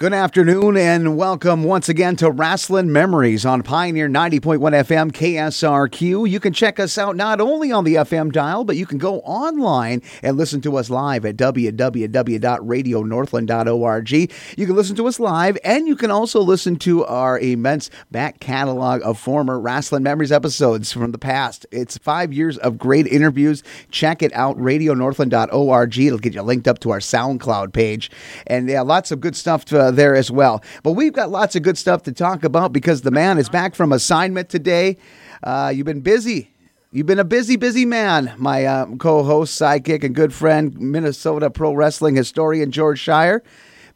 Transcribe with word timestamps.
Good 0.00 0.12
afternoon 0.12 0.76
and 0.76 1.16
welcome 1.16 1.64
once 1.64 1.88
again 1.88 2.14
to 2.18 2.30
Rasslin' 2.30 2.86
Memories 2.86 3.44
on 3.44 3.64
Pioneer 3.64 4.08
90.1 4.08 4.60
FM 4.60 5.10
KSRQ. 5.10 6.30
You 6.30 6.38
can 6.38 6.52
check 6.52 6.78
us 6.78 6.96
out 6.96 7.16
not 7.16 7.40
only 7.40 7.72
on 7.72 7.82
the 7.82 7.96
FM 7.96 8.30
dial, 8.30 8.62
but 8.62 8.76
you 8.76 8.86
can 8.86 8.98
go 8.98 9.18
online 9.22 10.00
and 10.22 10.36
listen 10.36 10.60
to 10.60 10.76
us 10.76 10.88
live 10.88 11.24
at 11.24 11.36
www.radionorthland.org. 11.36 14.10
You 14.12 14.66
can 14.66 14.76
listen 14.76 14.94
to 14.94 15.08
us 15.08 15.18
live 15.18 15.58
and 15.64 15.88
you 15.88 15.96
can 15.96 16.12
also 16.12 16.42
listen 16.42 16.76
to 16.76 17.04
our 17.04 17.36
immense 17.36 17.90
back 18.12 18.38
catalog 18.38 19.02
of 19.02 19.18
former 19.18 19.58
Rasslin' 19.58 20.02
Memories 20.02 20.30
episodes 20.30 20.92
from 20.92 21.10
the 21.10 21.18
past. 21.18 21.66
It's 21.72 21.98
five 21.98 22.32
years 22.32 22.56
of 22.58 22.78
great 22.78 23.08
interviews. 23.08 23.64
Check 23.90 24.22
it 24.22 24.32
out, 24.32 24.56
radionorthland.org. 24.58 25.98
It'll 25.98 26.18
get 26.20 26.34
you 26.34 26.42
linked 26.42 26.68
up 26.68 26.78
to 26.78 26.90
our 26.90 27.00
SoundCloud 27.00 27.72
page. 27.72 28.12
And 28.46 28.68
yeah, 28.68 28.82
lots 28.82 29.10
of 29.10 29.20
good 29.20 29.34
stuff 29.34 29.64
to 29.64 29.87
uh, 29.88 29.90
there 29.90 30.14
as 30.14 30.30
well. 30.30 30.62
But 30.82 30.92
we've 30.92 31.12
got 31.12 31.30
lots 31.30 31.56
of 31.56 31.62
good 31.62 31.78
stuff 31.78 32.02
to 32.04 32.12
talk 32.12 32.44
about 32.44 32.72
because 32.72 33.02
the 33.02 33.10
man 33.10 33.38
is 33.38 33.48
back 33.48 33.74
from 33.74 33.92
assignment 33.92 34.48
today. 34.48 34.98
Uh, 35.42 35.72
you've 35.74 35.86
been 35.86 36.00
busy. 36.00 36.50
You've 36.90 37.06
been 37.06 37.18
a 37.18 37.24
busy, 37.24 37.56
busy 37.56 37.84
man, 37.84 38.34
my 38.38 38.64
uh, 38.64 38.86
co 38.96 39.22
host, 39.22 39.60
sidekick, 39.60 40.04
and 40.04 40.14
good 40.14 40.32
friend, 40.32 40.78
Minnesota 40.78 41.50
pro 41.50 41.74
wrestling 41.74 42.16
historian 42.16 42.70
George 42.70 43.04
Schire. 43.04 43.42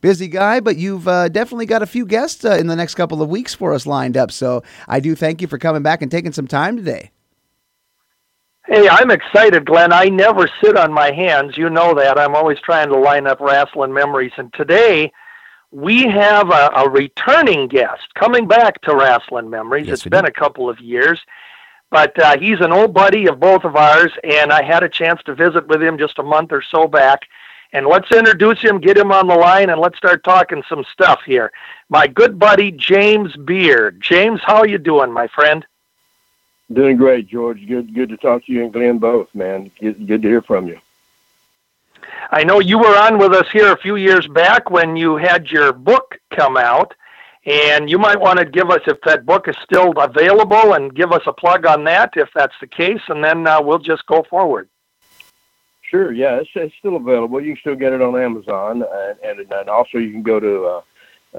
Busy 0.02 0.28
guy, 0.28 0.60
but 0.60 0.76
you've 0.76 1.06
uh, 1.06 1.28
definitely 1.28 1.64
got 1.64 1.80
a 1.80 1.86
few 1.86 2.04
guests 2.04 2.44
uh, 2.44 2.56
in 2.56 2.66
the 2.66 2.76
next 2.76 2.96
couple 2.96 3.22
of 3.22 3.28
weeks 3.28 3.54
for 3.54 3.72
us 3.72 3.86
lined 3.86 4.16
up. 4.16 4.32
So 4.32 4.62
I 4.88 5.00
do 5.00 5.14
thank 5.14 5.40
you 5.40 5.46
for 5.46 5.58
coming 5.58 5.82
back 5.82 6.02
and 6.02 6.10
taking 6.10 6.32
some 6.32 6.48
time 6.48 6.76
today. 6.76 7.12
Hey, 8.66 8.88
I'm 8.88 9.10
excited, 9.10 9.64
Glen. 9.64 9.92
I 9.92 10.04
never 10.04 10.48
sit 10.62 10.76
on 10.76 10.92
my 10.92 11.12
hands. 11.12 11.56
You 11.56 11.70
know 11.70 11.94
that. 11.94 12.18
I'm 12.18 12.34
always 12.34 12.58
trying 12.64 12.88
to 12.90 12.96
line 12.96 13.26
up 13.26 13.38
rasslin' 13.38 13.92
memories. 13.92 14.32
And 14.36 14.52
today, 14.54 15.12
we 15.72 16.02
have 16.02 16.50
a, 16.50 16.70
a, 16.76 16.88
returning 16.88 17.66
guest 17.66 18.14
coming 18.14 18.46
back 18.46 18.80
to 18.82 18.90
Rasslin' 18.90 19.48
Memories. 19.48 19.86
Yes, 19.86 19.94
it's 19.94 20.08
been 20.08 20.24
do. 20.24 20.28
a 20.28 20.32
couple 20.32 20.68
of 20.68 20.78
years, 20.80 21.20
but 21.90 22.16
uh, 22.18 22.38
he's 22.38 22.60
an 22.60 22.72
old 22.72 22.92
buddy 22.92 23.26
of 23.26 23.40
both 23.40 23.64
of 23.64 23.74
ours, 23.74 24.12
and 24.22 24.52
I 24.52 24.62
had 24.62 24.82
a 24.82 24.88
chance 24.88 25.22
to 25.24 25.34
visit 25.34 25.66
with 25.68 25.82
him 25.82 25.98
just 25.98 26.18
a 26.18 26.22
month 26.22 26.52
or 26.52 26.62
so 26.62 26.86
back. 26.86 27.22
And 27.74 27.86
let's 27.86 28.12
introduce 28.12 28.60
him, 28.60 28.80
get 28.80 28.98
him 28.98 29.10
on 29.10 29.28
the 29.28 29.34
line, 29.34 29.70
and 29.70 29.80
let's 29.80 29.96
start 29.96 30.24
talking 30.24 30.62
some 30.68 30.84
stuff 30.92 31.20
here. 31.24 31.50
My 31.88 32.06
good 32.06 32.38
buddy 32.38 32.70
James 32.70 33.34
Beard. 33.34 33.98
James, 34.02 34.40
how 34.44 34.56
are 34.56 34.68
you 34.68 34.76
doing, 34.76 35.10
my 35.10 35.26
friend? 35.28 35.64
Doing 36.70 36.98
great, 36.98 37.28
George. 37.28 37.66
Good, 37.66 37.94
good 37.94 38.10
to 38.10 38.18
talk 38.18 38.44
to 38.44 38.52
you 38.52 38.64
and 38.64 38.72
Glen 38.72 38.98
both, 38.98 39.34
man. 39.34 39.70
Good, 39.80 40.06
good 40.06 40.20
to 40.20 40.28
hear 40.28 40.42
from 40.42 40.68
you. 40.68 40.78
I 42.30 42.44
know 42.44 42.60
you 42.60 42.78
were 42.78 42.96
on 42.96 43.18
with 43.18 43.32
us 43.32 43.46
here 43.52 43.72
a 43.72 43.78
few 43.78 43.96
years 43.96 44.26
back 44.28 44.70
when 44.70 44.96
you 44.96 45.16
had 45.16 45.48
your 45.48 45.72
book 45.72 46.18
come 46.30 46.56
out, 46.56 46.94
and 47.44 47.90
you 47.90 47.98
might 47.98 48.20
want 48.20 48.38
to 48.38 48.44
give 48.44 48.70
us, 48.70 48.80
if 48.86 49.00
that 49.02 49.26
book 49.26 49.48
is 49.48 49.56
still 49.64 49.92
available, 49.92 50.74
and 50.74 50.94
give 50.94 51.12
us 51.12 51.22
a 51.26 51.32
plug 51.32 51.66
on 51.66 51.84
that 51.84 52.12
if 52.16 52.28
that's 52.34 52.54
the 52.60 52.66
case, 52.66 53.00
and 53.08 53.24
then 53.24 53.46
uh, 53.46 53.60
we'll 53.60 53.78
just 53.78 54.06
go 54.06 54.24
forward. 54.30 54.68
Sure, 55.82 56.12
yeah, 56.12 56.36
it's, 56.36 56.50
it's 56.54 56.74
still 56.78 56.96
available. 56.96 57.40
You 57.40 57.54
can 57.54 57.60
still 57.60 57.74
get 57.74 57.92
it 57.92 58.00
on 58.00 58.18
Amazon, 58.18 58.84
and, 58.90 59.18
and, 59.40 59.52
and 59.52 59.68
also 59.68 59.98
you 59.98 60.10
can 60.10 60.22
go 60.22 60.40
to 60.40 60.64
uh, 60.64 60.82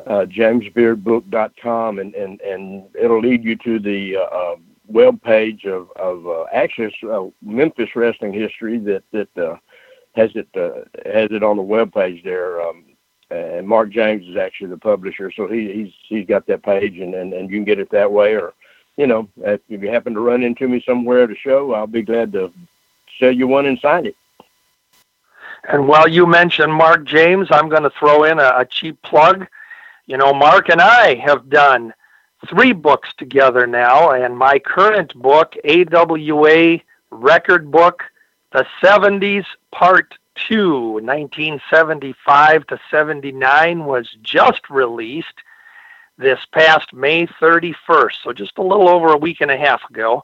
uh, 0.06 0.25
jamesbeardbook.com, 0.25 2.00
and, 2.00 2.14
and, 2.14 2.42
and 2.42 2.84
it'll 3.00 3.22
lead 3.22 3.44
you 3.44 3.56
to 3.58 3.80
the 3.80 4.18
uh, 4.18 4.56
web 4.88 5.22
page 5.23 5.66
of, 5.66 5.90
of 5.95 6.28
uh, 6.28 6.45
actually 6.53 6.94
uh, 7.09 7.25
Memphis 7.42 7.95
wrestling 7.95 8.34
history 8.34 8.78
that, 8.80 9.03
that 9.12 9.38
uh, 9.38 9.58
has 10.16 10.31
it 10.36 10.47
uh, 10.56 10.86
has 11.09 11.30
it 11.31 11.44
on 11.44 11.58
the 11.58 11.64
web 11.64 11.94
page 11.94 12.23
there. 12.23 12.61
Um, 12.61 12.86
and 13.30 13.67
Mark 13.67 13.89
James 13.89 14.28
is 14.28 14.38
actually 14.38 14.69
the 14.69 14.78
publisher, 14.78 15.31
so 15.31 15.47
he, 15.47 15.72
he's 15.73 15.94
he's 16.08 16.28
got 16.28 16.45
that 16.47 16.64
page, 16.64 17.00
and, 17.00 17.16
and, 17.16 17.33
and 17.33 17.50
you 17.50 17.58
can 17.58 17.66
get 17.66 17.80
it 17.80 17.89
that 17.89 18.11
way. 18.11 18.36
Or, 18.36 18.53
you 18.95 19.08
know, 19.08 19.28
if, 19.38 19.61
you 19.67 19.89
happen 19.89 20.14
to 20.14 20.19
run 20.19 20.44
into 20.44 20.67
me 20.67 20.84
somewhere 20.86 21.23
at 21.23 21.31
a 21.31 21.36
show, 21.36 21.73
I'll 21.73 21.88
be 21.88 22.03
glad 22.03 22.31
to 22.34 22.52
sell 23.19 23.31
you 23.31 23.47
one 23.47 23.66
and 23.66 23.79
sign 23.79 24.06
it. 24.06 24.16
And 25.68 25.88
while 25.88 26.07
you 26.07 26.28
mention 26.28 26.69
Mark 26.69 27.06
James, 27.06 27.47
I'm 27.50 27.69
going 27.69 27.84
to 27.84 27.90
throw 27.90 28.25
in 28.25 28.38
a, 28.38 28.53
a 28.57 28.66
cheap 28.66 29.01
plug. 29.01 29.47
You 30.06 30.18
know, 30.18 30.34
Mark 30.34 30.69
and 30.69 30.81
I 30.81 31.16
have 31.16 31.50
done 31.50 31.94
three 32.50 32.74
books 32.74 33.09
together 33.18 33.66
now, 33.66 34.12
and 34.12 34.38
my 34.38 34.59
current 34.59 35.16
book, 35.16 35.56
AWA 35.63 36.80
Record 37.09 37.72
Book 37.72 38.03
the 38.53 38.66
70s 38.81 39.46
Part 39.72 40.14
2, 40.47 40.94
1975 40.94 42.68
to 42.68 42.80
79, 42.90 43.86
was 43.86 44.16
just 44.22 44.69
released 44.69 45.34
this 46.18 46.40
past 46.52 46.94
May 46.94 47.25
31st, 47.25 48.13
so 48.24 48.31
just 48.31 48.58
a 48.58 48.63
little 48.63 48.88
over 48.88 49.09
a 49.09 49.18
week 49.18 49.42
and 49.42 49.50
a 49.50 49.58
half 49.58 49.81
ago. 49.90 50.24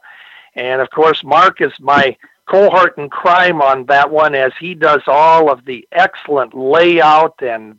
And 0.54 0.80
of 0.80 0.90
course, 0.90 1.24
Mark 1.24 1.60
is 1.60 1.72
my 1.80 2.16
cohort 2.46 2.96
in 2.98 3.08
crime 3.08 3.60
on 3.60 3.86
that 3.86 4.10
one 4.10 4.34
as 4.34 4.52
he 4.58 4.74
does 4.74 5.02
all 5.06 5.50
of 5.50 5.64
the 5.64 5.86
excellent 5.92 6.54
layout 6.54 7.40
and 7.42 7.78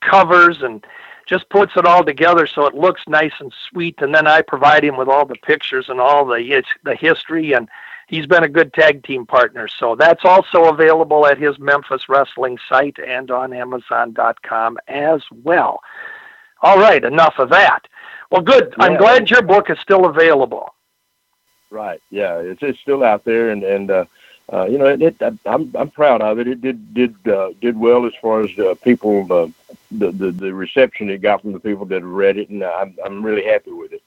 covers 0.00 0.62
and 0.62 0.84
just 1.26 1.48
puts 1.48 1.72
it 1.76 1.86
all 1.86 2.04
together 2.04 2.46
so 2.46 2.66
it 2.66 2.74
looks 2.74 3.02
nice 3.06 3.32
and 3.38 3.52
sweet. 3.68 3.94
And 4.02 4.12
then 4.14 4.26
I 4.26 4.42
provide 4.42 4.84
him 4.84 4.96
with 4.96 5.08
all 5.08 5.26
the 5.26 5.36
pictures 5.36 5.88
and 5.88 6.00
all 6.00 6.24
the 6.24 6.64
the 6.84 6.96
history 6.96 7.52
and 7.52 7.68
he's 8.10 8.26
been 8.26 8.42
a 8.42 8.48
good 8.48 8.74
tag 8.74 9.04
team 9.04 9.24
partner. 9.24 9.68
So 9.68 9.94
that's 9.94 10.24
also 10.24 10.64
available 10.64 11.26
at 11.26 11.38
his 11.38 11.58
Memphis 11.58 12.08
Wrestling 12.08 12.58
site 12.68 12.98
and 12.98 13.30
on 13.30 13.52
Amazon.com 13.52 14.78
as 14.88 15.22
well. 15.44 15.80
All 16.60 16.78
right, 16.78 17.02
enough 17.02 17.34
of 17.38 17.48
that. 17.50 17.86
Well, 18.30 18.42
good. 18.42 18.74
Yeah. 18.76 18.84
I'm 18.84 18.96
glad 18.98 19.30
your 19.30 19.42
book 19.42 19.70
is 19.70 19.78
still 19.78 20.04
available. 20.04 20.74
Right. 21.70 22.02
Yeah, 22.10 22.38
it's 22.38 22.62
it's 22.62 22.80
still 22.80 23.04
out 23.04 23.24
there, 23.24 23.50
and 23.50 23.62
and 23.62 23.90
uh, 23.90 24.04
uh, 24.52 24.66
you 24.66 24.76
know, 24.76 24.86
it, 24.86 25.00
it, 25.00 25.16
I'm 25.46 25.72
I'm 25.74 25.90
proud 25.90 26.20
of 26.20 26.38
it. 26.40 26.48
It 26.48 26.60
did 26.60 26.92
did 26.92 27.14
uh, 27.28 27.50
did 27.60 27.78
well 27.78 28.06
as 28.06 28.12
far 28.20 28.42
as 28.42 28.50
uh, 28.58 28.74
people 28.82 29.32
uh, 29.32 29.48
the, 29.92 30.10
the 30.10 30.32
the 30.32 30.52
reception 30.52 31.08
it 31.10 31.22
got 31.22 31.42
from 31.42 31.52
the 31.52 31.60
people 31.60 31.86
that 31.86 32.04
read 32.04 32.36
it, 32.36 32.50
and 32.50 32.62
I'm 32.64 32.96
I'm 33.04 33.24
really 33.24 33.44
happy 33.44 33.70
with 33.70 33.92
it. 33.92 34.02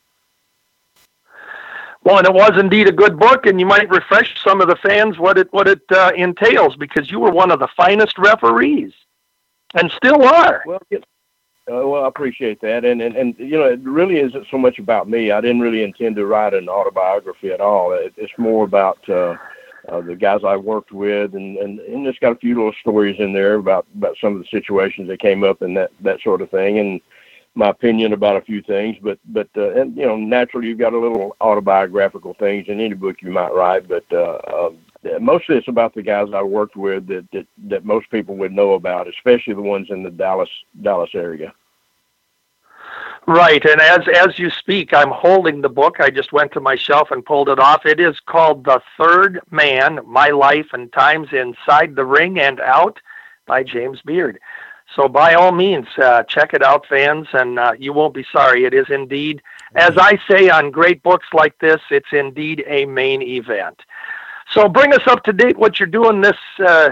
Well, 2.03 2.17
and 2.17 2.27
it 2.27 2.33
was 2.33 2.51
indeed 2.59 2.87
a 2.87 2.91
good 2.91 3.17
book, 3.17 3.45
and 3.45 3.59
you 3.59 3.65
might 3.65 3.89
refresh 3.89 4.41
some 4.43 4.59
of 4.59 4.67
the 4.67 4.75
fans 4.75 5.17
what 5.17 5.37
it 5.37 5.51
what 5.53 5.67
it 5.67 5.81
uh, 5.91 6.11
entails 6.15 6.75
because 6.75 7.09
you 7.09 7.19
were 7.19 7.31
one 7.31 7.49
of 7.49 7.59
the 7.59 7.69
finest 7.77 8.17
referees, 8.17 8.91
and 9.73 9.89
still 9.91 10.23
are. 10.23 10.63
Well, 10.65 10.81
uh, 10.91 11.87
well, 11.87 12.03
I 12.03 12.07
appreciate 12.09 12.59
that, 12.59 12.83
and, 12.83 13.01
and 13.01 13.15
and 13.15 13.35
you 13.39 13.57
know, 13.57 13.63
it 13.63 13.79
really 13.83 14.19
isn't 14.19 14.47
so 14.51 14.57
much 14.57 14.79
about 14.79 15.09
me. 15.09 15.31
I 15.31 15.39
didn't 15.39 15.61
really 15.61 15.83
intend 15.83 16.17
to 16.17 16.25
write 16.25 16.53
an 16.53 16.67
autobiography 16.67 17.51
at 17.51 17.61
all. 17.61 17.93
It, 17.93 18.13
it's 18.17 18.33
more 18.37 18.65
about 18.65 18.99
uh, 19.07 19.37
uh, 19.87 20.01
the 20.01 20.15
guys 20.15 20.41
I 20.45 20.57
worked 20.57 20.91
with, 20.91 21.35
and, 21.35 21.57
and 21.57 21.79
and 21.79 22.05
it's 22.05 22.19
got 22.19 22.33
a 22.33 22.39
few 22.39 22.55
little 22.55 22.75
stories 22.81 23.15
in 23.19 23.31
there 23.31 23.55
about 23.55 23.85
about 23.95 24.17
some 24.19 24.35
of 24.35 24.41
the 24.41 24.47
situations 24.49 25.07
that 25.07 25.21
came 25.21 25.45
up 25.45 25.61
and 25.61 25.77
that 25.77 25.91
that 26.01 26.19
sort 26.21 26.41
of 26.41 26.49
thing, 26.49 26.79
and 26.79 26.99
my 27.55 27.69
opinion 27.69 28.13
about 28.13 28.37
a 28.37 28.41
few 28.41 28.61
things, 28.61 28.97
but 29.01 29.19
but 29.25 29.47
uh, 29.55 29.71
and 29.71 29.95
you 29.95 30.05
know 30.05 30.15
naturally 30.15 30.67
you've 30.67 30.79
got 30.79 30.93
a 30.93 30.99
little 30.99 31.35
autobiographical 31.39 32.33
things 32.35 32.67
in 32.67 32.79
any 32.79 32.95
book 32.95 33.21
you 33.21 33.31
might 33.31 33.53
write, 33.53 33.87
but 33.87 34.05
uh, 34.11 34.39
uh, 34.47 34.69
mostly 35.19 35.57
it's 35.57 35.67
about 35.67 35.93
the 35.93 36.01
guys 36.01 36.29
I 36.33 36.41
worked 36.41 36.75
with 36.75 37.07
that, 37.07 37.27
that 37.31 37.47
that 37.69 37.85
most 37.85 38.09
people 38.09 38.35
would 38.37 38.51
know 38.51 38.73
about, 38.73 39.07
especially 39.07 39.53
the 39.53 39.61
ones 39.61 39.87
in 39.89 40.03
the 40.03 40.09
Dallas 40.09 40.49
Dallas 40.81 41.11
area. 41.13 41.53
Right, 43.25 43.63
and 43.63 43.79
as 43.79 44.01
as 44.15 44.37
you 44.37 44.49
speak, 44.49 44.93
I'm 44.93 45.11
holding 45.11 45.61
the 45.61 45.69
book. 45.69 45.99
I 45.99 46.09
just 46.09 46.33
went 46.33 46.51
to 46.53 46.59
my 46.59 46.75
shelf 46.75 47.11
and 47.11 47.23
pulled 47.23 47.49
it 47.49 47.59
off. 47.59 47.85
It 47.85 47.99
is 47.99 48.19
called 48.19 48.65
The 48.65 48.81
Third 48.97 49.39
Man: 49.51 49.99
My 50.05 50.29
Life 50.29 50.67
and 50.73 50.91
Times 50.91 51.29
Inside 51.31 51.95
the 51.95 52.05
Ring 52.05 52.39
and 52.39 52.59
Out 52.59 52.99
by 53.45 53.63
James 53.63 54.01
Beard. 54.01 54.39
So 54.95 55.07
by 55.07 55.33
all 55.33 55.51
means, 55.51 55.87
uh, 55.97 56.23
check 56.23 56.53
it 56.53 56.61
out, 56.61 56.85
fans, 56.87 57.27
and 57.33 57.57
uh, 57.57 57.73
you 57.77 57.93
won't 57.93 58.13
be 58.13 58.25
sorry. 58.31 58.65
It 58.65 58.73
is 58.73 58.89
indeed, 58.89 59.41
as 59.75 59.97
I 59.97 60.19
say 60.29 60.49
on 60.49 60.71
great 60.71 61.01
books 61.01 61.27
like 61.33 61.57
this, 61.59 61.81
it's 61.89 62.11
indeed 62.11 62.63
a 62.67 62.85
main 62.85 63.21
event. 63.21 63.81
So 64.51 64.69
bring 64.69 64.93
us 64.93 65.07
up 65.07 65.23
to 65.23 65.33
date 65.33 65.57
what 65.57 65.79
you're 65.79 65.87
doing 65.87 66.21
this 66.21 66.37
uh, 66.59 66.91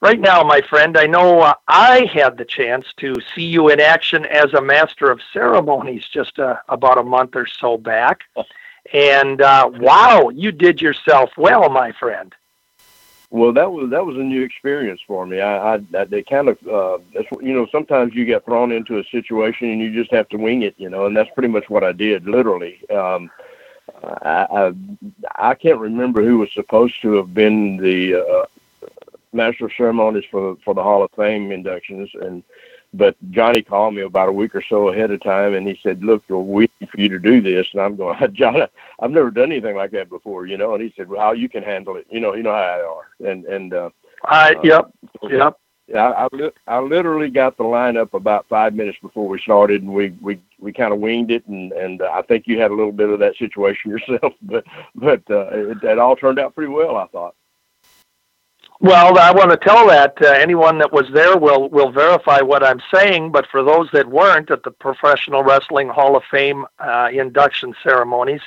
right 0.00 0.18
now, 0.18 0.42
my 0.42 0.62
friend. 0.62 0.96
I 0.96 1.06
know 1.06 1.40
uh, 1.40 1.54
I 1.68 2.08
had 2.12 2.38
the 2.38 2.46
chance 2.46 2.86
to 2.98 3.14
see 3.34 3.44
you 3.44 3.68
in 3.68 3.78
action 3.78 4.24
as 4.26 4.54
a 4.54 4.62
master 4.62 5.10
of 5.10 5.20
ceremonies 5.32 6.06
just 6.10 6.38
uh, 6.38 6.56
about 6.68 6.98
a 6.98 7.02
month 7.02 7.36
or 7.36 7.46
so 7.46 7.76
back. 7.76 8.22
And 8.92 9.40
uh, 9.40 9.70
wow, 9.72 10.28
you 10.28 10.52
did 10.52 10.82
yourself 10.82 11.30
well, 11.38 11.70
my 11.70 11.92
friend. 11.92 12.34
Well, 13.34 13.52
that 13.54 13.72
was 13.72 13.90
that 13.90 14.06
was 14.06 14.16
a 14.16 14.20
new 14.20 14.42
experience 14.42 15.00
for 15.04 15.26
me. 15.26 15.40
I, 15.40 15.74
I, 15.74 16.04
they 16.04 16.22
kind 16.22 16.48
of, 16.48 16.56
uh, 16.68 16.98
you 17.40 17.52
know, 17.52 17.66
sometimes 17.72 18.14
you 18.14 18.24
get 18.24 18.44
thrown 18.44 18.70
into 18.70 19.00
a 19.00 19.04
situation 19.06 19.70
and 19.70 19.80
you 19.80 19.92
just 19.92 20.12
have 20.12 20.28
to 20.28 20.36
wing 20.36 20.62
it, 20.62 20.76
you 20.78 20.88
know, 20.88 21.06
and 21.06 21.16
that's 21.16 21.30
pretty 21.34 21.48
much 21.48 21.68
what 21.68 21.82
I 21.82 21.90
did, 21.90 22.28
literally. 22.28 22.78
Um, 22.90 23.28
I, 24.04 24.46
I 24.52 25.50
I 25.50 25.54
can't 25.56 25.80
remember 25.80 26.22
who 26.22 26.38
was 26.38 26.52
supposed 26.52 27.02
to 27.02 27.14
have 27.14 27.34
been 27.34 27.76
the 27.76 28.14
uh, 28.24 28.86
master 29.32 29.66
of 29.66 29.72
ceremonies 29.76 30.26
for 30.30 30.56
for 30.64 30.72
the 30.72 30.84
Hall 30.84 31.02
of 31.02 31.10
Fame 31.16 31.50
inductions, 31.50 32.10
and 32.14 32.44
but 32.94 33.16
Johnny 33.30 33.62
called 33.62 33.94
me 33.94 34.02
about 34.02 34.28
a 34.28 34.32
week 34.32 34.54
or 34.54 34.62
so 34.62 34.88
ahead 34.88 35.10
of 35.10 35.22
time, 35.22 35.54
and 35.54 35.66
he 35.66 35.78
said, 35.82 36.02
"Look, 36.02 36.22
we're 36.28 36.38
waiting 36.38 36.88
for 36.88 37.00
you 37.00 37.08
to 37.08 37.18
do 37.18 37.40
this." 37.40 37.66
And 37.72 37.82
I'm 37.82 37.96
going, 37.96 38.18
"John, 38.32 38.62
I've 39.00 39.10
never 39.10 39.30
done 39.30 39.52
anything 39.52 39.76
like 39.76 39.90
that 39.92 40.08
before, 40.08 40.46
you 40.46 40.56
know." 40.56 40.74
And 40.74 40.82
he 40.82 40.92
said, 40.96 41.08
"Well, 41.08 41.20
how 41.20 41.32
you 41.32 41.48
can 41.48 41.62
handle 41.62 41.96
it, 41.96 42.06
you 42.10 42.20
know, 42.20 42.34
you 42.34 42.42
know 42.42 42.52
how 42.52 42.58
I 42.58 42.82
are." 42.82 43.30
And 43.30 43.44
and 43.44 43.74
uh, 43.74 43.90
I 44.24 44.54
uh, 44.54 44.60
yep, 44.62 44.90
yep. 45.28 45.58
Yeah, 45.86 46.08
I, 46.08 46.28
I, 46.32 46.50
I 46.66 46.80
literally 46.80 47.28
got 47.28 47.58
the 47.58 47.64
lineup 47.64 48.14
about 48.14 48.46
five 48.48 48.74
minutes 48.74 48.96
before 49.02 49.28
we 49.28 49.38
started, 49.38 49.82
and 49.82 49.92
we 49.92 50.10
we 50.22 50.40
we 50.58 50.72
kind 50.72 50.94
of 50.94 51.00
winged 51.00 51.30
it, 51.30 51.46
and 51.46 51.72
and 51.72 52.00
I 52.00 52.22
think 52.22 52.46
you 52.46 52.58
had 52.58 52.70
a 52.70 52.74
little 52.74 52.92
bit 52.92 53.10
of 53.10 53.18
that 53.18 53.36
situation 53.36 53.90
yourself, 54.08 54.32
but 54.42 54.64
but 54.94 55.22
uh, 55.28 55.48
it, 55.48 55.82
it 55.82 55.98
all 55.98 56.16
turned 56.16 56.38
out 56.38 56.54
pretty 56.54 56.72
well, 56.72 56.96
I 56.96 57.06
thought. 57.08 57.34
Well, 58.84 59.18
I 59.18 59.30
want 59.30 59.50
to 59.50 59.56
tell 59.56 59.86
that 59.88 60.18
uh, 60.20 60.26
anyone 60.26 60.76
that 60.76 60.92
was 60.92 61.06
there 61.14 61.38
will 61.38 61.70
will 61.70 61.90
verify 61.90 62.42
what 62.42 62.62
I'm 62.62 62.82
saying. 62.92 63.32
But 63.32 63.46
for 63.46 63.62
those 63.62 63.88
that 63.94 64.06
weren't 64.10 64.50
at 64.50 64.62
the 64.62 64.72
Professional 64.72 65.42
Wrestling 65.42 65.88
Hall 65.88 66.16
of 66.16 66.22
Fame 66.30 66.66
uh, 66.78 67.08
induction 67.10 67.74
ceremonies, 67.82 68.42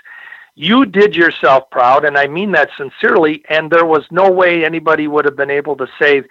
you 0.53 0.85
did 0.85 1.15
yourself 1.15 1.71
proud, 1.71 2.05
and 2.05 2.19
I 2.19 2.27
mean 2.27 2.51
that 2.51 2.69
sincerely. 2.77 3.43
And 3.49 3.71
there 3.71 3.87
was 3.87 4.05
no 4.11 4.29
way 4.29 4.63
anybody 4.63 5.07
would 5.07 5.25
have 5.25 5.35
been 5.35 5.49
able 5.49 5.75
to 5.77 5.87
say 5.97 6.21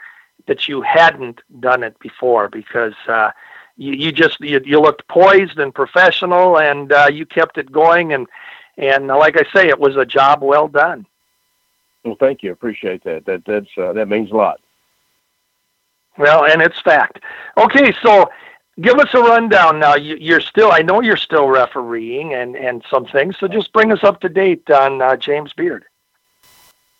that 0.46 0.68
you 0.68 0.82
hadn't 0.82 1.40
done 1.58 1.82
it 1.82 1.98
before 1.98 2.48
because 2.48 2.94
uh, 3.08 3.32
you, 3.76 3.92
you 3.92 4.12
just 4.12 4.38
you, 4.38 4.60
you 4.64 4.80
looked 4.80 5.08
poised 5.08 5.58
and 5.58 5.74
professional, 5.74 6.60
and 6.60 6.92
uh, 6.92 7.08
you 7.12 7.26
kept 7.26 7.58
it 7.58 7.72
going. 7.72 8.12
And 8.12 8.28
and 8.78 9.08
like 9.08 9.36
I 9.36 9.52
say, 9.52 9.66
it 9.68 9.80
was 9.80 9.96
a 9.96 10.06
job 10.06 10.44
well 10.44 10.68
done. 10.68 11.06
Well, 12.06 12.16
thank 12.20 12.44
you. 12.44 12.52
Appreciate 12.52 13.02
that. 13.02 13.26
That 13.26 13.44
that's 13.44 13.66
uh, 13.76 13.92
that 13.94 14.06
means 14.06 14.30
a 14.30 14.36
lot. 14.36 14.60
Well, 16.16 16.44
and 16.44 16.62
it's 16.62 16.80
fact. 16.80 17.20
Okay, 17.58 17.92
so 18.00 18.30
give 18.80 18.94
us 18.98 19.12
a 19.12 19.18
rundown 19.18 19.80
now. 19.80 19.96
You, 19.96 20.36
are 20.36 20.40
still, 20.40 20.70
I 20.72 20.80
know 20.80 21.02
you're 21.02 21.16
still 21.16 21.48
refereeing 21.48 22.32
and 22.32 22.54
and 22.54 22.84
some 22.88 23.06
things. 23.06 23.36
So 23.38 23.48
just 23.48 23.72
bring 23.72 23.90
us 23.90 24.04
up 24.04 24.20
to 24.20 24.28
date 24.28 24.70
on 24.70 25.02
uh, 25.02 25.16
James 25.16 25.52
Beard. 25.52 25.84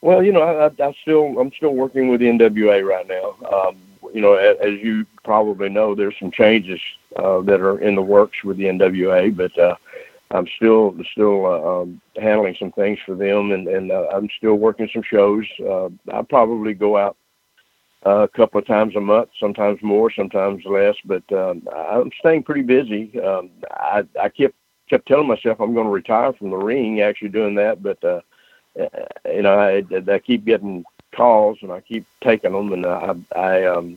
Well, 0.01 0.25
you 0.25 0.33
know, 0.33 0.43
I, 0.43 0.67
I, 0.85 0.93
still 1.01 1.39
I'm 1.39 1.53
still 1.53 1.75
working 1.75 2.09
with 2.09 2.19
the 2.19 2.27
NWA 2.27 2.85
right 2.85 3.07
now. 3.07 3.37
Um, 3.49 3.77
you 4.13 4.21
know, 4.21 4.35
as, 4.35 4.57
as, 4.59 4.81
you 4.81 5.07
probably 5.23 5.69
know, 5.69 5.95
there's 5.95 6.19
some 6.19 6.33
changes 6.33 6.81
uh, 7.15 7.41
that 7.43 7.61
are 7.61 7.79
in 7.79 7.95
the 7.95 8.03
works 8.03 8.43
with 8.43 8.57
the 8.57 8.65
NWA, 8.65 9.35
but 9.35 9.57
uh, 9.57 9.77
I'm 10.31 10.47
still 10.57 10.97
still 11.13 11.47
uh, 11.47 11.83
um, 11.83 12.01
handling 12.17 12.57
some 12.59 12.73
things 12.73 12.99
for 13.07 13.15
them, 13.15 13.53
and 13.53 13.69
and 13.69 13.93
uh, 13.93 14.09
I'm 14.13 14.29
still 14.37 14.55
working 14.55 14.89
some 14.93 15.03
shows. 15.03 15.45
Uh, 15.61 15.89
I 16.13 16.23
probably 16.23 16.75
go 16.75 16.97
out 16.97 17.17
uh, 18.05 18.23
a 18.23 18.29
couple 18.29 18.61
of 18.61 18.67
times 18.67 18.97
a 18.97 19.01
month, 19.01 19.31
sometimes 19.39 19.81
more, 19.83 20.11
sometimes 20.11 20.65
less, 20.65 20.97
but 21.05 21.23
um, 21.33 21.67
I'm 21.75 22.11
staying 22.19 22.43
pretty 22.43 22.63
busy. 22.63 23.19
Um, 23.21 23.51
I 23.71 24.05
I 24.21 24.29
kept 24.29 24.55
kept 24.91 25.07
telling 25.07 25.29
myself 25.29 25.61
I'm 25.61 25.75
going 25.75 25.87
to 25.87 25.93
retire 25.93 26.33
from 26.33 26.51
the 26.51 26.57
ring, 26.57 27.01
actually 27.01 27.29
doing 27.29 27.55
that, 27.57 27.83
but 27.83 28.03
uh, 28.05 28.21
you 29.27 29.43
know 29.43 29.59
I, 29.59 29.85
I 30.11 30.19
keep 30.19 30.45
getting 30.45 30.85
calls 31.15 31.59
and 31.63 31.73
I 31.73 31.81
keep 31.81 32.05
taking 32.23 32.53
them, 32.53 32.73
and 32.73 32.85
I 32.85 33.15
I 33.35 33.65
um 33.65 33.97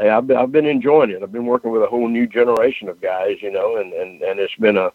I, 0.00 0.10
I've 0.10 0.26
been, 0.26 0.36
I've 0.36 0.52
been 0.52 0.66
enjoying 0.66 1.10
it. 1.10 1.22
I've 1.22 1.32
been 1.32 1.46
working 1.46 1.70
with 1.70 1.82
a 1.82 1.86
whole 1.86 2.08
new 2.08 2.26
generation 2.26 2.88
of 2.88 3.00
guys, 3.00 3.36
you 3.40 3.50
know, 3.50 3.76
and 3.76 3.92
and 3.92 4.22
and 4.22 4.38
it's 4.38 4.54
been 4.56 4.76
a 4.76 4.90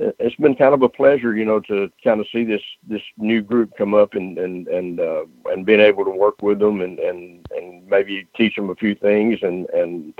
it's 0.00 0.36
been 0.36 0.54
kind 0.54 0.74
of 0.74 0.82
a 0.82 0.88
pleasure, 0.88 1.36
you 1.36 1.44
know, 1.44 1.60
to 1.60 1.90
kind 2.02 2.20
of 2.20 2.26
see 2.32 2.44
this 2.44 2.62
this 2.88 3.02
new 3.18 3.42
group 3.42 3.76
come 3.76 3.94
up 3.94 4.14
and 4.14 4.38
and 4.38 4.66
and 4.68 4.98
uh, 4.98 5.24
and 5.46 5.66
being 5.66 5.80
able 5.80 6.04
to 6.04 6.10
work 6.10 6.40
with 6.42 6.58
them 6.58 6.80
and 6.80 6.98
and 6.98 7.46
and 7.50 7.86
maybe 7.88 8.26
teach 8.34 8.56
them 8.56 8.70
a 8.70 8.74
few 8.74 8.94
things 8.94 9.38
and 9.42 9.68
and 9.70 10.14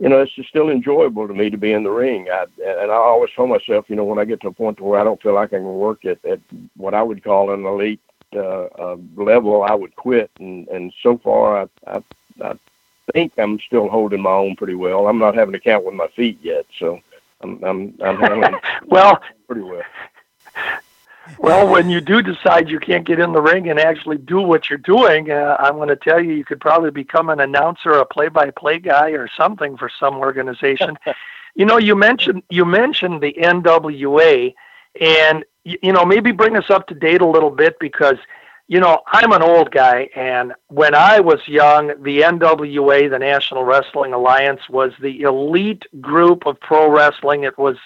you 0.00 0.08
know, 0.08 0.20
it's 0.20 0.34
just 0.34 0.48
still 0.48 0.70
enjoyable 0.70 1.28
to 1.28 1.34
me 1.34 1.50
to 1.50 1.56
be 1.56 1.72
in 1.72 1.84
the 1.84 1.90
ring. 1.90 2.26
I 2.30 2.46
and 2.66 2.90
I 2.90 2.96
always 2.96 3.30
tell 3.36 3.46
myself, 3.46 3.86
you 3.88 3.94
know, 3.96 4.04
when 4.04 4.18
I 4.18 4.24
get 4.24 4.40
to 4.40 4.48
a 4.48 4.52
point 4.52 4.80
where 4.80 4.98
I 4.98 5.04
don't 5.04 5.22
feel 5.22 5.34
like 5.34 5.52
I 5.52 5.58
can 5.58 5.64
work 5.64 6.04
at 6.04 6.24
at 6.24 6.40
what 6.76 6.94
I 6.94 7.02
would 7.02 7.22
call 7.22 7.52
an 7.52 7.64
elite 7.64 8.00
uh, 8.34 8.64
uh, 8.64 8.96
level, 9.14 9.62
I 9.62 9.74
would 9.74 9.94
quit. 9.94 10.30
And 10.40 10.66
and 10.68 10.92
so 11.02 11.18
far, 11.18 11.62
I, 11.62 11.68
I 11.86 12.02
I 12.42 12.54
think 13.12 13.32
I'm 13.38 13.60
still 13.60 13.88
holding 13.88 14.22
my 14.22 14.30
own 14.32 14.56
pretty 14.56 14.74
well. 14.74 15.06
I'm 15.06 15.18
not 15.18 15.36
having 15.36 15.52
to 15.52 15.60
count 15.60 15.84
with 15.84 15.94
my 15.94 16.08
feet 16.08 16.38
yet, 16.42 16.66
so 16.78 17.00
I'm 17.42 17.62
I'm, 17.64 17.94
I'm 18.02 18.16
handling 18.18 18.60
well 18.86 19.20
pretty 19.46 19.62
well. 19.62 19.82
Well, 21.38 21.68
when 21.68 21.88
you 21.88 22.00
do 22.00 22.20
decide 22.20 22.68
you 22.68 22.78
can't 22.78 23.06
get 23.06 23.18
in 23.18 23.32
the 23.32 23.40
ring 23.40 23.70
and 23.70 23.78
actually 23.78 24.18
do 24.18 24.40
what 24.40 24.68
you're 24.68 24.78
doing, 24.78 25.30
uh, 25.30 25.56
I'm 25.58 25.76
going 25.76 25.88
to 25.88 25.96
tell 25.96 26.22
you, 26.22 26.32
you 26.32 26.44
could 26.44 26.60
probably 26.60 26.90
become 26.90 27.30
an 27.30 27.40
announcer, 27.40 27.92
a 27.92 28.04
play-by-play 28.04 28.80
guy, 28.80 29.10
or 29.10 29.28
something 29.34 29.76
for 29.78 29.90
some 29.98 30.16
organization. 30.16 30.98
you 31.54 31.64
know, 31.64 31.78
you 31.78 31.96
mentioned 31.96 32.42
you 32.50 32.64
mentioned 32.64 33.22
the 33.22 33.32
NWA, 33.32 34.54
and 35.00 35.44
you 35.64 35.92
know 35.92 36.04
maybe 36.04 36.30
bring 36.30 36.56
us 36.56 36.68
up 36.68 36.86
to 36.88 36.94
date 36.94 37.22
a 37.22 37.26
little 37.26 37.50
bit 37.50 37.78
because 37.78 38.18
you 38.66 38.80
know, 38.80 39.00
I'm 39.06 39.32
an 39.32 39.42
old 39.42 39.70
guy, 39.70 40.08
and 40.16 40.54
when 40.68 40.94
I 40.94 41.20
was 41.20 41.46
young, 41.46 41.88
the 42.02 42.20
NWA, 42.22 43.10
the 43.10 43.18
National 43.18 43.62
Wrestling 43.62 44.14
Alliance, 44.14 44.62
was 44.70 44.92
the 45.00 45.20
elite 45.22 45.84
group 46.00 46.46
of 46.46 46.58
pro 46.60 46.90
wrestling. 46.90 47.44
It 47.44 47.58
was, 47.58 47.76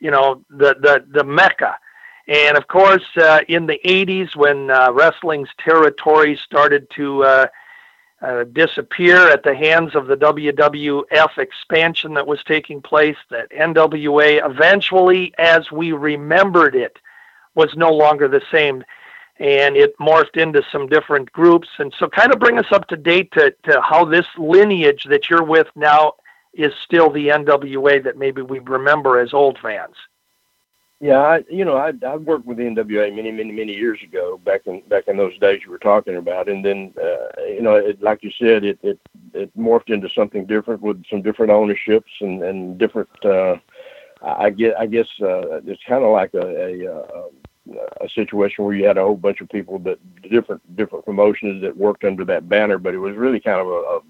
you 0.00 0.10
know, 0.10 0.44
the 0.50 0.74
the 0.80 1.04
the 1.08 1.24
mecca. 1.24 1.76
And 2.26 2.58
of 2.58 2.66
course, 2.66 3.04
uh, 3.16 3.40
in 3.48 3.66
the 3.66 3.80
80s, 3.86 4.36
when 4.36 4.70
uh, 4.70 4.92
wrestling's 4.92 5.48
territory 5.58 6.38
started 6.44 6.90
to 6.96 7.24
uh, 7.24 7.46
uh 8.20 8.44
disappear 8.52 9.28
at 9.28 9.44
the 9.44 9.54
hands 9.54 9.94
of 9.94 10.08
the 10.08 10.16
WWF 10.16 11.38
expansion 11.38 12.14
that 12.14 12.26
was 12.26 12.42
taking 12.42 12.82
place, 12.82 13.16
that 13.30 13.50
NWA 13.52 14.44
eventually, 14.44 15.32
as 15.38 15.70
we 15.70 15.92
remembered 15.92 16.74
it, 16.74 16.98
was 17.54 17.70
no 17.76 17.92
longer 17.92 18.26
the 18.26 18.42
same 18.50 18.84
and 19.38 19.76
it 19.76 19.96
morphed 19.98 20.36
into 20.36 20.62
some 20.70 20.88
different 20.88 21.30
groups. 21.32 21.68
And 21.78 21.94
so, 21.98 22.08
kind 22.08 22.32
of 22.32 22.40
bring 22.40 22.58
us 22.58 22.70
up 22.72 22.88
to 22.88 22.96
date 22.96 23.30
to, 23.32 23.54
to 23.64 23.80
how 23.80 24.04
this 24.04 24.26
lineage 24.36 25.04
that 25.08 25.30
you're 25.30 25.44
with 25.44 25.68
now 25.76 26.14
is 26.54 26.72
still 26.84 27.10
the 27.10 27.28
NWA 27.28 28.02
that 28.04 28.18
maybe 28.18 28.42
we 28.42 28.58
remember 28.58 29.20
as 29.20 29.32
old 29.32 29.58
fans. 29.62 29.94
Yeah, 31.00 31.20
I, 31.20 31.44
you 31.48 31.64
know, 31.64 31.76
I 31.76 31.92
I 32.04 32.16
worked 32.16 32.44
with 32.44 32.56
the 32.56 32.64
NWA 32.64 33.14
many, 33.14 33.30
many, 33.30 33.52
many 33.52 33.72
years 33.72 34.00
ago, 34.02 34.38
back 34.44 34.62
in 34.66 34.82
back 34.88 35.06
in 35.06 35.16
those 35.16 35.38
days 35.38 35.60
you 35.64 35.70
were 35.70 35.78
talking 35.78 36.16
about, 36.16 36.48
and 36.48 36.64
then 36.64 36.92
uh, 37.00 37.40
you 37.46 37.62
know, 37.62 37.76
it, 37.76 38.02
like 38.02 38.24
you 38.24 38.32
said, 38.36 38.64
it, 38.64 38.80
it 38.82 38.98
it 39.32 39.56
morphed 39.56 39.90
into 39.90 40.08
something 40.12 40.44
different 40.44 40.82
with 40.82 41.04
some 41.08 41.22
different 41.22 41.52
ownerships 41.52 42.10
and 42.20 42.42
and 42.42 42.78
different. 42.78 43.08
Uh, 43.24 43.56
I 44.20 44.50
get, 44.50 44.76
I 44.76 44.86
guess 44.86 45.06
uh, 45.22 45.60
it's 45.64 45.82
kind 45.88 46.02
of 46.02 46.10
like 46.10 46.34
a, 46.34 46.40
a, 46.40 46.84
a 46.86 46.92
uh, 46.92 47.28
a 48.00 48.08
situation 48.08 48.64
where 48.64 48.74
you 48.74 48.86
had 48.86 48.98
a 48.98 49.02
whole 49.02 49.16
bunch 49.16 49.40
of 49.40 49.48
people 49.48 49.78
that 49.80 49.98
different 50.22 50.76
different 50.76 51.04
promotions 51.04 51.62
that 51.62 51.76
worked 51.76 52.04
under 52.04 52.24
that 52.24 52.48
banner, 52.48 52.78
but 52.78 52.94
it 52.94 52.98
was 52.98 53.16
really 53.16 53.40
kind 53.40 53.60
of 53.60 53.66
a, 53.66 53.70
a 53.70 54.00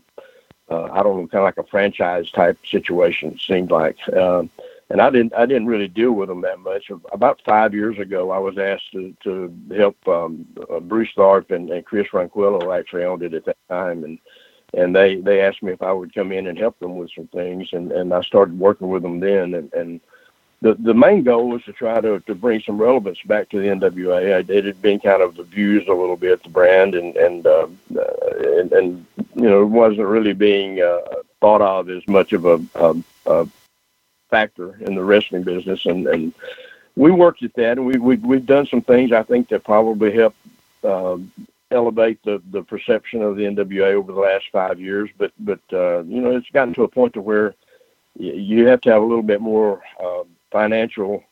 uh, 0.70 0.88
I 0.92 1.02
don't 1.02 1.16
know, 1.16 1.26
kind 1.28 1.42
of 1.42 1.44
like 1.44 1.58
a 1.58 1.64
franchise 1.64 2.30
type 2.30 2.58
situation. 2.66 3.32
It 3.32 3.40
seemed 3.40 3.70
like, 3.70 3.96
um, 4.12 4.50
and 4.90 5.00
I 5.00 5.10
didn't 5.10 5.34
I 5.34 5.46
didn't 5.46 5.66
really 5.66 5.88
deal 5.88 6.12
with 6.12 6.28
them 6.28 6.42
that 6.42 6.60
much. 6.60 6.90
About 7.12 7.40
five 7.44 7.74
years 7.74 7.98
ago, 7.98 8.30
I 8.30 8.38
was 8.38 8.58
asked 8.58 8.92
to 8.92 9.14
to 9.24 9.52
help 9.76 9.96
um, 10.08 10.46
uh, 10.70 10.80
Bruce 10.80 11.10
Tharpe 11.16 11.50
and, 11.50 11.70
and 11.70 11.84
Chris 11.84 12.08
Ronquillo 12.12 12.76
actually 12.78 13.04
owned 13.04 13.22
it 13.22 13.34
at 13.34 13.44
that 13.46 13.56
time, 13.68 14.04
and 14.04 14.18
and 14.74 14.94
they 14.94 15.16
they 15.16 15.40
asked 15.40 15.62
me 15.62 15.72
if 15.72 15.82
I 15.82 15.92
would 15.92 16.14
come 16.14 16.32
in 16.32 16.46
and 16.46 16.58
help 16.58 16.78
them 16.78 16.96
with 16.96 17.10
some 17.14 17.28
things, 17.28 17.68
and 17.72 17.92
and 17.92 18.12
I 18.12 18.20
started 18.22 18.58
working 18.58 18.88
with 18.88 19.02
them 19.02 19.20
then, 19.20 19.54
and 19.54 19.72
and 19.72 20.00
the 20.62 20.74
the 20.74 20.94
main 20.94 21.22
goal 21.24 21.48
was 21.50 21.64
to 21.64 21.72
try 21.72 22.00
to 22.00 22.20
to 22.20 22.34
bring 22.34 22.60
some 22.62 22.78
relevance 22.78 23.20
back 23.26 23.48
to 23.50 23.60
the 23.60 23.68
NWA. 23.68 24.48
It 24.48 24.64
had 24.64 24.82
been 24.82 25.00
kind 25.00 25.22
of 25.22 25.38
abused 25.38 25.88
a 25.88 25.94
little 25.94 26.16
bit, 26.16 26.42
the 26.42 26.50
brand, 26.50 26.94
and 26.94 27.16
and 27.16 27.46
uh, 27.46 27.68
and, 27.90 28.72
and 28.72 29.06
you 29.36 29.48
know 29.48 29.62
it 29.62 29.66
wasn't 29.66 30.08
really 30.08 30.34
being 30.34 30.80
uh, 30.82 31.00
thought 31.40 31.62
of 31.62 31.90
as 31.90 32.06
much 32.08 32.32
of 32.32 32.44
a, 32.46 32.60
a, 32.76 32.96
a 33.26 33.48
factor 34.30 34.76
in 34.82 34.94
the 34.94 35.04
wrestling 35.04 35.44
business, 35.44 35.86
and 35.86 36.06
and 36.08 36.34
we 36.96 37.10
worked 37.12 37.42
at 37.44 37.54
that, 37.54 37.78
and 37.78 37.86
we, 37.86 37.98
we 37.98 38.16
we've 38.16 38.46
done 38.46 38.66
some 38.66 38.82
things 38.82 39.12
I 39.12 39.22
think 39.24 39.48
that 39.50 39.64
probably 39.64 40.12
helped. 40.12 40.38
um, 40.84 41.32
elevate 41.70 42.22
the 42.24 42.42
the 42.50 42.62
perception 42.62 43.22
of 43.22 43.36
the 43.36 43.44
NWA 43.44 43.94
over 43.94 44.12
the 44.12 44.20
last 44.20 44.46
five 44.52 44.80
years. 44.80 45.10
But 45.18 45.32
but 45.40 45.60
uh, 45.72 46.02
you 46.04 46.20
know 46.20 46.36
it's 46.36 46.50
gotten 46.50 46.74
to 46.74 46.84
a 46.84 46.88
point 46.88 47.14
to 47.14 47.20
where 47.20 47.54
you 48.16 48.66
have 48.68 48.80
to 48.82 48.90
have 48.92 49.02
a 49.02 49.06
little 49.06 49.22
bit 49.22 49.40
more 49.40 49.82
um, 50.02 50.26
financial 50.50 51.24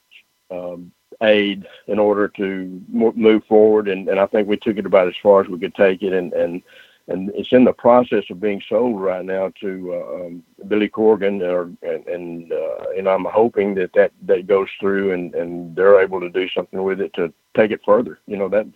um, 0.51 0.93
aid 1.23 1.67
in 1.87 1.99
order 1.99 2.29
to 2.29 2.83
move 2.89 3.45
forward. 3.45 3.89
And, 3.89 4.09
and 4.09 4.21
I 4.21 4.27
think 4.27 4.49
we 4.49 4.57
took 4.57 4.77
it 4.77 4.87
about 4.87 5.09
as 5.09 5.15
far 5.23 5.41
as 5.41 5.49
we 5.49 5.59
could 5.59 5.75
take 5.75 6.03
it. 6.03 6.13
And, 6.13 6.33
and, 6.33 6.63
and 7.09 7.31
it's 7.35 7.53
in 7.53 7.65
the 7.65 7.73
process 7.73 8.25
of 8.31 8.41
being 8.41 8.63
sold 8.69 9.01
right 9.01 9.25
now 9.25 9.53
to 9.61 9.95
uh, 9.95 10.27
um, 10.27 10.43
Billy 10.67 10.89
Corgan, 10.89 11.41
or, 11.41 11.71
and 11.89 12.07
and, 12.07 12.53
uh, 12.53 12.85
and 12.97 13.09
I'm 13.09 13.25
hoping 13.25 13.75
that, 13.77 13.93
that 13.95 14.13
that 14.23 14.49
goes 14.49 14.69
through 14.81 15.13
and, 15.13 15.35
and 15.35 15.77
they're 15.77 16.01
able 16.01 16.21
to 16.21 16.29
do 16.29 16.49
something 16.49 16.83
with 16.83 17.01
it 17.01 17.15
to 17.15 17.33
take 17.57 17.71
it 17.71 17.81
further. 17.85 18.19
You 18.27 18.37
know 18.37 18.49
that, 18.49 18.67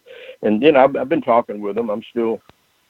and 0.43 0.63
then 0.63 0.77
I've, 0.77 0.95
I've 0.95 1.09
been 1.09 1.23
talking 1.23 1.61
with 1.61 1.75
them. 1.75 1.91
I'm 1.91 2.05
still 2.09 2.41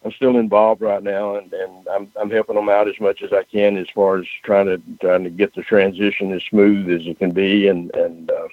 I'm 0.03 0.13
still 0.13 0.39
involved 0.39 0.81
right 0.81 1.03
now, 1.03 1.37
and, 1.37 1.53
and 1.53 1.89
I'm 1.89 2.11
I'm 2.19 2.31
helping 2.31 2.57
them 2.57 2.71
out 2.71 2.89
as 2.89 2.99
much 3.01 3.23
as 3.23 3.33
I 3.33 3.43
can 3.45 3.77
as 3.77 3.89
far 3.95 4.19
as 4.19 4.27
trying 4.43 4.67
to 4.67 4.81
trying 5.01 5.25
to 5.25 5.31
get 5.31 5.55
the 5.55 5.63
transition 5.63 6.33
as 6.33 6.43
smooth 6.45 6.91
as 6.91 7.07
it 7.07 7.19
can 7.19 7.33
be, 7.33 7.69
and 7.69 7.95
and 7.95 8.31
uh, 8.31 8.49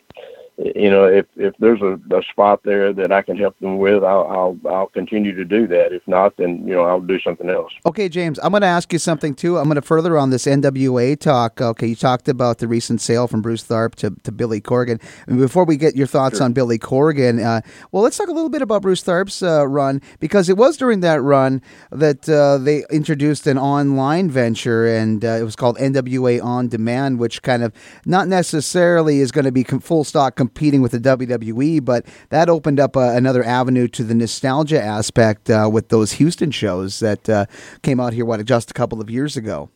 you 0.57 0.89
know, 0.89 1.05
if 1.05 1.27
if 1.35 1.53
there's 1.59 1.81
a, 1.81 1.99
a 2.15 2.23
spot 2.23 2.61
there 2.63 2.91
that 2.91 3.11
I 3.11 3.21
can 3.21 3.37
help 3.37 3.59
them 3.59 3.77
with, 3.77 4.03
I'll, 4.03 4.27
I'll 4.27 4.71
I'll 4.71 4.87
continue 4.87 5.35
to 5.35 5.45
do 5.45 5.67
that. 5.67 5.93
If 5.93 6.07
not, 6.07 6.35
then 6.37 6.67
you 6.67 6.73
know 6.73 6.83
I'll 6.83 6.99
do 6.99 7.19
something 7.19 7.47
else. 7.47 7.71
Okay, 7.85 8.09
James, 8.09 8.39
I'm 8.41 8.49
going 8.51 8.61
to 8.61 8.67
ask 8.67 8.91
you 8.91 8.97
something 8.97 9.35
too. 9.35 9.59
I'm 9.59 9.65
going 9.65 9.75
to 9.75 9.83
further 9.83 10.17
on 10.17 10.31
this 10.31 10.45
NWA 10.45 11.19
talk. 11.19 11.61
Okay, 11.61 11.87
you 11.87 11.95
talked 11.95 12.27
about 12.27 12.57
the 12.57 12.67
recent 12.67 13.01
sale 13.01 13.27
from 13.27 13.43
Bruce 13.43 13.63
Tharpe 13.63 13.93
to, 13.95 14.15
to 14.23 14.31
Billy 14.31 14.59
Corgan. 14.59 14.99
And 15.27 15.37
before 15.37 15.63
we 15.63 15.77
get 15.77 15.95
your 15.95 16.07
thoughts 16.07 16.37
Sure. 16.37 16.45
on 16.45 16.53
Billy 16.53 16.79
Corgan, 16.79 17.43
uh, 17.43 17.61
well, 17.91 18.01
let's 18.01 18.17
talk 18.17 18.27
a 18.27 18.33
little 18.33 18.49
bit 18.49 18.63
about 18.63 18.81
Bruce 18.81 19.03
Tharpe's 19.03 19.43
uh, 19.43 19.67
run 19.67 20.01
because 20.19 20.49
it 20.49 20.57
was 20.57 20.75
during 20.75 21.01
that 21.01 21.21
run 21.21 21.61
that 21.91 22.27
uh, 22.27 22.57
they 22.57 22.83
introduced 22.89 23.45
an 23.45 23.59
online 23.59 24.29
venture, 24.31 24.87
and 24.87 25.23
uh, 25.23 25.29
it 25.29 25.43
was 25.43 25.55
called 25.55 25.77
NWA 25.77 26.43
On 26.43 26.67
Demand, 26.67 27.19
which 27.19 27.43
kind 27.43 27.61
of 27.61 27.71
not 28.07 28.27
necessarily 28.27 29.19
is 29.19 29.31
going 29.31 29.45
to 29.45 29.51
be 29.51 29.63
full 29.63 30.03
stock 30.03 30.35
competing 30.47 30.81
with 30.81 30.93
the 30.93 30.99
WWE, 30.99 31.83
but 31.83 32.05
that 32.29 32.49
opened 32.49 32.79
up 32.79 32.95
uh, 32.95 33.11
another 33.11 33.43
avenue 33.43 33.87
to 33.89 34.03
the 34.03 34.15
nostalgia 34.15 34.81
aspect 34.81 35.49
uh, 35.49 35.69
with 35.71 35.89
those 35.89 36.13
Houston 36.13 36.51
shows 36.51 36.99
that 36.99 37.29
uh, 37.29 37.45
came 37.81 37.99
out 37.99 38.13
here, 38.13 38.25
what, 38.25 38.43
just 38.45 38.71
a 38.71 38.73
couple 38.73 39.01
of 39.01 39.09
years 39.09 39.35
ago. 39.35 39.69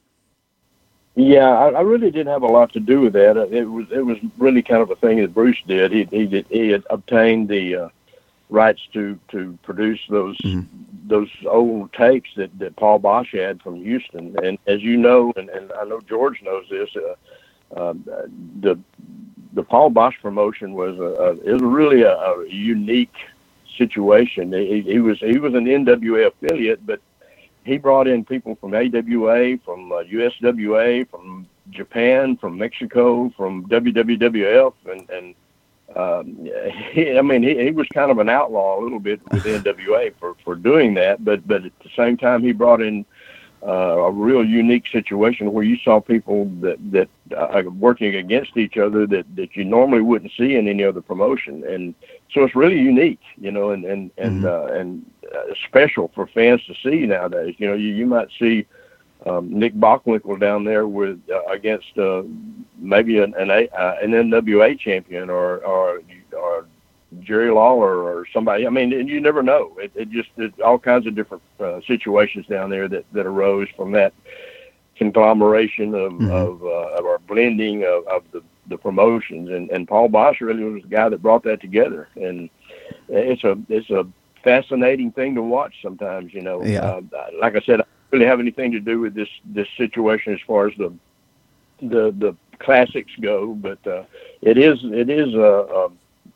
Yeah, 1.16 1.50
I, 1.50 1.70
I 1.72 1.82
really 1.82 2.10
didn't 2.10 2.32
have 2.32 2.44
a 2.44 2.48
lot 2.48 2.72
to 2.74 2.80
do 2.80 3.02
with 3.02 3.14
that. 3.14 3.36
It 3.52 3.66
was 3.66 3.86
it 3.92 4.06
was 4.06 4.18
really 4.38 4.62
kind 4.62 4.82
of 4.82 4.90
a 4.92 4.96
thing 4.96 5.18
that 5.20 5.34
Bruce 5.34 5.62
did. 5.68 5.92
He 5.92 6.06
he 6.10 6.26
did, 6.26 6.46
he 6.50 6.70
had 6.70 6.84
obtained 6.90 7.50
the 7.50 7.76
uh, 7.76 7.90
rights 8.50 8.82
to 8.94 9.20
to 9.32 9.60
produce 9.62 10.00
those 10.10 10.38
those 11.12 11.30
old 11.46 11.92
tapes 11.92 12.30
that, 12.38 12.58
that 12.60 12.78
Paul 12.78 13.02
Boesch 13.02 13.38
had 13.38 13.62
from 13.62 13.76
Houston. 13.76 14.34
And 14.42 14.58
as 14.68 14.82
you 14.82 14.96
know, 14.96 15.34
and, 15.36 15.50
and 15.50 15.72
I 15.74 15.84
know 15.84 16.00
George 16.00 16.42
knows 16.42 16.66
this, 16.70 16.90
uh, 16.96 17.90
um, 17.90 18.06
uh, 18.10 18.28
the 18.62 18.80
the 19.54 19.64
Paul 19.64 19.92
Boesch 19.92 20.20
promotion 20.22 20.74
was 20.74 20.98
a, 20.98 21.04
a 21.04 21.32
it 21.50 21.54
was 21.54 21.62
really 21.62 22.04
a, 22.04 22.14
a 22.14 22.48
unique 22.48 23.16
situation. 23.78 24.54
He, 24.54 24.82
he 24.82 25.00
was 25.00 25.20
he 25.20 25.38
was 25.38 25.54
an 25.54 25.66
NWA 25.66 26.28
affiliate, 26.28 26.86
but 26.86 27.02
he 27.64 27.78
brought 27.78 28.08
in 28.08 28.26
people 28.26 28.56
from 28.56 28.74
AWA, 28.74 29.58
from 29.64 29.92
uh, 29.92 30.04
USWA, 30.04 31.10
from 31.10 31.48
Japan, 31.70 32.38
from 32.38 32.58
Mexico, 32.58 33.32
from 33.36 33.66
WWWF, 33.68 34.74
and 34.90 35.10
and 35.10 35.36
um, 35.96 36.50
he, 36.92 37.18
I 37.18 37.22
mean 37.22 37.44
he, 37.44 37.64
he 37.64 37.72
was 37.72 37.88
kind 37.94 38.12
of 38.12 38.20
an 38.20 38.30
outlaw 38.30 38.80
a 38.80 38.82
little 38.82 39.00
bit 39.00 39.22
with 39.32 39.44
NWA 39.44 40.14
for 40.20 40.36
for 40.44 40.56
doing 40.56 40.94
that, 40.96 41.24
but 41.24 41.48
but 41.48 41.66
at 41.66 41.80
the 41.80 41.90
same 41.96 42.18
time 42.18 42.42
he 42.44 42.52
brought 42.52 42.82
in 42.82 43.06
uh, 43.64 43.70
a 43.70 44.12
real 44.12 44.44
unique 44.44 44.88
situation 44.88 45.52
where 45.52 45.64
you 45.64 45.78
saw 45.84 46.00
people 46.00 46.46
that 46.62 46.78
that 46.92 47.10
uh, 47.34 47.64
working 47.78 48.16
against 48.16 48.58
each 48.58 48.78
other 48.78 49.06
that 49.08 49.26
that 49.36 49.56
you 49.56 49.64
normally 49.64 50.02
wouldn't 50.02 50.32
see 50.38 50.56
in 50.56 50.68
any 50.68 50.84
other 50.84 51.02
promotion, 51.02 51.64
and 51.66 51.96
so 52.34 52.44
it's 52.44 52.56
really 52.56 52.80
unique, 52.80 53.22
you 53.38 53.52
know, 53.52 53.72
and 53.72 53.86
and 53.86 54.12
and 54.18 54.46
uh, 54.46 54.66
and 54.66 55.06
uh, 55.34 55.54
special 55.68 56.12
for 56.14 56.28
fans 56.28 56.62
to 56.66 56.74
see 56.84 57.06
nowadays. 57.06 57.56
You 57.58 57.68
know, 57.68 57.76
you 57.76 57.90
you 57.90 58.06
might 58.06 58.30
see. 58.40 58.66
Um, 59.24 59.54
Nick 59.60 59.76
Bockwinkel 59.76 60.40
down 60.40 60.64
there 60.64 60.88
with 60.88 61.20
uh, 61.32 61.44
against 61.44 61.96
uh, 61.96 62.24
maybe 62.80 63.20
an 63.20 63.36
an, 63.38 63.52
a, 63.52 63.68
uh, 63.68 63.98
an 64.02 64.14
NWA 64.14 64.80
champion 64.80 65.30
or 65.30 65.60
or 65.60 66.02
or 66.36 66.66
Jerry 67.20 67.52
Lawler 67.52 68.04
or 68.04 68.26
somebody. 68.34 68.66
I 68.66 68.70
mean, 68.70 68.94
and 68.94 69.10
you 69.10 69.20
never 69.20 69.44
know. 69.44 69.76
It, 69.78 69.92
it 69.96 70.10
just 70.10 70.30
it, 70.38 70.60
all 70.62 70.80
kinds 70.80 71.06
of 71.08 71.16
different 71.16 71.44
uh, 71.60 71.82
situations 71.86 72.46
down 72.48 72.70
there 72.70 72.88
that, 72.88 73.06
that 73.12 73.26
arose 73.26 73.68
from 73.76 73.92
that 73.92 74.14
conglomeration 75.02 75.90
of 76.06 76.12
Mhm. 76.14 76.32
of, 76.46 76.54
uh, 76.64 76.98
of 76.98 77.04
our 77.12 77.20
blending 77.32 77.78
of, 77.94 78.00
of 78.16 78.22
the, 78.34 78.42
the 78.72 78.78
promotions. 78.78 79.50
And, 79.56 79.64
and 79.74 79.88
Paul 79.88 80.08
Boesch 80.10 80.40
really 80.42 80.64
was 80.64 80.84
the 80.84 80.96
guy 81.00 81.08
that 81.10 81.22
brought 81.28 81.44
that 81.44 81.60
together. 81.68 82.08
And 82.16 82.50
it's 83.10 83.44
a 83.44 83.54
it's 83.78 83.90
a 83.90 84.04
fascinating 84.44 85.12
thing 85.18 85.32
to 85.36 85.42
watch 85.58 85.74
sometimes. 85.82 86.28
You 86.38 86.44
know, 86.48 86.58
Yeah. 86.64 86.82
uh, 86.90 87.02
like 87.44 87.56
I 87.60 87.62
said, 87.68 87.78
I 87.82 87.86
don't 87.86 88.12
really 88.14 88.26
have 88.32 88.40
anything 88.46 88.72
to 88.74 88.80
do 88.92 88.96
with 89.04 89.14
this 89.20 89.32
this 89.58 89.68
situation 89.84 90.34
as 90.38 90.42
far 90.52 90.62
as 90.70 90.76
the 90.84 90.90
the 91.94 92.04
the 92.24 92.32
classics 92.60 93.12
go, 93.22 93.38
but 93.68 93.82
uh, 93.96 94.04
it 94.52 94.58
is 94.68 94.78
it 95.02 95.10
is 95.10 95.34
a, 95.34 95.52
a 95.82 95.84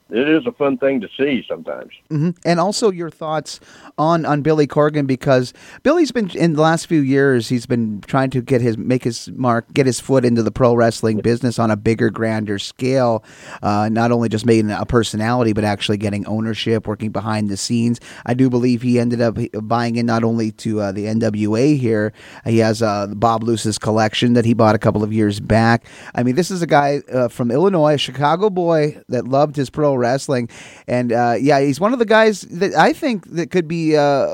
it 0.09 0.29
is 0.29 0.45
a 0.45 0.51
fun 0.51 0.77
thing 0.77 1.01
to 1.01 1.07
see 1.17 1.43
sometimes. 1.47 1.91
hmm 2.09 2.31
And 2.45 2.59
also 2.59 2.91
your 2.91 3.09
thoughts 3.09 3.59
on 3.97 4.25
on 4.25 4.41
Billy 4.41 4.67
Corgan 4.67 5.07
because 5.07 5.53
Billy's 5.83 6.11
been 6.11 6.29
in 6.31 6.53
the 6.53 6.61
last 6.61 6.85
few 6.87 7.01
years 7.01 7.49
he's 7.49 7.65
been 7.65 8.01
trying 8.01 8.29
to 8.31 8.41
get 8.41 8.61
his 8.61 8.77
make 8.77 9.03
his 9.03 9.29
mark, 9.31 9.73
get 9.73 9.85
his 9.85 9.99
foot 9.99 10.23
into 10.23 10.43
the 10.43 10.51
pro 10.51 10.75
wrestling 10.75 11.19
business 11.19 11.57
on 11.57 11.71
a 11.71 11.75
bigger, 11.75 12.09
grander 12.09 12.59
scale. 12.59 13.23
Uh, 13.63 13.89
not 13.89 14.11
only 14.11 14.29
just 14.29 14.45
making 14.45 14.69
a 14.69 14.85
personality, 14.85 15.53
but 15.53 15.63
actually 15.63 15.97
getting 15.97 16.25
ownership, 16.27 16.87
working 16.87 17.11
behind 17.11 17.49
the 17.49 17.57
scenes. 17.57 17.99
I 18.25 18.33
do 18.35 18.49
believe 18.49 18.83
he 18.83 18.99
ended 18.99 19.21
up 19.21 19.37
buying 19.63 19.95
in 19.95 20.05
not 20.05 20.23
only 20.23 20.51
to 20.51 20.81
uh, 20.81 20.91
the 20.91 21.05
NWA 21.05 21.79
here. 21.79 22.13
He 22.45 22.59
has 22.59 22.81
uh, 22.81 23.07
Bob 23.07 23.43
Luce's 23.43 23.79
collection 23.79 24.33
that 24.33 24.45
he 24.45 24.53
bought 24.53 24.75
a 24.75 24.79
couple 24.79 25.03
of 25.03 25.11
years 25.11 25.39
back. 25.39 25.85
I 26.13 26.23
mean, 26.23 26.35
this 26.35 26.51
is 26.51 26.61
a 26.61 26.67
guy 26.67 27.01
uh, 27.11 27.27
from 27.27 27.49
Illinois, 27.49 27.95
a 27.95 27.97
Chicago 27.97 28.49
boy 28.49 29.01
that 29.09 29.27
loved 29.27 29.55
his 29.55 29.69
pro 29.69 29.94
wrestling, 29.97 30.49
and 30.87 31.11
uh, 31.11 31.35
yeah, 31.39 31.59
he's 31.59 31.79
one 31.79 31.93
of 31.93 31.99
the 31.99 32.05
guys 32.05 32.41
that 32.41 32.73
I 32.75 32.93
think 32.93 33.29
that 33.31 33.51
could 33.51 33.67
be 33.67 33.95
uh, 33.95 34.27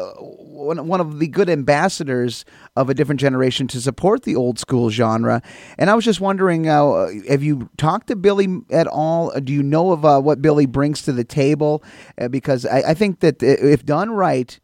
one 0.62 0.88
one 0.88 1.02
of 1.02 1.20
the 1.20 1.28
good 1.28 1.50
ambassadors 1.50 2.46
of 2.76 2.90
a 2.90 2.94
different 2.94 3.20
generation 3.20 3.68
to 3.68 3.82
support 3.82 4.24
the 4.24 4.36
old 4.36 4.60
school 4.60 4.90
genre. 4.90 5.42
And 5.78 5.90
I 5.90 5.96
was 5.96 6.06
just 6.06 6.22
wondering, 6.22 6.68
uh, 6.68 7.08
have 7.28 7.44
you 7.44 7.70
talked 7.78 8.08
to 8.08 8.16
Billy 8.16 8.62
at 8.70 8.88
all? 8.88 9.32
Do 9.40 9.52
you 9.52 9.64
know 9.64 9.92
of 9.92 10.06
uh, 10.06 10.20
what 10.22 10.42
Billy 10.42 10.66
brings 10.66 11.02
to 11.04 11.12
the 11.12 11.24
table? 11.24 11.84
Uh, 12.18 12.28
because 12.28 12.66
I, 12.66 12.92
I 12.92 12.94
think 12.94 13.20
that 13.20 13.42
if 13.42 13.86
done 13.86 14.12
right 14.12 14.60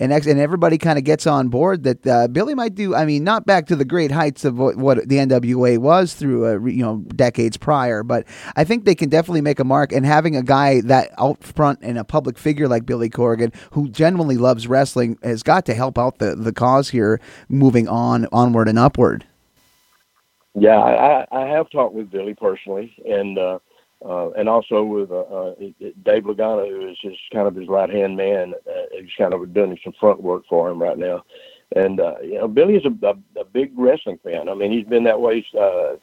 and 0.00 0.12
ex- 0.12 0.26
and 0.26 0.38
everybody 0.38 0.78
kind 0.78 0.98
of 0.98 1.04
gets 1.04 1.26
on 1.26 1.48
board 1.48 1.82
that 1.84 2.06
uh, 2.06 2.28
Billy 2.28 2.54
might 2.54 2.74
do. 2.74 2.94
I 2.94 3.04
mean, 3.04 3.24
not 3.24 3.46
back 3.46 3.66
to 3.66 3.76
the 3.76 3.84
great 3.84 4.10
heights 4.10 4.44
of 4.44 4.58
what, 4.58 4.76
what 4.76 5.08
the 5.08 5.16
NWA 5.16 5.78
was 5.78 6.14
through 6.14 6.46
uh, 6.46 6.66
you 6.66 6.84
know 6.84 6.98
decades 7.14 7.56
prior, 7.56 8.02
but 8.02 8.24
I 8.56 8.64
think 8.64 8.84
they 8.84 8.94
can 8.94 9.08
definitely 9.08 9.40
make 9.40 9.58
a 9.58 9.64
mark. 9.64 9.92
And 9.92 10.06
having 10.06 10.36
a 10.36 10.42
guy 10.42 10.80
that 10.82 11.10
out 11.18 11.42
front 11.42 11.80
and 11.82 11.98
a 11.98 12.04
public 12.04 12.38
figure 12.38 12.68
like 12.68 12.86
Billy 12.86 13.10
Corgan, 13.10 13.54
who 13.72 13.88
genuinely 13.88 14.36
loves 14.36 14.68
wrestling, 14.68 15.18
has 15.22 15.42
got 15.42 15.66
to 15.66 15.74
help 15.74 15.98
out 15.98 16.18
the 16.18 16.34
the 16.34 16.52
cause 16.52 16.90
here, 16.90 17.20
moving 17.48 17.88
on 17.88 18.26
onward 18.32 18.68
and 18.68 18.78
upward. 18.78 19.26
Yeah, 20.54 20.78
I, 20.78 21.26
I 21.30 21.46
have 21.46 21.70
talked 21.70 21.94
with 21.94 22.10
Billy 22.10 22.34
personally, 22.34 22.92
and 23.04 23.38
uh, 23.38 23.58
uh, 24.04 24.30
and 24.30 24.48
also 24.48 24.82
with 24.82 25.10
uh, 25.10 25.20
uh, 25.20 25.54
Dave 26.04 26.24
Lagana, 26.24 26.68
who 26.68 26.88
is 26.88 26.98
just 26.98 27.18
kind 27.32 27.48
of 27.48 27.54
his 27.54 27.68
right 27.68 27.90
hand 27.90 28.16
man. 28.16 28.54
Uh, 28.68 28.82
he's 28.92 29.10
kind 29.16 29.34
of 29.34 29.52
doing 29.52 29.78
some 29.82 29.92
front 29.98 30.22
work 30.22 30.44
for 30.48 30.70
him 30.70 30.80
right 30.80 30.98
now. 30.98 31.24
And 31.74 32.00
uh, 32.00 32.14
you 32.22 32.34
know, 32.34 32.48
Billy 32.48 32.76
is 32.76 32.84
a, 32.84 33.06
a, 33.06 33.40
a 33.40 33.44
big 33.44 33.72
wrestling 33.76 34.18
fan. 34.22 34.48
I 34.48 34.54
mean, 34.54 34.72
he's 34.72 34.86
been 34.86 35.04
that 35.04 35.20
way 35.20 35.44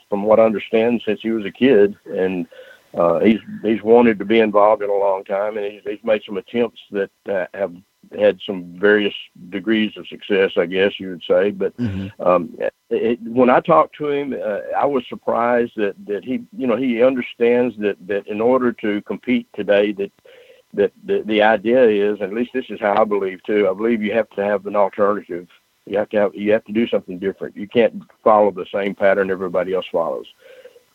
from 0.10 0.24
what 0.24 0.40
I 0.40 0.44
understand 0.44 1.02
since 1.06 1.22
he 1.22 1.32
was 1.32 1.46
a 1.46 1.52
kid, 1.52 1.96
and 2.06 2.46
uh, 2.94 3.20
he's 3.20 3.40
he's 3.64 3.82
wanted 3.82 4.20
to 4.20 4.26
be 4.26 4.40
involved 4.40 4.84
in 4.84 4.90
a 4.90 4.94
long 4.94 5.24
time, 5.24 5.58
and 5.58 5.66
he's, 5.66 5.82
he's 5.84 6.04
made 6.04 6.22
some 6.26 6.38
attempts 6.38 6.82
that 6.92 7.10
have 7.54 7.74
had 8.20 8.40
some 8.46 8.78
various 8.78 9.14
degrees 9.50 9.96
of 9.98 10.08
success, 10.08 10.52
I 10.58 10.66
guess 10.66 11.00
you 11.00 11.10
would 11.10 11.24
say. 11.28 11.52
But 11.52 11.74
um, 12.20 12.58
it, 12.90 13.22
when 13.22 13.50
I 13.50 13.60
talked 13.60 13.96
to 13.98 14.10
him, 14.10 14.34
uh, 14.34 14.60
I 14.78 14.86
was 14.86 15.04
surprised 15.08 15.74
that, 15.78 15.96
that 16.06 16.24
he, 16.24 16.44
you 16.58 16.68
know, 16.68 16.76
he 16.76 17.04
understands 17.04 17.76
that, 17.80 17.98
that 18.08 18.28
in 18.28 18.42
order 18.42 18.72
to 18.74 19.02
compete 19.02 19.48
today, 19.54 19.92
that 19.94 20.12
that 20.76 20.92
the, 21.06 21.24
the 21.26 21.42
idea 21.42 21.88
is, 21.88 22.22
at 22.22 22.34
least 22.34 22.52
this 22.54 22.66
is 22.70 22.80
how 22.80 23.02
I 23.02 23.06
believe 23.06 23.42
too. 23.44 23.70
I 23.70 23.74
believe 23.74 24.04
you 24.04 24.14
have 24.14 24.30
to 24.32 24.44
have 24.44 24.66
an 24.66 24.76
alternative. 24.76 25.48
You 25.86 25.98
have 25.98 26.10
to 26.10 26.18
have 26.18 26.36
you 26.36 26.52
have 26.52 26.66
to 26.66 26.74
do 26.74 26.88
something 26.88 27.20
different. 27.20 27.56
You 27.56 27.68
can't 27.68 28.04
follow 28.24 28.52
the 28.52 28.66
same 28.74 28.96
pattern 28.96 29.32
everybody 29.32 29.74
else 29.74 29.86
follows. 29.92 30.26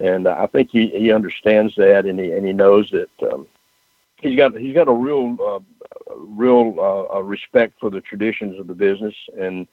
And 0.01 0.27
I 0.27 0.47
think 0.47 0.71
he, 0.71 0.89
he 0.89 1.13
understands 1.13 1.75
that, 1.77 2.07
and 2.07 2.19
he 2.19 2.33
and 2.33 2.47
he 2.47 2.53
knows 2.53 2.91
that 2.91 3.33
um, 3.33 3.47
he's 4.23 4.37
got 4.37 4.57
he's 4.57 4.75
got 4.75 4.89
a 4.89 4.93
real 4.93 5.37
uh, 5.41 6.15
real 6.17 6.75
uh, 6.79 7.17
uh, 7.17 7.21
respect 7.21 7.79
for 7.81 7.91
the 7.91 8.01
traditions 8.01 8.59
of 8.59 8.67
the 8.67 8.75
business, 8.75 9.15
and 9.39 9.67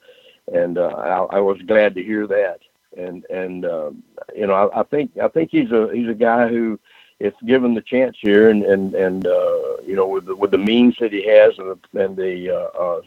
and 0.52 0.78
uh, 0.78 0.88
I, 0.88 1.36
I 1.36 1.40
was 1.40 1.60
glad 1.62 1.94
to 1.94 2.02
hear 2.02 2.26
that. 2.26 2.60
And 2.96 3.24
and 3.26 3.64
um, 3.66 4.02
you 4.34 4.46
know 4.46 4.54
I, 4.54 4.80
I 4.80 4.82
think 4.84 5.16
I 5.18 5.28
think 5.28 5.50
he's 5.50 5.70
a 5.70 5.90
he's 5.92 6.08
a 6.08 6.14
guy 6.14 6.48
who, 6.48 6.78
if 7.20 7.34
given 7.46 7.74
the 7.74 7.82
chance 7.82 8.16
here, 8.20 8.50
and 8.50 8.64
and 8.64 8.94
and 8.94 9.26
uh, 9.26 9.76
you 9.86 9.94
know 9.94 10.08
with 10.08 10.26
the, 10.26 10.36
with 10.36 10.50
the 10.50 10.58
means 10.58 10.96
that 11.00 11.12
he 11.12 11.26
has 11.26 11.58
and 11.58 11.76
the, 11.92 12.04
and 12.04 12.16
the 12.16 12.50
uh, 12.50 12.82
uh, 12.82 13.00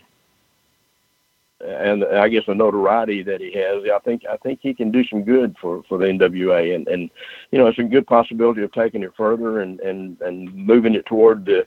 and 1.63 2.03
I 2.05 2.27
guess 2.27 2.43
the 2.47 2.55
notoriety 2.55 3.23
that 3.23 3.41
he 3.41 3.51
has, 3.53 3.83
I 3.93 3.99
think 3.99 4.23
I 4.29 4.37
think 4.37 4.59
he 4.61 4.73
can 4.73 4.91
do 4.91 5.03
some 5.05 5.23
good 5.23 5.55
for, 5.61 5.83
for 5.87 5.97
the 5.97 6.05
NWA, 6.05 6.75
and, 6.75 6.87
and 6.87 7.09
you 7.51 7.59
know 7.59 7.67
it's 7.67 7.79
a 7.79 7.83
good 7.83 8.07
possibility 8.07 8.63
of 8.63 8.71
taking 8.71 9.03
it 9.03 9.13
further 9.15 9.61
and, 9.61 9.79
and, 9.81 10.19
and 10.21 10.53
moving 10.53 10.95
it 10.95 11.05
toward 11.05 11.45
the 11.45 11.65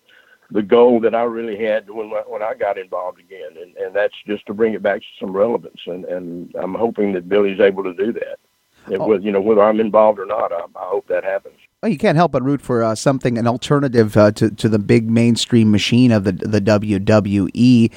the 0.51 0.63
goal 0.63 1.01
that 1.01 1.15
I 1.15 1.23
really 1.23 1.63
had 1.63 1.89
when 1.89 2.11
when 2.11 2.43
I 2.43 2.55
got 2.55 2.79
involved 2.79 3.21
again, 3.21 3.57
and 3.61 3.77
and 3.77 3.95
that's 3.95 4.15
just 4.27 4.47
to 4.47 4.55
bring 4.55 4.75
it 4.75 4.83
back 4.83 5.01
to 5.01 5.07
some 5.21 5.33
relevance, 5.33 5.81
and 5.87 6.05
and 6.05 6.55
I'm 6.57 6.75
hoping 6.75 7.13
that 7.15 7.29
Billy's 7.29 7.61
able 7.61 7.83
to 7.85 7.95
do 7.95 8.13
that. 8.13 8.39
Oh. 8.99 9.07
With 9.07 9.23
you 9.23 9.33
know 9.33 9.41
whether 9.41 9.63
I'm 9.63 9.81
involved 9.81 10.19
or 10.19 10.27
not, 10.27 10.53
I, 10.53 10.61
I 10.77 10.85
hope 10.85 11.07
that 11.09 11.25
happens. 11.25 11.57
Well, 11.85 11.93
you 11.93 11.99
can't 11.99 12.17
help 12.17 12.33
but 12.33 12.43
root 12.43 12.63
for 12.63 12.83
uh, 12.83 12.95
something, 12.95 13.37
an 13.37 13.47
alternative 13.47 14.17
uh, 14.17 14.31
to 14.33 14.51
to 14.53 14.71
the 14.71 14.79
big 14.79 15.11
mainstream 15.11 15.71
machine 15.71 16.13
of 16.13 16.25
the 16.25 16.33
the 16.33 16.59
WWE, 16.59 17.93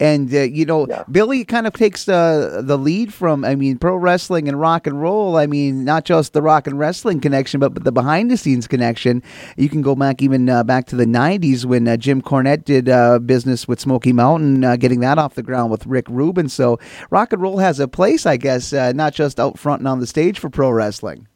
and 0.00 0.34
uh, 0.34 0.38
you 0.40 0.66
know, 0.66 0.88
yeah. 0.88 1.04
Billy 1.08 1.44
kind 1.44 1.68
of 1.68 1.72
takes 1.72 2.06
the 2.06 2.62
the 2.64 2.76
lead 2.76 3.14
from, 3.14 3.44
I 3.44 3.54
mean, 3.54 3.78
pro 3.78 3.94
wrestling 3.94 4.48
and 4.48 4.58
rock 4.58 4.88
and 4.88 5.00
roll. 5.00 5.36
I 5.36 5.46
mean, 5.46 5.84
not 5.84 6.04
just 6.04 6.32
the 6.32 6.42
rock 6.42 6.66
and 6.66 6.80
wrestling 6.80 7.20
connection, 7.20 7.60
but, 7.60 7.74
but 7.74 7.84
the 7.84 7.92
behind 7.92 8.28
the 8.28 8.36
scenes 8.36 8.66
connection. 8.66 9.22
You 9.56 9.68
can 9.68 9.82
go 9.82 9.94
back 9.94 10.20
even 10.20 10.48
uh, 10.48 10.64
back 10.64 10.86
to 10.86 10.96
the 10.96 11.06
'90s 11.06 11.64
when 11.64 11.86
uh, 11.86 11.96
Jim 11.96 12.20
Cornette 12.20 12.64
did 12.64 12.88
uh, 12.88 13.20
business 13.20 13.68
with 13.68 13.78
Smoky 13.78 14.12
Mountain, 14.12 14.62
getting 14.80 14.98
that 14.98 15.16
off 15.16 15.34
the 15.34 15.44
ground 15.44 15.70
with 15.70 15.86
Rick 15.86 16.08
Rubin. 16.08 16.48
So 16.48 16.80
rock 17.10 17.32
and 17.32 17.40
roll 17.40 17.58
has 17.58 17.78
a 17.78 17.86
place, 17.86 18.26
I 18.26 18.36
guess, 18.36 18.72
not 18.72 19.14
just 19.14 19.38
out 19.38 19.60
front 19.60 19.78
and 19.78 19.86
on 19.86 20.00
the 20.00 20.08
stage 20.08 20.40
for 20.40 20.50
pro 20.50 20.70
wrestling. 20.70 21.27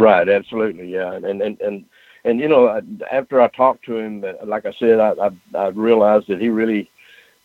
Right, 0.00 0.28
absolutely, 0.30 0.90
yeah, 0.90 1.12
and 1.12 1.42
and 1.42 1.60
and 1.60 1.84
and 2.24 2.40
you 2.40 2.48
know, 2.48 2.80
after 3.12 3.40
I 3.42 3.48
talked 3.48 3.84
to 3.84 3.98
him, 3.98 4.24
like 4.44 4.64
I 4.64 4.72
said, 4.72 4.98
I 4.98 5.10
I, 5.12 5.30
I 5.54 5.68
realized 5.68 6.28
that 6.28 6.40
he 6.40 6.48
really 6.48 6.90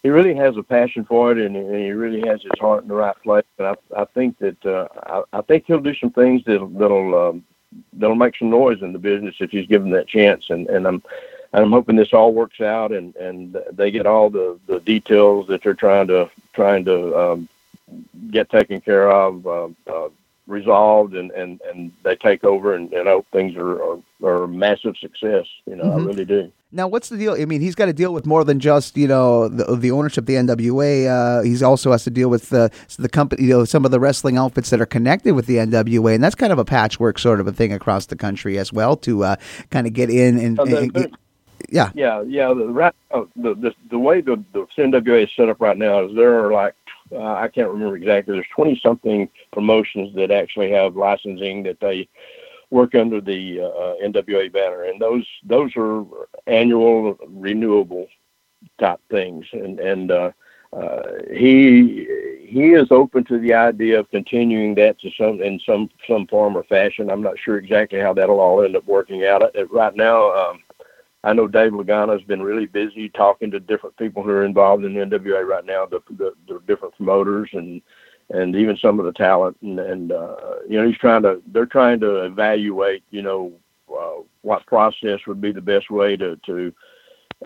he 0.03 0.09
really 0.09 0.33
has 0.35 0.55
a 0.55 0.63
passion 0.63 1.03
for 1.03 1.33
it, 1.33 1.38
and, 1.38 1.57
and 1.57 1.75
he 1.75 1.91
really 1.91 2.25
has 2.27 2.41
his 2.41 2.57
heart 2.59 2.83
in 2.83 2.88
the 2.88 2.95
right 2.95 3.15
place. 3.24 3.43
And 3.57 3.67
I 3.67 3.75
I 3.97 4.05
think 4.05 4.38
that 4.39 4.65
uh, 4.65 4.88
I, 5.33 5.39
I 5.39 5.41
think 5.41 5.65
he'll 5.67 5.81
do 5.81 5.95
some 5.95 6.12
things 6.12 6.43
that'll 6.45 6.69
that'll 6.69 7.29
um, 7.29 7.43
that'll 7.93 8.15
make 8.15 8.38
some 8.38 8.50
noise 8.51 8.81
in 8.81 8.93
the 8.93 9.00
business 9.00 9.35
if 9.39 9.51
he's 9.51 9.67
given 9.67 9.89
that 9.91 10.07
chance. 10.07 10.50
And 10.50 10.67
and 10.69 10.88
I'm 10.88 11.03
I'm 11.53 11.71
hoping 11.71 11.97
this 11.97 12.13
all 12.13 12.33
works 12.33 12.62
out, 12.62 12.93
and 12.93 13.13
and 13.17 13.57
they 13.74 13.91
get 13.91 14.05
all 14.05 14.29
the 14.29 14.57
the 14.67 14.79
details 14.79 15.47
that 15.47 15.62
they're 15.62 15.74
trying 15.74 16.07
to 16.07 16.29
trying 16.53 16.85
to 16.85 17.17
um, 17.19 17.50
get 18.31 18.50
taken 18.50 18.79
care 18.79 19.12
of. 19.12 19.45
Uh, 19.45 19.69
uh, 19.88 20.09
resolved 20.48 21.16
and, 21.16 21.32
and, 21.32 21.60
and 21.62 21.92
they 22.04 22.16
take 22.16 22.44
over 22.44 22.75
and, 22.75 22.92
and 22.94 23.08
I 23.10 23.14
hope 23.14 23.25
things 23.32 23.56
are, 23.56 23.82
are, 23.82 24.00
are 24.24 24.44
a 24.44 24.48
massive 24.48 24.96
success. 24.98 25.46
You 25.66 25.75
know, 25.75 25.86
mm-hmm. 25.86 26.02
I 26.02 26.06
really 26.06 26.25
do. 26.25 26.52
Now, 26.72 26.90
what's 26.90 27.08
the 27.08 27.18
deal? 27.18 27.34
I 27.34 27.46
mean, 27.46 27.62
he's 27.62 27.74
got 27.74 27.86
to 27.86 27.94
deal 27.94 28.14
with 28.14 28.25
more 28.25 28.44
than 28.44 28.60
just 28.60 28.98
you 28.98 29.08
know 29.08 29.48
the, 29.48 29.75
the 29.78 29.92
ownership 29.92 30.24
of 30.24 30.25
the 30.25 30.34
NWA. 30.36 31.08
Uh, 31.08 31.44
he's 31.44 31.64
also 31.64 31.92
has 31.94 32.04
to 32.04 32.10
deal 32.10 32.30
with 32.30 32.50
the 32.50 32.70
the 33.00 33.08
company, 33.08 33.44
you 33.44 33.50
know, 33.50 33.64
some 33.64 33.86
of 33.86 33.92
the 33.92 34.00
wrestling 34.00 34.38
outfits 34.38 34.72
that 34.72 34.82
are 34.82 34.86
connected 34.86 35.36
with 35.36 35.46
the 35.46 35.56
NWA, 35.56 36.16
and 36.16 36.24
that's 36.24 36.36
kind 36.36 36.52
of 36.52 36.60
a 36.60 36.66
patchwork 36.66 37.18
sort 37.18 37.40
of 37.40 37.48
a 37.48 37.54
thing 37.54 37.72
across 37.72 38.08
the 38.08 38.18
country 38.18 38.58
as 38.58 38.74
well 38.74 38.98
to 38.98 39.24
uh, 39.24 39.36
kind 39.70 39.88
of 39.88 39.94
get 39.94 40.10
in 40.10 40.38
and, 40.38 40.58
the, 40.58 40.78
and 40.80 40.94
get, 40.94 41.12
yeah, 41.70 41.92
yeah, 41.94 42.22
yeah. 42.24 42.54
The, 42.54 42.94
uh, 43.12 43.24
the 43.38 43.56
the 43.56 43.74
the 43.90 44.00
way 44.00 44.20
the 44.20 44.44
the 44.52 44.68
NWA 44.78 45.24
is 45.24 45.30
set 45.36 45.48
up 45.48 45.62
right 45.62 45.78
now 45.78 46.06
is 46.06 46.16
there 46.16 46.46
are 46.46 46.52
like 46.52 46.75
uh, 47.12 47.33
I 47.33 47.47
can't 47.47 47.69
remember 47.69 47.97
exactly. 47.97 48.33
There's 48.33 48.47
20 48.55 48.79
something 48.81 49.29
promotions 49.51 50.15
that 50.15 50.31
actually 50.31 50.71
have 50.71 50.95
licensing 50.95 51.63
that 51.63 51.79
they 51.79 52.07
work 52.71 52.95
under 52.95 53.21
the 53.21 53.62
uh, 53.62 54.05
NWA 54.05 54.51
banner, 54.51 54.83
and 54.83 55.00
those 55.00 55.25
those 55.43 55.71
are 55.77 56.03
annual 56.47 57.17
renewable 57.27 58.07
type 58.79 59.00
things, 59.09 59.45
and 59.53 59.79
and 59.79 60.12
uh, 60.12 60.31
uh, 60.74 61.03
he 61.31 62.07
he 62.41 62.74
is 62.74 62.88
open 62.91 63.24
to 63.25 63.39
the 63.39 63.53
idea 63.53 64.00
of 64.00 64.09
continuing 64.09 64.75
that 64.75 65.00
to 65.00 65.12
some 65.17 65.41
in 65.41 65.59
some 65.65 65.89
some 66.07 66.25
form 66.27 66.57
or 66.57 66.63
fashion. 66.63 67.09
I'm 67.09 67.21
not 67.21 67.39
sure 67.39 67.57
exactly 67.57 68.00
how 68.00 68.13
that'll 68.13 68.39
all 68.39 68.63
end 68.63 68.75
up 68.75 68.85
working 68.85 69.25
out. 69.25 69.43
Right 69.69 69.95
now, 69.95 70.31
um, 70.31 70.59
I 71.25 71.34
know 71.34 71.48
Dave 71.48 71.72
Lagana 71.72 72.13
has 72.13 72.22
been 72.22 72.44
really 72.44 72.67
busy 72.67 73.10
talking 73.10 73.50
to 73.51 73.60
different 73.60 73.98
people 73.98 74.22
who 74.22 74.29
are 74.29 74.46
involved 74.46 74.86
in 74.86 74.94
the 74.94 75.00
NWA 75.00 75.44
right 75.44 75.65
now, 75.65 75.88
the, 75.88 76.00
the, 76.12 76.34
the 76.48 76.62
different 76.67 76.96
promoters 76.96 77.50
and 77.53 77.82
and 78.32 78.55
even 78.55 78.75
some 78.77 79.00
of 79.00 79.05
the 79.05 79.12
talent, 79.12 79.55
and, 79.62 79.79
and 79.79 80.12
uh, 80.12 80.55
you 80.67 80.79
know 80.79 80.88
he's 80.88 80.98
trying 80.98 81.24
to 81.24 81.41
they're 81.48 81.65
trying 81.65 82.00
to 82.00 82.25
evaluate 82.25 83.03
you 83.12 83.22
know 83.22 83.53
uh, 83.91 84.22
what 84.41 84.65
process 84.65 85.20
would 85.27 85.41
be 85.41 85.51
the 85.51 85.62
best 85.62 85.91
way 85.91 86.15
to 86.17 86.35
to 86.46 86.74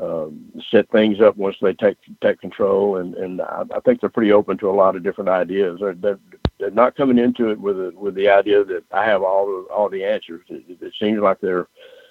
um, 0.01 0.51
set 0.71 0.89
things 0.89 1.19
up 1.19 1.35
once 1.35 1.57
they 1.61 1.73
take 1.73 1.97
take 2.21 2.39
control, 2.39 2.97
and 2.97 3.15
and 3.15 3.41
I, 3.41 3.63
I 3.75 3.79
think 3.81 3.99
they're 3.99 4.09
pretty 4.09 4.31
open 4.31 4.57
to 4.59 4.69
a 4.69 4.71
lot 4.71 4.95
of 4.95 5.03
different 5.03 5.29
ideas. 5.29 5.79
They're, 5.81 5.95
they're, 5.95 6.19
they're 6.59 6.71
not 6.71 6.95
coming 6.95 7.17
into 7.17 7.49
it 7.49 7.59
with 7.59 7.77
a, 7.77 7.91
with 7.97 8.15
the 8.15 8.29
idea 8.29 8.63
that 8.63 8.83
I 8.91 9.05
have 9.05 9.21
all 9.21 9.47
the 9.47 9.73
all 9.73 9.89
the 9.89 10.05
answers. 10.05 10.45
It, 10.47 10.63
it 10.81 10.93
seems 10.99 11.19
like 11.19 11.41
they're 11.41 11.67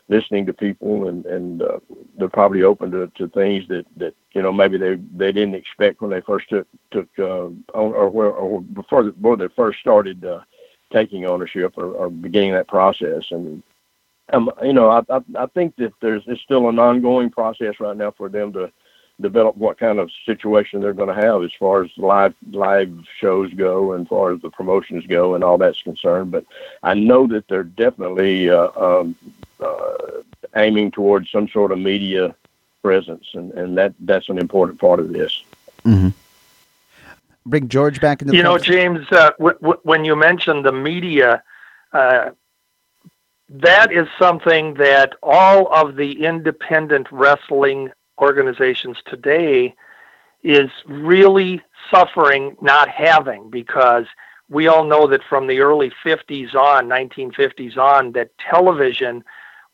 listening 0.08 0.46
to 0.46 0.52
people 0.52 1.08
and 1.08 1.26
and 1.26 1.62
uh, 1.62 1.78
they're 2.16 2.28
probably 2.28 2.62
open 2.62 2.90
to, 2.90 3.06
to 3.14 3.28
things 3.28 3.66
that 3.68 3.86
that 3.96 4.14
you 4.32 4.42
know 4.42 4.52
maybe 4.52 4.78
they 4.78 4.96
they 5.16 5.32
didn't 5.32 5.54
expect 5.54 6.00
when 6.00 6.10
they 6.10 6.20
first 6.20 6.48
took 6.48 6.66
took 6.90 7.08
uh, 7.18 7.46
on, 7.46 7.62
or 7.74 8.08
where 8.08 8.30
or 8.30 8.60
before 8.60 9.04
before 9.04 9.36
they 9.36 9.48
first 9.48 9.80
started 9.80 10.24
uh, 10.24 10.40
taking 10.92 11.26
ownership 11.26 11.74
or, 11.76 11.92
or 11.92 12.10
beginning 12.10 12.52
that 12.52 12.68
process 12.68 13.24
and 13.30 13.62
um, 14.32 14.50
you 14.62 14.72
know 14.72 14.88
I, 14.88 15.02
I 15.10 15.20
I 15.36 15.46
think 15.46 15.76
that 15.76 15.92
there's 16.00 16.22
it's 16.26 16.42
still 16.42 16.68
an 16.68 16.78
ongoing 16.78 17.30
process 17.30 17.74
right 17.80 17.96
now 17.96 18.10
for 18.10 18.28
them 18.28 18.52
to 18.54 18.72
develop 19.20 19.56
what 19.56 19.78
kind 19.78 19.98
of 19.98 20.10
situation 20.24 20.80
they're 20.80 20.92
going 20.92 21.14
to 21.14 21.22
have 21.22 21.42
as 21.42 21.50
far 21.58 21.82
as 21.82 21.90
live 21.96 22.34
live 22.52 22.92
shows 23.20 23.52
go 23.54 23.92
and 23.92 24.06
as 24.06 24.08
far 24.08 24.32
as 24.32 24.40
the 24.40 24.50
promotions 24.50 25.04
go 25.06 25.34
and 25.34 25.42
all 25.42 25.58
that's 25.58 25.82
concerned. 25.82 26.30
But 26.30 26.44
I 26.82 26.94
know 26.94 27.26
that 27.26 27.48
they're 27.48 27.64
definitely 27.64 28.48
uh, 28.48 28.70
um, 28.76 29.16
uh, 29.60 30.22
aiming 30.56 30.90
towards 30.90 31.30
some 31.30 31.48
sort 31.48 31.72
of 31.72 31.78
media 31.78 32.34
presence, 32.82 33.26
and, 33.34 33.52
and 33.52 33.76
that 33.78 33.94
that's 34.00 34.28
an 34.28 34.38
important 34.38 34.80
part 34.80 35.00
of 35.00 35.12
this. 35.12 35.42
Mm-hmm. 35.84 36.08
Bring 37.46 37.68
George 37.68 38.00
back 38.00 38.22
into. 38.22 38.36
You 38.36 38.42
know, 38.42 38.58
James, 38.58 39.06
uh, 39.10 39.30
w- 39.38 39.58
w- 39.60 39.80
when 39.82 40.04
you 40.04 40.16
mentioned 40.16 40.64
the 40.64 40.72
media. 40.72 41.42
Uh, 41.92 42.30
that 43.50 43.90
is 43.90 44.06
something 44.18 44.74
that 44.74 45.14
all 45.22 45.72
of 45.72 45.96
the 45.96 46.24
independent 46.24 47.06
wrestling 47.10 47.90
organizations 48.20 48.98
today 49.06 49.74
is 50.42 50.70
really 50.86 51.62
suffering 51.90 52.56
not 52.60 52.88
having 52.88 53.50
because 53.50 54.06
we 54.50 54.66
all 54.66 54.84
know 54.84 55.06
that 55.06 55.22
from 55.28 55.46
the 55.46 55.60
early 55.60 55.92
50s 56.04 56.54
on, 56.54 56.88
1950s 56.88 57.76
on, 57.76 58.12
that 58.12 58.30
television 58.38 59.24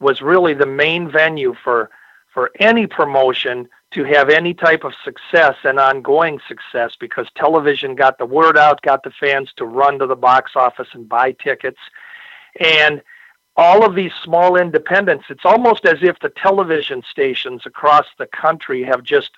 was 0.04 0.20
really 0.20 0.54
the 0.54 0.66
main 0.66 1.10
venue 1.10 1.54
for 1.64 1.90
for 2.32 2.50
any 2.58 2.86
promotion 2.86 3.68
to 3.92 4.02
have 4.02 4.28
any 4.28 4.52
type 4.52 4.82
of 4.82 4.92
success 5.04 5.54
and 5.62 5.78
ongoing 5.78 6.40
success 6.48 6.96
because 6.98 7.28
television 7.36 7.94
got 7.94 8.18
the 8.18 8.26
word 8.26 8.58
out, 8.58 8.82
got 8.82 9.04
the 9.04 9.12
fans 9.20 9.52
to 9.56 9.64
run 9.64 10.00
to 10.00 10.06
the 10.06 10.16
box 10.16 10.52
office 10.56 10.88
and 10.94 11.08
buy 11.08 11.30
tickets. 11.30 11.78
And 12.58 13.00
all 13.56 13.86
of 13.86 13.94
these 13.94 14.10
small 14.24 14.56
independents, 14.56 15.26
it's 15.30 15.44
almost 15.44 15.86
as 15.86 15.98
if 16.02 16.18
the 16.18 16.30
television 16.30 17.04
stations 17.08 17.62
across 17.66 18.06
the 18.18 18.26
country 18.26 18.82
have 18.82 19.04
just 19.04 19.30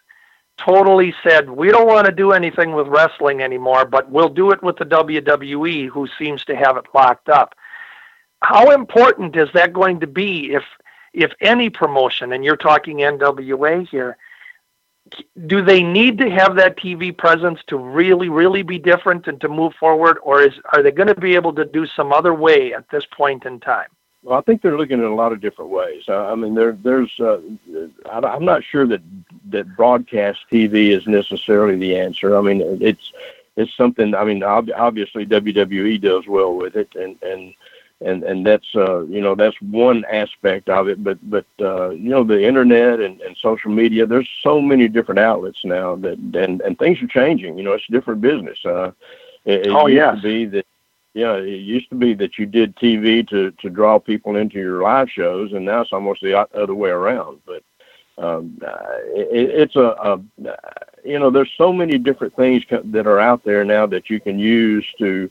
totally 0.57 1.15
said, 1.23 1.51
we 1.51 1.69
don't 1.69 1.87
want 1.87 2.07
to 2.07 2.13
do 2.13 2.33
anything 2.33 2.73
with 2.73 2.89
wrestling 2.89 3.43
anymore, 3.43 3.85
but 3.85 4.11
we'll 4.11 4.31
do 4.31 4.53
it 4.53 4.63
with 4.63 4.77
the 4.77 4.87
WWE, 4.87 5.91
who 5.91 6.09
seems 6.19 6.47
to 6.47 6.57
have 6.57 6.79
it 6.79 6.87
locked 6.95 7.29
up. 7.29 7.55
How 8.43 8.71
important 8.71 9.37
is 9.37 9.49
that 9.55 9.73
going 9.73 10.01
to 10.01 10.07
be 10.07 10.53
if 10.53 10.65
if 11.13 11.33
any 11.41 11.71
promotion, 11.71 12.33
and 12.33 12.45
you're 12.45 12.57
talking 12.57 12.99
NWA 12.99 13.89
here, 13.89 14.19
do 15.47 15.63
they 15.63 15.83
need 15.83 16.19
to 16.19 16.29
have 16.29 16.57
that 16.57 16.77
TV 16.77 17.17
presence 17.17 17.61
to 17.69 17.77
really, 17.79 18.29
really 18.29 18.63
be 18.63 18.79
different 18.79 19.27
and 19.27 19.41
to 19.41 19.49
move 19.49 19.73
forward, 19.75 20.19
or 20.23 20.43
is 20.43 20.55
are 20.73 20.83
they 20.83 20.91
going 20.91 21.09
to 21.09 21.15
be 21.15 21.35
able 21.35 21.55
to 21.55 21.65
do 21.65 21.87
some 21.87 22.13
other 22.13 22.35
way 22.35 22.75
at 22.75 22.89
this 22.91 23.05
point 23.07 23.47
in 23.47 23.61
time? 23.61 23.89
Well, 24.23 24.39
I 24.39 24.43
think 24.43 24.61
they're 24.61 24.77
looking 24.77 24.99
at 24.99 25.07
a 25.07 25.15
lot 25.15 25.33
of 25.33 25.41
different 25.41 25.71
ways. 25.71 26.03
I 26.09 26.35
mean, 26.35 26.55
there, 26.55 26.73
there's, 26.73 27.13
uh, 27.21 27.39
I, 28.11 28.35
am 28.35 28.45
not 28.45 28.65
sure 28.65 28.85
that 28.89 29.01
that 29.51 29.77
broadcast 29.77 30.41
TV 30.51 30.89
is 30.89 31.07
necessarily 31.07 31.77
the 31.77 31.97
answer. 31.97 32.37
I 32.37 32.41
mean, 32.41 32.61
it's 32.83 33.13
it's 33.57 33.75
something. 33.77 34.15
I 34.15 34.25
mean, 34.25 34.43
ob- 34.43 34.73
obviously 34.77 35.25
WWE 35.25 36.01
does 36.01 36.27
well 36.27 36.55
with 36.55 36.75
it, 36.75 36.95
and 36.97 37.17
and 37.23 37.55
and 38.01 38.23
and 38.25 38.47
that's 38.47 38.75
uh, 38.75 39.01
you 39.07 39.21
know 39.21 39.35
that's 39.35 39.61
one 39.61 40.05
aspect 40.11 40.69
of 40.69 40.89
it. 40.89 41.03
But 41.03 41.19
but 41.29 41.47
uh, 41.61 41.91
you 41.91 42.11
know 42.11 42.25
the 42.25 42.43
internet 42.43 43.01
and, 43.01 43.21
and 43.21 43.37
social 43.37 43.71
media. 43.71 44.07
There's 44.07 44.29
so 44.43 44.61
many 44.61 44.89
different 44.89 45.19
outlets 45.19 45.65
now 45.65 45.97
that 45.97 46.19
and 46.19 46.61
and 46.61 46.79
things 46.79 47.01
are 47.03 47.07
changing. 47.07 47.57
You 47.57 47.65
know, 47.65 47.73
it's 47.73 47.89
a 47.89 47.93
different 47.93 48.21
business. 48.21 48.59
Uh, 48.65 48.93
it, 49.45 49.67
it 49.67 49.71
oh 49.71 49.87
used 49.87 49.97
yeah. 49.97 50.11
to 50.13 50.21
be 50.21 50.45
that 50.47 50.67
yeah, 51.15 51.37
it 51.37 51.49
used 51.49 51.89
to 51.89 51.95
be 51.95 52.13
that 52.15 52.39
you 52.39 52.45
did 52.45 52.77
TV 52.77 53.27
to 53.31 53.51
to 53.51 53.71
draw 53.71 53.99
people 53.99 54.37
into 54.37 54.59
your 54.59 54.83
live 54.83 55.09
shows, 55.11 55.53
and 55.53 55.65
now 55.65 55.81
it's 55.81 55.93
almost 55.93 56.21
the 56.21 56.39
other 56.39 56.75
way 56.75 56.91
around. 56.91 57.41
But 57.47 57.63
um, 58.19 58.59
uh, 58.63 58.99
it, 59.15 59.51
it's 59.51 59.77
a, 59.77 59.81
a, 59.81 60.21
you 61.05 61.19
know, 61.19 61.31
there's 61.31 61.53
so 61.57 61.73
many 61.73 61.97
different 61.97 62.37
things 62.37 62.65
that 62.71 63.07
are 63.07 63.19
out 63.19 63.45
there 63.45 63.65
now 63.65 63.87
that 63.87 64.11
you 64.11 64.21
can 64.21 64.39
use 64.39 64.87
to 64.99 65.31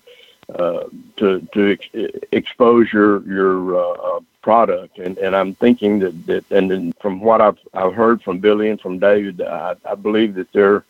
uh, 0.53 0.83
to 1.17 1.41
to 1.53 1.71
ex- 1.71 2.15
expose 2.31 2.91
your 2.93 3.21
your 3.23 3.77
uh, 3.77 4.19
product. 4.45 4.99
And, 4.99 5.17
and 5.17 5.35
I'm 5.35 5.55
thinking 5.55 5.97
that, 5.99 6.25
that 6.27 6.45
and 6.51 6.69
then 6.69 6.93
from 7.01 7.19
what 7.19 7.41
I've 7.41 7.57
I've 7.73 7.95
heard 7.95 8.21
from 8.21 8.39
Billy 8.39 8.69
and 8.69 8.79
from 8.79 8.99
David, 8.99 9.41
I, 9.41 9.75
I 9.89 9.95
believe 9.95 10.35
that 10.35 10.51
they're 10.53 10.85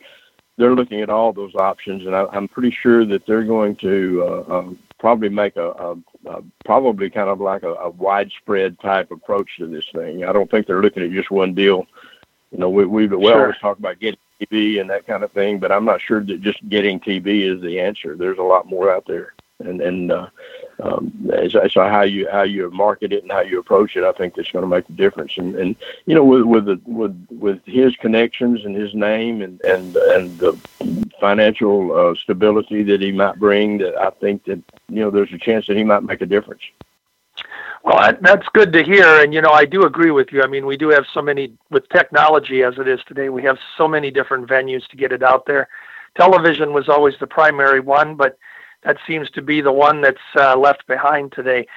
they're 0.58 0.76
looking 0.76 1.02
at 1.02 1.10
all 1.10 1.32
those 1.34 1.56
options, 1.56 2.06
and 2.06 2.16
I, 2.16 2.26
I'm 2.34 2.48
pretty 2.48 2.72
sure 2.72 3.06
that 3.06 3.26
they're 3.26 3.44
going 3.44 3.76
to 3.78 4.24
uh, 4.24 4.58
um, 4.58 4.80
probably 5.00 5.30
make 5.30 5.56
a, 5.56 5.70
a, 5.72 5.92
a 6.26 6.44
probably 6.66 7.10
kind 7.10 7.30
of 7.30 7.40
like 7.40 7.64
a, 7.64 7.74
a 7.76 7.90
widespread 7.90 8.80
type 8.80 9.12
approach 9.12 9.58
to 9.58 9.68
this 9.68 9.86
thing. 9.94 10.26
I 10.26 10.34
don't 10.34 10.52
think 10.52 10.68
they're 10.68 10.82
looking 10.82 11.04
at 11.04 11.12
just 11.12 11.32
one 11.32 11.54
deal. 11.54 11.88
You 12.52 12.60
know, 12.60 12.70
we 12.70 12.86
we, 12.86 13.08
we 13.08 13.26
sure. 13.26 13.42
always 13.42 13.60
talk 13.60 13.80
about 13.80 14.00
getting 14.00 14.20
TV 14.42 14.82
and 14.82 14.90
that 14.90 15.08
kind 15.08 15.24
of 15.24 15.32
thing, 15.32 15.60
but 15.60 15.72
I'm 15.72 15.86
not 15.86 16.02
sure 16.02 16.22
that 16.22 16.42
just 16.42 16.68
getting 16.68 17.00
TV 17.00 17.50
is 17.50 17.62
the 17.62 17.80
answer. 17.80 18.18
There's 18.18 18.38
a 18.38 18.44
lot 18.44 18.68
more 18.68 18.92
out 18.92 19.06
there 19.08 19.35
and 19.60 19.82
and 19.82 20.12
uh, 20.12 20.28
um, 20.84 21.14
so, 21.50 21.68
so 21.70 21.88
how 21.88 22.02
you 22.02 22.28
how 22.30 22.44
you 22.44 22.70
market 22.72 23.14
it 23.14 23.24
and 23.24 23.32
how 23.32 23.42
you 23.42 23.60
approach 23.60 23.96
it, 23.96 24.04
I 24.04 24.12
think 24.12 24.36
that's 24.36 24.52
going 24.52 24.64
to 24.64 24.68
make 24.68 24.88
a 24.90 24.94
difference. 24.94 25.38
And 25.38 25.56
and 25.56 25.76
you 26.06 26.16
know 26.16 26.24
with 26.24 26.44
with 26.44 26.66
the, 26.66 26.82
with 26.86 27.28
with 27.30 27.62
his 27.66 27.96
connections 27.98 28.66
and 28.66 28.76
his 28.76 28.94
name 28.94 29.42
and 29.42 29.62
and 29.62 29.96
and 29.96 30.38
the 30.40 30.58
financial 31.20 31.96
uh, 31.96 32.16
stability 32.16 32.84
that 32.84 33.02
he 33.02 33.12
might 33.12 33.40
bring, 33.40 33.78
that 33.80 33.96
I 33.96 34.10
think 34.10 34.44
that 34.46 34.62
you 34.90 35.02
know 35.02 35.10
there's 35.10 35.34
a 35.34 35.38
chance 35.38 35.68
that 35.68 35.78
he 35.78 35.84
might 35.84 36.04
make 36.04 36.22
a 36.22 36.26
difference. 36.26 36.62
Well, 37.84 38.18
that's 38.22 38.48
good 38.54 38.74
to 38.74 38.84
hear, 38.84 39.22
and 39.22 39.34
you 39.34 39.42
know 39.42 39.52
I 39.52 39.66
do 39.66 39.86
agree 39.86 40.12
with 40.12 40.32
you. 40.32 40.42
I 40.42 40.48
mean, 40.48 40.66
we 40.66 40.76
do 40.76 40.90
have 40.90 41.06
so 41.14 41.22
many 41.22 41.54
with 41.70 41.88
technology 41.90 42.64
as 42.64 42.78
it 42.78 42.88
is 42.88 43.00
today. 43.08 43.30
We 43.30 43.44
have 43.44 43.58
so 43.78 43.88
many 43.88 44.12
different 44.12 44.48
venues 44.48 44.88
to 44.88 44.98
get 44.98 45.12
it 45.12 45.24
out 45.24 45.46
there. 45.46 45.70
Television 46.18 46.74
was 46.74 46.90
always 46.90 47.14
the 47.20 47.28
primary 47.28 47.82
one, 47.82 48.16
but 48.16 48.38
that 48.86 48.98
seems 49.06 49.30
to 49.32 49.42
be 49.42 49.62
the 49.62 49.72
one 49.72 50.02
that's 50.02 50.18
uh, 50.36 50.56
left 50.56 50.88
behind 50.88 51.32
today. 51.32 51.68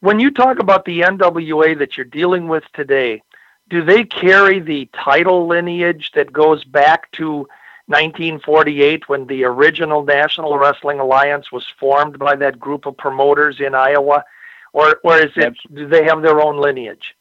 When 0.00 0.18
you 0.18 0.30
talk 0.30 0.58
about 0.58 0.84
the 0.84 1.02
NWA 1.02 1.78
that 1.78 1.96
you're 1.96 2.04
dealing 2.04 2.48
with 2.48 2.64
today, 2.72 3.22
do 3.68 3.84
they 3.84 4.04
carry 4.04 4.60
the 4.60 4.88
title 4.92 5.46
lineage 5.46 6.10
that 6.14 6.32
goes 6.32 6.64
back 6.64 7.10
to 7.12 7.48
1948 7.86 9.08
when 9.08 9.26
the 9.26 9.44
original 9.44 10.04
National 10.04 10.58
Wrestling 10.58 11.00
Alliance 11.00 11.52
was 11.52 11.66
formed 11.78 12.18
by 12.18 12.34
that 12.36 12.58
group 12.58 12.86
of 12.86 12.96
promoters 12.96 13.60
in 13.60 13.74
Iowa, 13.74 14.24
or 14.72 15.00
or 15.04 15.18
is 15.18 15.32
it 15.36 15.54
do 15.72 15.86
they 15.86 16.04
have 16.04 16.22
their 16.22 16.40
own 16.40 16.58
lineage? 16.58 17.14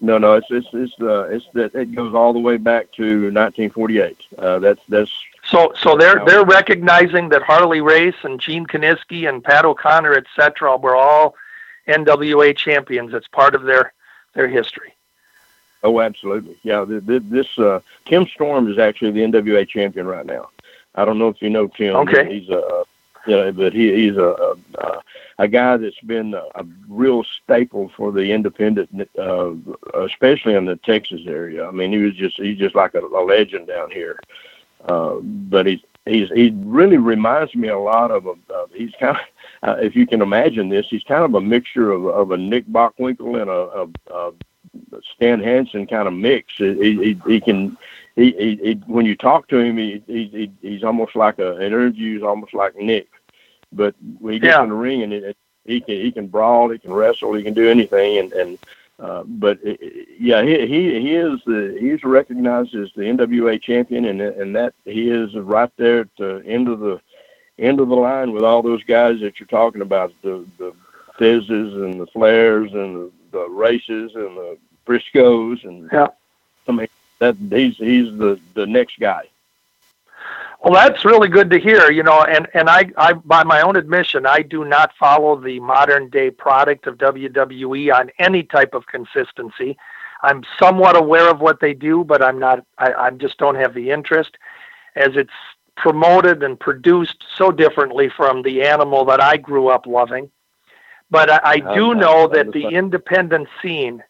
No, 0.00 0.18
no, 0.18 0.34
it's 0.34 0.48
it's 0.50 0.66
it's 0.72 0.92
uh, 1.00 1.28
it's 1.28 1.46
that 1.54 1.74
it 1.74 1.94
goes 1.94 2.14
all 2.14 2.32
the 2.32 2.40
way 2.40 2.56
back 2.56 2.92
to 2.92 3.32
1948. 3.32 4.16
Uh, 4.36 4.58
that's 4.58 4.80
that's 4.88 5.12
so, 5.48 5.72
so 5.80 5.96
they're 5.96 6.22
they're 6.26 6.44
recognizing 6.44 7.28
that 7.30 7.42
Harley 7.42 7.80
Race 7.80 8.16
and 8.22 8.40
Gene 8.40 8.66
Kiniski 8.66 9.28
and 9.28 9.42
Pat 9.42 9.64
O'Connor, 9.64 10.14
et 10.14 10.26
cetera, 10.34 10.76
were 10.76 10.96
all 10.96 11.34
NWA 11.88 12.56
champions. 12.56 13.14
It's 13.14 13.28
part 13.28 13.54
of 13.54 13.62
their 13.62 13.92
their 14.34 14.48
history. 14.48 14.94
Oh, 15.82 16.00
absolutely. 16.00 16.58
Yeah, 16.62 16.84
this 16.86 17.58
uh, 17.58 17.80
Tim 18.06 18.26
Storm 18.26 18.70
is 18.70 18.78
actually 18.78 19.12
the 19.12 19.20
NWA 19.20 19.68
champion 19.68 20.06
right 20.06 20.26
now. 20.26 20.48
I 20.96 21.04
don't 21.04 21.18
know 21.18 21.28
if 21.28 21.40
you 21.40 21.50
know 21.50 21.68
Tim. 21.68 21.94
Okay. 21.96 22.40
He's 22.40 22.48
a 22.48 22.84
you 23.26 23.36
know, 23.36 23.52
but 23.52 23.72
he, 23.72 23.94
he's 23.94 24.16
a, 24.16 24.56
a 24.78 25.00
a 25.38 25.48
guy 25.48 25.76
that's 25.76 26.00
been 26.00 26.34
a, 26.34 26.44
a 26.54 26.64
real 26.88 27.24
staple 27.24 27.90
for 27.96 28.10
the 28.10 28.32
independent, 28.32 28.88
uh, 29.18 29.52
especially 29.94 30.54
in 30.54 30.64
the 30.64 30.76
Texas 30.76 31.22
area. 31.26 31.66
I 31.66 31.70
mean, 31.70 31.92
he 31.92 31.98
was 31.98 32.14
just 32.14 32.36
he's 32.36 32.58
just 32.58 32.74
like 32.74 32.94
a, 32.94 33.00
a 33.00 33.22
legend 33.22 33.68
down 33.68 33.90
here. 33.90 34.18
Uh, 34.86 35.16
but 35.20 35.66
he's 35.66 35.80
he's 36.06 36.28
he 36.30 36.52
really 36.56 36.96
reminds 36.96 37.54
me 37.54 37.68
a 37.68 37.78
lot 37.78 38.10
of 38.10 38.26
a. 38.26 38.34
Uh, 38.52 38.66
he's 38.72 38.92
kind 38.98 39.16
of, 39.16 39.22
uh, 39.68 39.76
if 39.80 39.94
you 39.96 40.06
can 40.06 40.22
imagine 40.22 40.68
this, 40.68 40.86
he's 40.88 41.04
kind 41.04 41.24
of 41.24 41.34
a 41.34 41.40
mixture 41.40 41.90
of 41.90 42.06
of 42.06 42.30
a 42.30 42.36
Nick 42.36 42.66
Bockwinkel 42.66 43.40
and 43.40 43.50
a, 43.50 44.14
a, 44.14 44.28
a 44.28 44.32
Stan 45.14 45.40
Hansen 45.40 45.86
kind 45.86 46.08
of 46.08 46.14
mix. 46.14 46.54
He 46.56 46.74
he, 46.74 47.20
he 47.26 47.40
can. 47.40 47.76
He, 48.14 48.32
he, 48.32 48.56
he, 48.62 48.72
when 48.86 49.04
you 49.04 49.14
talk 49.14 49.46
to 49.48 49.58
him, 49.58 49.76
he, 49.76 50.02
he, 50.06 50.50
he's 50.62 50.82
almost 50.82 51.14
like 51.16 51.38
a, 51.38 51.56
an 51.56 51.62
interview 51.64 52.16
is 52.16 52.22
almost 52.22 52.54
like 52.54 52.74
Nick, 52.74 53.08
but 53.72 53.94
when 54.20 54.32
he 54.32 54.38
gets 54.38 54.56
yeah. 54.56 54.62
in 54.62 54.70
the 54.70 54.74
ring 54.74 55.02
and 55.02 55.12
it, 55.12 55.36
he 55.66 55.82
can 55.82 55.96
he 55.96 56.10
can 56.10 56.26
brawl, 56.26 56.70
he 56.70 56.78
can 56.78 56.94
wrestle, 56.94 57.34
he 57.34 57.42
can 57.42 57.52
do 57.52 57.68
anything, 57.68 58.16
and 58.16 58.32
and 58.32 58.58
uh, 58.98 59.24
but 59.24 59.58
yeah, 60.18 60.42
he 60.42 60.66
he 60.66 61.00
he 61.00 61.14
is 61.14 61.40
the 61.44 61.76
he's 61.78 62.02
recognized 62.02 62.74
as 62.74 62.88
the 62.96 63.02
NWA 63.02 63.60
champion, 63.60 64.06
and 64.06 64.20
and 64.20 64.56
that 64.56 64.74
he 64.84 65.10
is 65.10 65.34
right 65.34 65.70
there 65.76 66.00
at 66.00 66.16
the 66.16 66.42
end 66.46 66.68
of 66.68 66.80
the 66.80 67.00
end 67.58 67.80
of 67.80 67.88
the 67.88 67.94
line 67.94 68.32
with 68.32 68.42
all 68.42 68.62
those 68.62 68.82
guys 68.84 69.20
that 69.20 69.38
you're 69.38 69.46
talking 69.48 69.82
about 69.82 70.12
the 70.22 70.46
the 70.58 70.72
Fizzes 71.18 71.74
and 71.74 72.00
the 72.00 72.06
Flares 72.06 72.72
and 72.72 72.96
the, 72.96 73.12
the 73.32 73.48
races 73.48 74.14
and 74.14 74.36
the 74.36 74.58
Briscoes 74.86 75.64
and 75.64 75.90
yeah. 75.92 76.08
I 76.66 76.72
mean 76.72 76.88
that 77.18 77.36
he's 77.50 77.76
he's 77.76 78.16
the 78.16 78.40
the 78.54 78.66
next 78.66 78.98
guy. 78.98 79.28
Well, 80.66 80.74
that's 80.74 81.04
really 81.04 81.28
good 81.28 81.48
to 81.50 81.60
hear. 81.60 81.92
You 81.92 82.02
know, 82.02 82.22
and 82.22 82.48
and 82.52 82.68
I, 82.68 82.90
I, 82.96 83.12
by 83.12 83.44
my 83.44 83.60
own 83.60 83.76
admission, 83.76 84.26
I 84.26 84.42
do 84.42 84.64
not 84.64 84.90
follow 84.98 85.40
the 85.40 85.60
modern 85.60 86.10
day 86.10 86.28
product 86.28 86.88
of 86.88 86.98
WWE 86.98 87.94
on 87.94 88.10
any 88.18 88.42
type 88.42 88.74
of 88.74 88.84
consistency. 88.86 89.78
I'm 90.22 90.42
somewhat 90.58 90.96
aware 90.96 91.30
of 91.30 91.38
what 91.38 91.60
they 91.60 91.72
do, 91.72 92.02
but 92.02 92.20
I'm 92.20 92.40
not. 92.40 92.66
I, 92.78 92.92
I 92.94 93.10
just 93.10 93.38
don't 93.38 93.54
have 93.54 93.74
the 93.74 93.90
interest, 93.90 94.38
as 94.96 95.10
it's 95.14 95.30
promoted 95.76 96.42
and 96.42 96.58
produced 96.58 97.24
so 97.36 97.52
differently 97.52 98.10
from 98.16 98.42
the 98.42 98.62
animal 98.62 99.04
that 99.04 99.22
I 99.22 99.36
grew 99.36 99.68
up 99.68 99.86
loving. 99.86 100.32
But 101.12 101.30
I, 101.30 101.40
I 101.44 101.74
do 101.76 101.94
know 101.94 102.26
that 102.26 102.50
the 102.50 102.66
independent 102.70 103.46
scene, 103.62 104.02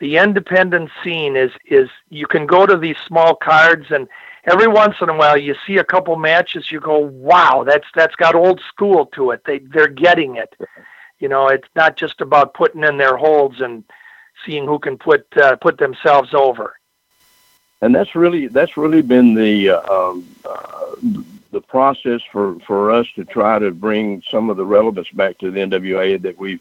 the 0.00 0.16
independent 0.16 0.90
scene 1.04 1.36
is 1.36 1.52
is 1.66 1.88
you 2.08 2.26
can 2.26 2.46
go 2.46 2.66
to 2.66 2.76
these 2.76 2.96
small 3.06 3.36
cards 3.36 3.86
and 3.90 4.08
every 4.50 4.68
once 4.68 4.96
in 5.00 5.08
a 5.08 5.16
while 5.16 5.36
you 5.36 5.54
see 5.66 5.76
a 5.76 5.84
couple 5.84 6.16
matches 6.16 6.70
you 6.70 6.80
go 6.80 6.98
wow 6.98 7.64
that's 7.64 7.86
that's 7.94 8.16
got 8.16 8.34
old 8.34 8.60
school 8.68 9.06
to 9.06 9.30
it. 9.30 9.42
They 9.44 9.58
they're 9.58 9.88
getting 9.88 10.36
it. 10.36 10.54
You 11.18 11.28
know 11.28 11.48
it's 11.48 11.68
not 11.74 11.96
just 11.96 12.20
about 12.20 12.54
putting 12.54 12.84
in 12.84 12.96
their 12.96 13.16
holds 13.16 13.60
and 13.60 13.84
seeing 14.44 14.66
who 14.66 14.78
can 14.78 14.96
put 14.98 15.26
uh, 15.36 15.56
put 15.56 15.78
themselves 15.78 16.34
over. 16.34 16.74
And 17.80 17.94
that's 17.94 18.14
really 18.14 18.48
that's 18.48 18.76
really 18.76 19.02
been 19.02 19.34
the 19.34 19.70
uh, 19.70 19.92
um, 19.92 20.26
uh, 20.44 20.94
the 21.52 21.60
process 21.60 22.20
for 22.32 22.58
for 22.60 22.90
us 22.90 23.06
to 23.16 23.24
try 23.24 23.58
to 23.58 23.70
bring 23.70 24.22
some 24.30 24.50
of 24.50 24.56
the 24.56 24.64
relevance 24.64 25.08
back 25.10 25.38
to 25.38 25.50
the 25.50 25.60
NWA 25.60 26.20
that 26.22 26.38
we've 26.38 26.60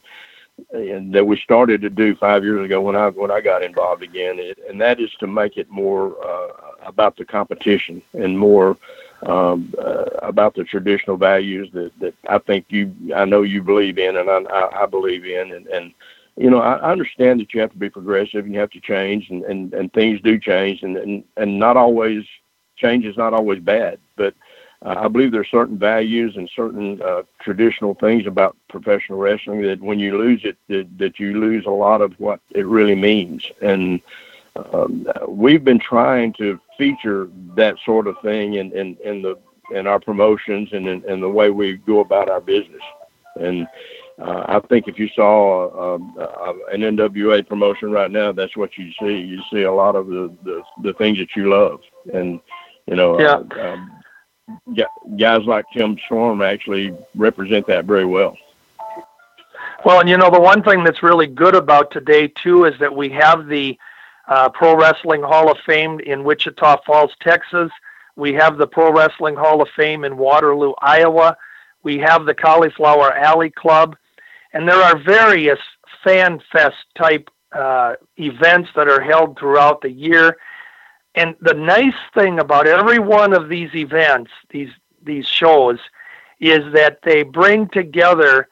and 0.72 1.14
that 1.14 1.26
we 1.26 1.38
started 1.38 1.82
to 1.82 1.90
do 1.90 2.16
five 2.16 2.44
years 2.44 2.66
ago 2.66 2.82
when 2.82 2.96
I 2.96 3.10
when 3.10 3.32
I 3.32 3.42
got 3.42 3.64
involved 3.64 4.04
again, 4.04 4.40
it, 4.40 4.60
and 4.70 4.80
that 4.82 5.00
is 5.00 5.12
to 5.20 5.28
make 5.28 5.58
it 5.58 5.70
more 5.70 6.16
uh, 6.24 6.67
about 6.88 7.18
the 7.18 7.26
competition 7.26 8.02
and 8.14 8.38
more 8.38 8.78
um, 9.26 9.74
uh, 9.78 10.06
about 10.22 10.56
the 10.56 10.64
traditional 10.64 11.18
values 11.18 11.70
that, 11.74 11.92
that 12.00 12.14
I 12.30 12.38
think 12.40 12.66
you 12.70 12.94
I 13.16 13.26
know 13.26 13.42
you 13.44 13.62
believe 13.62 13.98
in 13.98 14.18
and 14.18 14.30
I, 14.30 14.70
I 14.84 14.86
believe 14.86 15.26
in 15.26 15.52
and, 15.54 15.68
and 15.68 15.94
you 16.36 16.50
know 16.50 16.60
I 16.60 16.92
understand 16.92 17.40
that 17.42 17.54
you 17.54 17.62
have 17.62 17.72
to 17.72 17.78
be 17.78 17.90
progressive 17.90 18.46
and 18.46 18.54
you 18.54 18.60
have 18.60 18.72
to 18.72 18.82
change 18.82 19.30
and, 19.30 19.44
and, 19.46 19.74
and 19.74 19.92
things 19.94 20.22
do 20.22 20.40
change 20.40 20.84
and, 20.84 20.98
and 20.98 21.24
and 21.36 21.60
not 21.60 21.78
always 21.78 22.26
change 22.78 23.06
is 23.06 23.18
not 23.18 23.34
always 23.34 23.60
bad 23.60 24.00
but 24.16 24.34
uh, 24.86 24.96
I 24.98 25.08
believe 25.08 25.32
there 25.32 25.42
are 25.42 25.46
certain 25.46 25.78
values 25.78 26.38
and 26.38 26.50
certain 26.56 27.02
uh, 27.02 27.24
traditional 27.42 27.96
things 27.96 28.28
about 28.28 28.56
professional 28.70 29.18
wrestling 29.18 29.62
that 29.64 29.82
when 29.82 30.00
you 30.00 30.18
lose 30.18 30.42
it, 30.44 30.58
that, 30.68 30.88
that 31.00 31.20
you 31.20 31.40
lose 31.40 31.66
a 31.66 31.72
lot 31.72 32.02
of 32.02 32.14
what 32.20 32.42
it 32.52 32.66
really 32.68 32.96
means. 32.96 33.50
And 33.62 34.02
um, 34.56 35.08
we've 35.28 35.64
been 35.64 35.80
trying 35.80 36.34
to 36.34 36.60
feature 36.78 37.30
that 37.56 37.76
sort 37.86 38.08
of 38.08 38.16
thing 38.22 38.56
in, 38.56 38.72
in, 38.74 38.98
in 39.04 39.22
the 39.22 39.38
in 39.72 39.88
our 39.88 40.00
promotions 40.00 40.70
and 40.72 40.88
in, 40.88 41.04
in 41.10 41.20
the 41.20 41.30
way 41.30 41.50
we 41.50 41.78
go 41.78 42.00
about 42.00 42.30
our 42.30 42.42
business. 42.42 42.82
And 43.36 43.68
uh, 44.20 44.46
I 44.48 44.60
think 44.68 44.88
if 44.88 44.98
you 44.98 45.10
saw 45.10 45.96
um, 45.96 46.16
uh, 46.20 46.54
an 46.72 46.82
NWA 46.82 47.48
promotion 47.48 47.92
right 47.92 48.10
now, 48.10 48.32
that's 48.32 48.56
what 48.58 48.78
you 48.78 48.92
see. 49.00 49.18
You 49.18 49.42
see 49.52 49.64
a 49.64 49.72
lot 49.72 49.96
of 49.96 50.08
the, 50.08 50.34
the, 50.44 50.64
the 50.84 50.94
things 50.94 51.18
that 51.20 51.36
you 51.36 51.50
love. 51.50 51.82
And, 52.14 52.40
you 52.88 52.96
know, 52.96 53.20
yeah. 53.20 53.44
uh, 53.56 53.74
um, 53.74 54.04
guys 55.18 55.44
like 55.44 55.66
Tim 55.74 55.98
Storm 56.06 56.42
actually 56.42 56.96
represent 57.16 57.68
that 57.68 57.86
very 57.86 58.06
well. 58.06 58.38
Well, 59.86 60.00
and 60.00 60.10
you 60.10 60.18
know, 60.18 60.32
the 60.32 60.40
one 60.40 60.64
thing 60.64 60.84
that's 60.84 61.04
really 61.04 61.28
good 61.28 61.54
about 61.54 61.92
today, 61.92 62.28
too, 62.28 62.66
is 62.66 62.78
that 62.80 62.96
we 62.96 63.10
have 63.10 63.48
the 63.48 63.78
uh, 64.28 64.50
Pro 64.50 64.76
Wrestling 64.76 65.22
Hall 65.22 65.50
of 65.52 65.58
Fame 65.66 66.00
in 66.00 66.24
Wichita 66.24 66.82
Falls, 66.86 67.12
Texas. 67.22 67.72
We 68.16 68.34
have 68.34 68.58
the 68.58 68.68
Pro 68.68 68.92
Wrestling 68.92 69.36
Hall 69.36 69.62
of 69.62 69.70
Fame 69.76 70.04
in 70.04 70.18
Waterloo, 70.18 70.74
Iowa. 70.82 71.38
We 71.84 71.98
have 72.00 72.26
the 72.26 72.34
Cauliflower 72.34 73.14
Alley 73.14 73.52
Club. 73.52 73.96
And 74.54 74.68
there 74.68 74.82
are 74.82 74.98
various 74.98 75.60
fan 76.04 76.42
fest 76.52 76.76
type 76.98 77.30
uh, 77.52 77.94
events 78.18 78.70
that 78.76 78.90
are 78.90 79.02
held 79.02 79.38
throughout 79.38 79.82
the 79.82 79.92
year. 79.92 80.38
And 81.16 81.36
the 81.42 81.54
nice 81.54 81.96
thing 82.14 82.40
about 82.40 82.68
every 82.68 83.00
one 83.00 83.34
of 83.34 83.50
these 83.50 83.74
events, 83.74 84.32
these 84.50 84.70
these 85.04 85.26
shows, 85.26 85.80
is 86.40 86.74
that 86.74 87.00
they 87.04 87.24
bring 87.24 87.70
together 87.70 88.50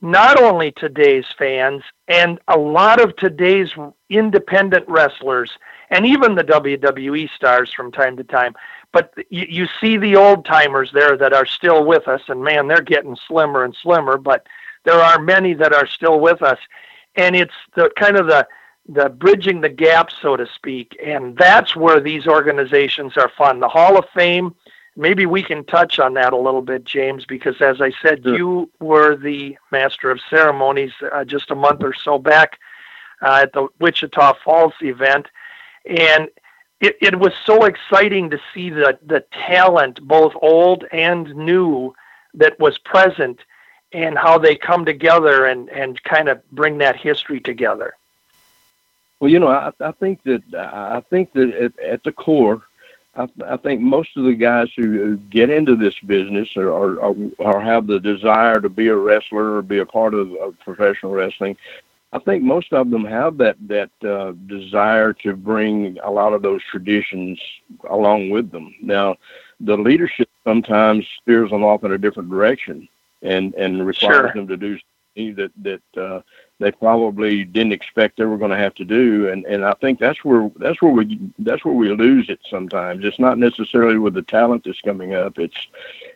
not 0.00 0.40
only 0.40 0.72
today's 0.72 1.24
fans 1.38 1.82
and 2.08 2.38
a 2.48 2.58
lot 2.58 3.00
of 3.00 3.16
today's 3.16 3.70
independent 4.10 4.86
wrestlers 4.88 5.50
and 5.90 6.06
even 6.06 6.34
the 6.34 6.44
WWE 6.44 7.30
stars 7.34 7.72
from 7.72 7.92
time 7.92 8.16
to 8.16 8.24
time. 8.24 8.54
But 8.92 9.12
you, 9.30 9.46
you 9.48 9.68
see 9.80 9.96
the 9.96 10.16
old 10.16 10.44
timers 10.44 10.90
there 10.92 11.16
that 11.16 11.32
are 11.32 11.46
still 11.46 11.84
with 11.84 12.08
us, 12.08 12.22
and 12.28 12.42
man, 12.42 12.66
they're 12.66 12.80
getting 12.80 13.16
slimmer 13.26 13.64
and 13.64 13.74
slimmer. 13.82 14.16
But 14.16 14.46
there 14.84 15.00
are 15.00 15.20
many 15.20 15.54
that 15.54 15.72
are 15.72 15.86
still 15.86 16.20
with 16.20 16.42
us, 16.42 16.58
and 17.14 17.36
it's 17.36 17.54
the 17.74 17.90
kind 17.96 18.16
of 18.16 18.26
the 18.26 18.46
the 18.88 19.08
bridging 19.08 19.60
the 19.60 19.68
gap, 19.68 20.10
so 20.22 20.36
to 20.36 20.46
speak, 20.54 20.96
and 21.04 21.36
that's 21.36 21.74
where 21.74 21.98
these 21.98 22.26
organizations 22.28 23.16
are 23.16 23.30
fun. 23.36 23.58
The 23.58 23.68
Hall 23.68 23.98
of 23.98 24.04
Fame 24.14 24.54
maybe 24.96 25.26
we 25.26 25.42
can 25.42 25.64
touch 25.64 25.98
on 25.98 26.14
that 26.14 26.32
a 26.32 26.36
little 26.36 26.62
bit, 26.62 26.84
James, 26.84 27.24
because 27.24 27.60
as 27.60 27.80
I 27.80 27.92
said, 28.02 28.22
sure. 28.22 28.36
you 28.36 28.70
were 28.80 29.16
the 29.16 29.56
master 29.70 30.10
of 30.10 30.20
ceremonies 30.28 30.92
uh, 31.12 31.24
just 31.24 31.50
a 31.50 31.54
month 31.54 31.82
or 31.82 31.94
so 31.94 32.18
back 32.18 32.58
uh, 33.22 33.40
at 33.42 33.52
the 33.52 33.68
Wichita 33.78 34.34
Falls 34.44 34.74
event, 34.80 35.26
and 35.86 36.28
it, 36.80 36.96
it 37.00 37.18
was 37.18 37.32
so 37.44 37.64
exciting 37.64 38.30
to 38.30 38.40
see 38.52 38.70
the 38.70 38.98
the 39.06 39.24
talent, 39.32 40.00
both 40.06 40.34
old 40.42 40.84
and 40.92 41.34
new, 41.34 41.94
that 42.34 42.58
was 42.58 42.76
present, 42.78 43.40
and 43.92 44.18
how 44.18 44.38
they 44.38 44.56
come 44.56 44.84
together 44.84 45.46
and 45.46 45.70
and 45.70 46.02
kind 46.02 46.28
of 46.28 46.40
bring 46.50 46.78
that 46.78 46.96
history 46.96 47.40
together. 47.40 47.94
Well, 49.20 49.30
you 49.30 49.38
know, 49.38 49.48
I, 49.48 49.72
I 49.80 49.92
think 49.92 50.22
that 50.24 50.42
I 50.54 51.00
think 51.08 51.32
that 51.32 51.50
at, 51.54 51.78
at 51.78 52.04
the 52.04 52.12
core 52.12 52.62
I, 53.16 53.28
I 53.46 53.56
think 53.56 53.80
most 53.80 54.16
of 54.16 54.24
the 54.24 54.34
guys 54.34 54.68
who 54.76 55.16
get 55.16 55.50
into 55.50 55.76
this 55.76 55.98
business 56.00 56.48
or, 56.56 56.68
or, 56.68 57.16
or 57.38 57.60
have 57.60 57.86
the 57.86 57.98
desire 57.98 58.60
to 58.60 58.68
be 58.68 58.88
a 58.88 58.96
wrestler 58.96 59.56
or 59.56 59.62
be 59.62 59.78
a 59.78 59.86
part 59.86 60.14
of, 60.14 60.32
of 60.34 60.58
professional 60.60 61.12
wrestling, 61.12 61.56
I 62.12 62.18
think 62.18 62.42
most 62.42 62.72
of 62.72 62.90
them 62.90 63.04
have 63.04 63.36
that 63.38 63.56
that 63.66 63.90
uh, 64.02 64.32
desire 64.46 65.12
to 65.14 65.34
bring 65.34 65.98
a 66.02 66.10
lot 66.10 66.32
of 66.32 66.42
those 66.42 66.62
traditions 66.70 67.38
along 67.90 68.30
with 68.30 68.50
them. 68.50 68.74
Now, 68.80 69.16
the 69.60 69.76
leadership 69.76 70.28
sometimes 70.44 71.06
steers 71.20 71.50
them 71.50 71.64
off 71.64 71.84
in 71.84 71.92
a 71.92 71.98
different 71.98 72.30
direction 72.30 72.88
and 73.22 73.54
and 73.54 73.86
requires 73.86 74.32
sure. 74.32 74.32
them 74.34 74.48
to 74.48 74.56
do 74.56 74.78
that 75.34 75.52
that 75.62 76.00
uh, 76.00 76.20
they 76.58 76.72
probably 76.72 77.44
didn't 77.44 77.72
expect 77.72 78.16
they 78.16 78.24
were 78.24 78.38
going 78.38 78.50
to 78.50 78.56
have 78.56 78.74
to 78.74 78.84
do 78.84 79.28
and 79.28 79.44
and 79.46 79.64
I 79.64 79.74
think 79.74 79.98
that's 79.98 80.24
where 80.24 80.50
that's 80.56 80.80
where 80.80 80.92
we 80.92 81.18
that's 81.38 81.64
where 81.64 81.74
we 81.74 81.94
lose 81.94 82.28
it 82.28 82.40
sometimes. 82.48 83.04
It's 83.04 83.18
not 83.18 83.38
necessarily 83.38 83.98
with 83.98 84.14
the 84.14 84.22
talent 84.22 84.64
that's 84.64 84.80
coming 84.80 85.14
up 85.14 85.38
it's 85.38 85.68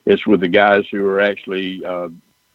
it's 0.06 0.26
with 0.26 0.40
the 0.40 0.48
guys 0.48 0.86
who 0.90 1.06
are 1.06 1.20
actually 1.20 1.84
uh, 1.84 2.08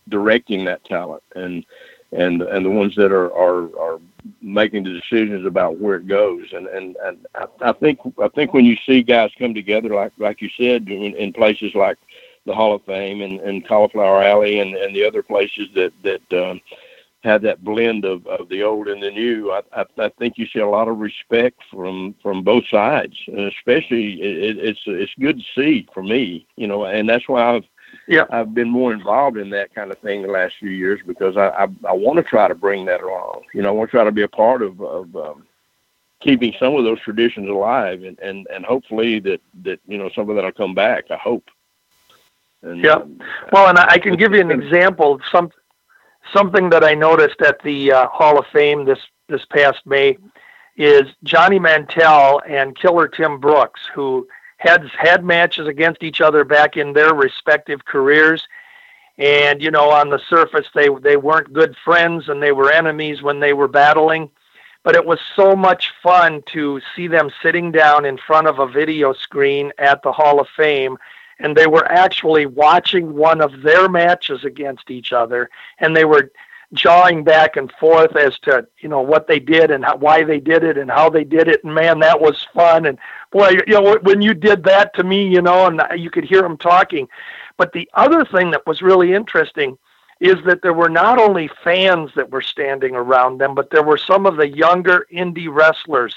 directing 0.09 0.65
that 0.65 0.83
talent 0.85 1.23
and 1.35 1.65
and 2.11 2.41
and 2.41 2.65
the 2.65 2.69
ones 2.69 2.95
that 2.95 3.11
are 3.11 3.31
are 3.33 3.77
are 3.79 3.99
making 4.41 4.83
the 4.83 4.93
decisions 4.93 5.45
about 5.45 5.79
where 5.79 5.95
it 5.97 6.07
goes. 6.07 6.53
And 6.53 6.67
and 6.67 6.95
and 7.03 7.25
I, 7.35 7.45
I 7.61 7.71
think 7.73 7.99
I 8.21 8.27
think 8.29 8.53
when 8.53 8.65
you 8.65 8.77
see 8.85 9.03
guys 9.03 9.31
come 9.37 9.53
together 9.53 9.89
like 9.89 10.13
like 10.17 10.41
you 10.41 10.49
said 10.57 10.87
in, 10.89 11.15
in 11.15 11.33
places 11.33 11.75
like 11.75 11.97
the 12.45 12.53
Hall 12.53 12.75
of 12.75 12.83
Fame 12.83 13.21
and, 13.21 13.39
and 13.39 13.67
Cauliflower 13.67 14.23
Alley 14.23 14.59
and, 14.59 14.75
and 14.75 14.95
the 14.95 15.05
other 15.05 15.23
places 15.23 15.67
that 15.75 15.93
that 16.03 16.33
um, 16.33 16.61
have 17.25 17.41
that 17.41 17.63
blend 17.63 18.05
of, 18.05 18.25
of 18.27 18.47
the 18.49 18.63
old 18.63 18.87
and 18.87 19.01
the 19.01 19.11
new. 19.11 19.51
I, 19.51 19.61
I, 19.73 19.85
I 19.97 20.09
think 20.17 20.37
you 20.37 20.47
see 20.47 20.59
a 20.59 20.67
lot 20.67 20.87
of 20.87 20.99
respect 20.99 21.59
from 21.71 22.15
from 22.21 22.43
both 22.43 22.67
sides, 22.69 23.15
and 23.27 23.39
especially 23.39 24.21
it, 24.21 24.57
it's 24.57 24.79
it's 24.85 25.11
good 25.19 25.39
to 25.39 25.45
see 25.55 25.87
for 25.93 26.03
me, 26.03 26.47
you 26.55 26.67
know, 26.67 26.85
and 26.85 27.09
that's 27.09 27.27
why 27.27 27.55
I've 27.55 27.65
yeah 28.07 28.25
I've 28.29 28.53
been 28.53 28.69
more 28.69 28.93
involved 28.93 29.37
in 29.37 29.49
that 29.49 29.73
kind 29.73 29.91
of 29.91 29.97
thing 29.99 30.21
the 30.21 30.29
last 30.29 30.55
few 30.59 30.69
years 30.69 31.01
because 31.05 31.35
I 31.35 31.49
I, 31.49 31.67
I 31.89 31.93
want 31.93 32.17
to 32.17 32.23
try 32.23 32.47
to 32.47 32.55
bring 32.55 32.85
that 32.85 33.01
along. 33.01 33.43
You 33.53 33.63
know, 33.63 33.69
I 33.69 33.71
want 33.71 33.89
to 33.89 33.97
try 33.97 34.03
to 34.03 34.11
be 34.11 34.23
a 34.23 34.27
part 34.27 34.61
of 34.61 34.79
of 34.81 35.15
um, 35.15 35.45
keeping 36.21 36.53
some 36.59 36.75
of 36.75 36.83
those 36.83 37.01
traditions 37.01 37.49
alive, 37.49 38.03
and 38.03 38.19
and 38.19 38.47
and 38.53 38.65
hopefully 38.65 39.19
that 39.21 39.41
that 39.63 39.79
you 39.87 39.97
know 39.97 40.09
some 40.15 40.29
of 40.29 40.35
that 40.35 40.45
will 40.45 40.51
come 40.51 40.75
back. 40.75 41.05
I 41.09 41.17
hope. 41.17 41.49
And, 42.61 42.83
yeah. 42.83 42.95
Um, 42.95 43.19
well, 43.51 43.67
and 43.67 43.77
I 43.77 43.99
can 43.99 44.15
give 44.15 44.33
you 44.33 44.41
an 44.41 44.51
example. 44.51 45.15
of 45.15 45.21
Some 45.31 45.51
something 46.33 46.69
that 46.69 46.83
I 46.83 46.93
noticed 46.93 47.41
at 47.41 47.61
the 47.63 47.91
uh, 47.91 48.07
Hall 48.07 48.39
of 48.39 48.45
Fame 48.47 48.85
this 48.85 48.99
this 49.27 49.45
past 49.45 49.85
May 49.85 50.17
is 50.77 51.03
Johnny 51.23 51.59
Mantell 51.59 52.41
and 52.47 52.77
Killer 52.77 53.07
Tim 53.07 53.39
Brooks, 53.39 53.81
who 53.93 54.27
had 54.57 54.89
had 54.97 55.23
matches 55.23 55.67
against 55.67 56.03
each 56.03 56.21
other 56.21 56.43
back 56.43 56.77
in 56.77 56.93
their 56.93 57.13
respective 57.13 57.85
careers. 57.85 58.47
And 59.17 59.61
you 59.61 59.71
know, 59.71 59.89
on 59.89 60.09
the 60.09 60.19
surface, 60.29 60.67
they 60.73 60.89
they 61.01 61.17
weren't 61.17 61.53
good 61.53 61.75
friends 61.83 62.29
and 62.29 62.41
they 62.41 62.51
were 62.51 62.71
enemies 62.71 63.21
when 63.21 63.39
they 63.39 63.53
were 63.53 63.67
battling. 63.67 64.29
But 64.83 64.95
it 64.95 65.05
was 65.05 65.19
so 65.35 65.55
much 65.55 65.93
fun 66.03 66.43
to 66.53 66.79
see 66.95 67.07
them 67.07 67.31
sitting 67.41 67.71
down 67.71 68.05
in 68.05 68.17
front 68.17 68.47
of 68.47 68.59
a 68.59 68.67
video 68.67 69.13
screen 69.13 69.71
at 69.79 70.03
the 70.03 70.11
Hall 70.11 70.39
of 70.39 70.47
Fame 70.55 70.97
and 71.39 71.55
they 71.55 71.67
were 71.67 71.89
actually 71.91 72.45
watching 72.45 73.13
one 73.13 73.41
of 73.41 73.61
their 73.61 73.89
matches 73.89 74.43
against 74.43 74.89
each 74.89 75.13
other, 75.13 75.49
and 75.79 75.95
they 75.95 76.05
were 76.05 76.31
jawing 76.73 77.23
back 77.23 77.55
and 77.57 77.71
forth 77.79 78.15
as 78.15 78.37
to 78.39 78.67
you 78.79 78.89
know 78.89 79.01
what 79.01 79.27
they 79.27 79.39
did 79.39 79.71
and 79.71 79.85
how, 79.85 79.95
why 79.95 80.23
they 80.23 80.39
did 80.39 80.63
it 80.63 80.77
and 80.77 80.89
how 80.89 81.09
they 81.09 81.23
did 81.23 81.47
it. 81.47 81.63
And 81.63 81.73
man, 81.73 81.99
that 81.99 82.19
was 82.19 82.47
fun. 82.53 82.85
And 82.85 82.97
boy, 83.31 83.51
you 83.67 83.73
know 83.73 83.97
when 84.03 84.21
you 84.21 84.33
did 84.33 84.63
that 84.63 84.93
to 84.95 85.03
me, 85.03 85.27
you 85.27 85.41
know, 85.41 85.67
and 85.67 85.81
you 85.99 86.09
could 86.09 86.25
hear 86.25 86.41
them 86.41 86.57
talking. 86.57 87.07
But 87.57 87.71
the 87.71 87.89
other 87.93 88.25
thing 88.25 88.51
that 88.51 88.67
was 88.67 88.81
really 88.81 89.13
interesting 89.13 89.77
is 90.19 90.35
that 90.45 90.61
there 90.61 90.73
were 90.73 90.89
not 90.89 91.19
only 91.19 91.49
fans 91.63 92.11
that 92.15 92.31
were 92.31 92.41
standing 92.41 92.95
around 92.95 93.37
them, 93.37 93.53
but 93.53 93.69
there 93.69 93.83
were 93.83 93.97
some 93.97 94.25
of 94.25 94.37
the 94.37 94.47
younger 94.47 95.05
indie 95.13 95.53
wrestlers 95.53 96.15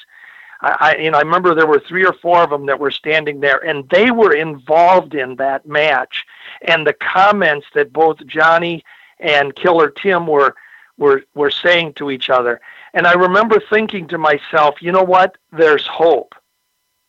I, 0.60 0.76
I 0.80 0.96
you 0.96 1.10
know 1.10 1.18
I 1.18 1.22
remember 1.22 1.54
there 1.54 1.66
were 1.66 1.80
three 1.80 2.04
or 2.04 2.12
four 2.12 2.42
of 2.42 2.50
them 2.50 2.66
that 2.66 2.80
were 2.80 2.90
standing 2.90 3.40
there, 3.40 3.58
and 3.58 3.88
they 3.90 4.10
were 4.10 4.32
involved 4.32 5.14
in 5.14 5.36
that 5.36 5.66
match. 5.66 6.24
And 6.62 6.86
the 6.86 6.92
comments 6.92 7.66
that 7.74 7.92
both 7.92 8.24
Johnny 8.26 8.84
and 9.20 9.54
Killer 9.54 9.90
Tim 9.90 10.26
were 10.26 10.54
were 10.96 11.22
were 11.34 11.50
saying 11.50 11.94
to 11.94 12.10
each 12.10 12.30
other, 12.30 12.60
and 12.94 13.06
I 13.06 13.12
remember 13.12 13.60
thinking 13.70 14.08
to 14.08 14.18
myself, 14.18 14.82
you 14.82 14.92
know 14.92 15.04
what? 15.04 15.36
There's 15.52 15.86
hope 15.86 16.34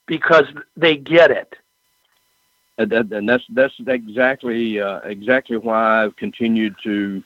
because 0.06 0.46
they 0.76 0.98
get 0.98 1.32
it. 1.32 1.56
And, 2.78 2.94
and 2.94 3.28
that's 3.28 3.44
that's 3.50 3.74
exactly 3.88 4.80
uh, 4.80 5.00
exactly 5.00 5.58
why 5.58 6.04
I've 6.04 6.16
continued 6.16 6.76
to 6.84 7.22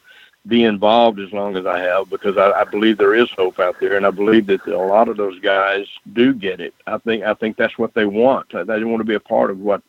be 0.47 0.63
involved 0.63 1.19
as 1.19 1.31
long 1.31 1.55
as 1.55 1.65
I 1.65 1.79
have 1.79 2.09
because 2.09 2.37
I, 2.37 2.51
I 2.51 2.63
believe 2.65 2.97
there 2.97 3.15
is 3.15 3.29
hope 3.31 3.59
out 3.59 3.75
there, 3.79 3.95
and 3.95 4.05
I 4.05 4.11
believe 4.11 4.47
that 4.47 4.65
a 4.67 4.77
lot 4.77 5.07
of 5.07 5.17
those 5.17 5.39
guys 5.39 5.85
do 6.11 6.33
get 6.33 6.59
it. 6.59 6.73
I 6.85 6.97
think 6.97 7.23
I 7.23 7.33
think 7.33 7.55
that's 7.55 7.77
what 7.77 7.93
they 7.93 8.05
want. 8.05 8.51
They 8.51 8.83
want 8.83 8.99
to 8.99 9.05
be 9.05 9.15
a 9.15 9.19
part 9.19 9.51
of 9.51 9.59
what 9.59 9.81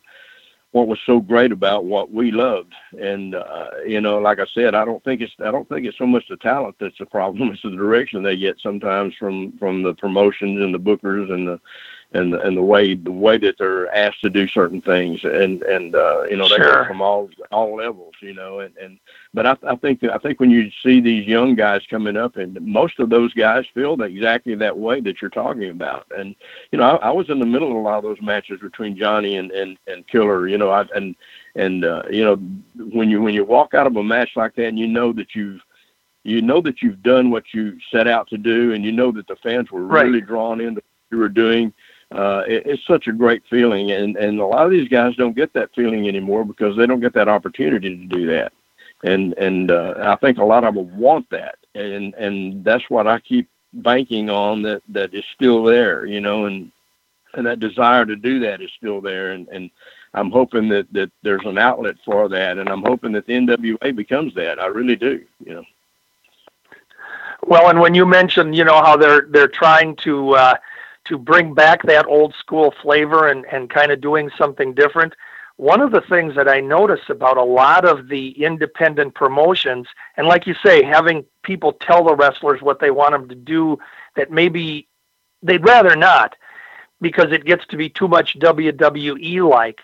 what 0.71 0.87
was 0.87 0.99
so 1.05 1.21
great 1.21 1.53
about 1.53 1.85
what 1.85 2.11
we 2.11 2.31
loved. 2.31 2.73
And 2.99 3.35
uh, 3.35 3.69
you 3.85 4.01
know, 4.01 4.17
like 4.19 4.39
I 4.39 4.45
said, 4.53 4.75
I 4.75 4.85
don't 4.85 5.03
think 5.03 5.21
it's 5.21 5.33
I 5.39 5.51
don't 5.51 5.67
think 5.67 5.85
it's 5.85 5.97
so 5.97 6.05
much 6.05 6.27
the 6.29 6.37
talent 6.37 6.75
that's 6.79 6.97
the 6.97 7.05
problem; 7.05 7.49
it's 7.53 7.61
the 7.61 7.71
direction 7.71 8.23
they 8.23 8.37
get 8.37 8.59
sometimes 8.61 9.13
from 9.15 9.57
from 9.57 9.83
the 9.83 9.93
promotions 9.93 10.61
and 10.61 10.73
the 10.73 10.79
bookers 10.79 11.31
and 11.31 11.47
the 11.47 11.59
and 12.15 12.33
and 12.33 12.55
the 12.55 12.61
way 12.61 12.95
the 12.95 13.11
way 13.11 13.37
that 13.37 13.57
they're 13.57 13.93
asked 13.93 14.21
to 14.21 14.29
do 14.29 14.47
certain 14.47 14.81
things 14.81 15.23
and 15.23 15.61
and 15.63 15.95
uh, 15.95 16.23
you 16.23 16.37
know 16.37 16.47
they 16.47 16.55
sure. 16.55 16.83
go 16.83 16.85
from 16.85 17.01
all 17.01 17.29
all 17.51 17.75
levels 17.75 18.13
you 18.21 18.33
know 18.33 18.59
and 18.59 18.75
and 18.77 18.97
but 19.33 19.45
I, 19.45 19.57
I 19.67 19.75
think 19.75 20.03
I 20.03 20.17
think 20.17 20.39
when 20.39 20.49
you 20.49 20.71
see 20.81 21.01
these 21.01 21.27
young 21.27 21.55
guys 21.55 21.81
coming 21.89 22.15
up 22.15 22.37
and 22.37 22.59
most 22.61 22.99
of 22.99 23.09
those 23.09 23.33
guys 23.33 23.65
feel 23.73 23.97
that 23.97 24.05
exactly 24.05 24.55
that 24.55 24.77
way 24.77 25.01
that 25.01 25.21
you're 25.21 25.29
talking 25.29 25.69
about 25.69 26.07
and 26.17 26.35
you 26.71 26.79
know 26.79 26.85
I, 26.85 27.07
I 27.07 27.11
was 27.11 27.29
in 27.29 27.39
the 27.39 27.45
middle 27.45 27.69
of 27.69 27.75
a 27.75 27.79
lot 27.79 27.97
of 27.97 28.03
those 28.03 28.21
matches 28.21 28.59
between 28.61 28.97
Johnny 28.97 29.35
and 29.35 29.51
and 29.51 29.77
and 29.87 30.07
Killer 30.07 30.47
you 30.47 30.57
know 30.57 30.69
I 30.69 30.85
and 30.95 31.15
and 31.55 31.83
uh, 31.83 32.03
you 32.09 32.23
know 32.23 32.35
when 32.91 33.09
you 33.09 33.21
when 33.21 33.33
you 33.33 33.43
walk 33.43 33.73
out 33.73 33.87
of 33.87 33.95
a 33.97 34.03
match 34.03 34.31
like 34.35 34.55
that 34.55 34.67
and 34.67 34.79
you 34.79 34.87
know 34.87 35.11
that 35.13 35.35
you've 35.35 35.61
you 36.23 36.41
know 36.41 36.61
that 36.61 36.81
you've 36.81 37.03
done 37.03 37.29
what 37.29 37.53
you 37.53 37.77
set 37.91 38.07
out 38.07 38.27
to 38.29 38.37
do 38.37 38.73
and 38.73 38.83
you 38.83 38.91
know 38.91 39.11
that 39.11 39.27
the 39.27 39.35
fans 39.37 39.69
were 39.69 39.83
really 39.83 40.21
drawn 40.21 40.59
into 40.59 40.75
what 40.75 41.11
you 41.11 41.17
were 41.17 41.29
doing 41.29 41.71
uh, 42.11 42.43
it, 42.47 42.63
it's 42.65 42.85
such 42.85 43.07
a 43.07 43.13
great 43.13 43.43
feeling, 43.49 43.91
and 43.91 44.15
and 44.17 44.39
a 44.39 44.45
lot 44.45 44.65
of 44.65 44.71
these 44.71 44.87
guys 44.87 45.15
don't 45.15 45.35
get 45.35 45.53
that 45.53 45.73
feeling 45.75 46.07
anymore 46.07 46.45
because 46.45 46.77
they 46.77 46.85
don't 46.85 46.99
get 46.99 47.13
that 47.13 47.27
opportunity 47.27 47.97
to 47.97 48.05
do 48.05 48.27
that, 48.27 48.53
and 49.03 49.33
and 49.33 49.71
uh, 49.71 49.95
I 49.99 50.15
think 50.15 50.37
a 50.37 50.45
lot 50.45 50.63
of 50.63 50.75
them 50.75 50.97
want 50.97 51.29
that, 51.31 51.57
and 51.73 52.13
and 52.15 52.63
that's 52.63 52.89
what 52.89 53.07
I 53.07 53.19
keep 53.19 53.49
banking 53.73 54.29
on 54.29 54.61
that 54.61 54.81
that 54.89 55.13
is 55.13 55.25
still 55.33 55.63
there, 55.63 56.05
you 56.05 56.21
know, 56.21 56.45
and 56.45 56.71
and 57.33 57.45
that 57.45 57.59
desire 57.59 58.05
to 58.05 58.15
do 58.15 58.39
that 58.39 58.61
is 58.61 58.71
still 58.77 59.01
there, 59.01 59.31
and 59.31 59.47
and 59.49 59.69
I'm 60.13 60.31
hoping 60.31 60.69
that 60.69 60.91
that 60.93 61.11
there's 61.23 61.45
an 61.45 61.57
outlet 61.57 61.95
for 62.05 62.29
that, 62.29 62.57
and 62.57 62.69
I'm 62.69 62.83
hoping 62.83 63.11
that 63.13 63.25
the 63.25 63.33
NWA 63.33 63.95
becomes 63.95 64.33
that. 64.35 64.61
I 64.61 64.67
really 64.67 64.95
do, 64.95 65.23
you 65.45 65.55
know. 65.55 65.63
Well, 67.45 67.69
and 67.69 67.79
when 67.79 67.93
you 67.93 68.05
mentioned, 68.05 68.55
you 68.55 68.63
know, 68.63 68.81
how 68.81 68.95
they're 68.95 69.27
they're 69.29 69.47
trying 69.47 69.95
to 69.97 70.35
uh, 70.35 70.55
to 71.05 71.17
bring 71.17 71.53
back 71.53 71.83
that 71.83 72.05
old 72.07 72.33
school 72.35 72.73
flavor 72.81 73.27
and, 73.27 73.45
and 73.51 73.69
kind 73.69 73.91
of 73.91 74.01
doing 74.01 74.29
something 74.37 74.73
different. 74.73 75.13
one 75.57 75.79
of 75.81 75.91
the 75.91 76.01
things 76.01 76.35
that 76.35 76.49
I 76.49 76.59
notice 76.59 77.01
about 77.09 77.37
a 77.37 77.43
lot 77.43 77.85
of 77.85 78.09
the 78.09 78.31
independent 78.43 79.15
promotions, 79.15 79.87
and 80.17 80.27
like 80.27 80.45
you 80.45 80.53
say, 80.65 80.83
having 80.83 81.25
people 81.43 81.73
tell 81.73 82.03
the 82.03 82.15
wrestlers 82.15 82.61
what 82.61 82.79
they 82.79 82.91
want 82.91 83.13
them 83.13 83.29
to 83.29 83.35
do 83.35 83.77
that 84.15 84.31
maybe 84.31 84.87
they'd 85.41 85.63
rather 85.65 85.95
not 85.95 86.35
because 87.01 87.31
it 87.31 87.45
gets 87.45 87.65
to 87.67 87.77
be 87.77 87.89
too 87.89 88.07
much 88.07 88.37
WWE 88.39 89.49
like. 89.49 89.79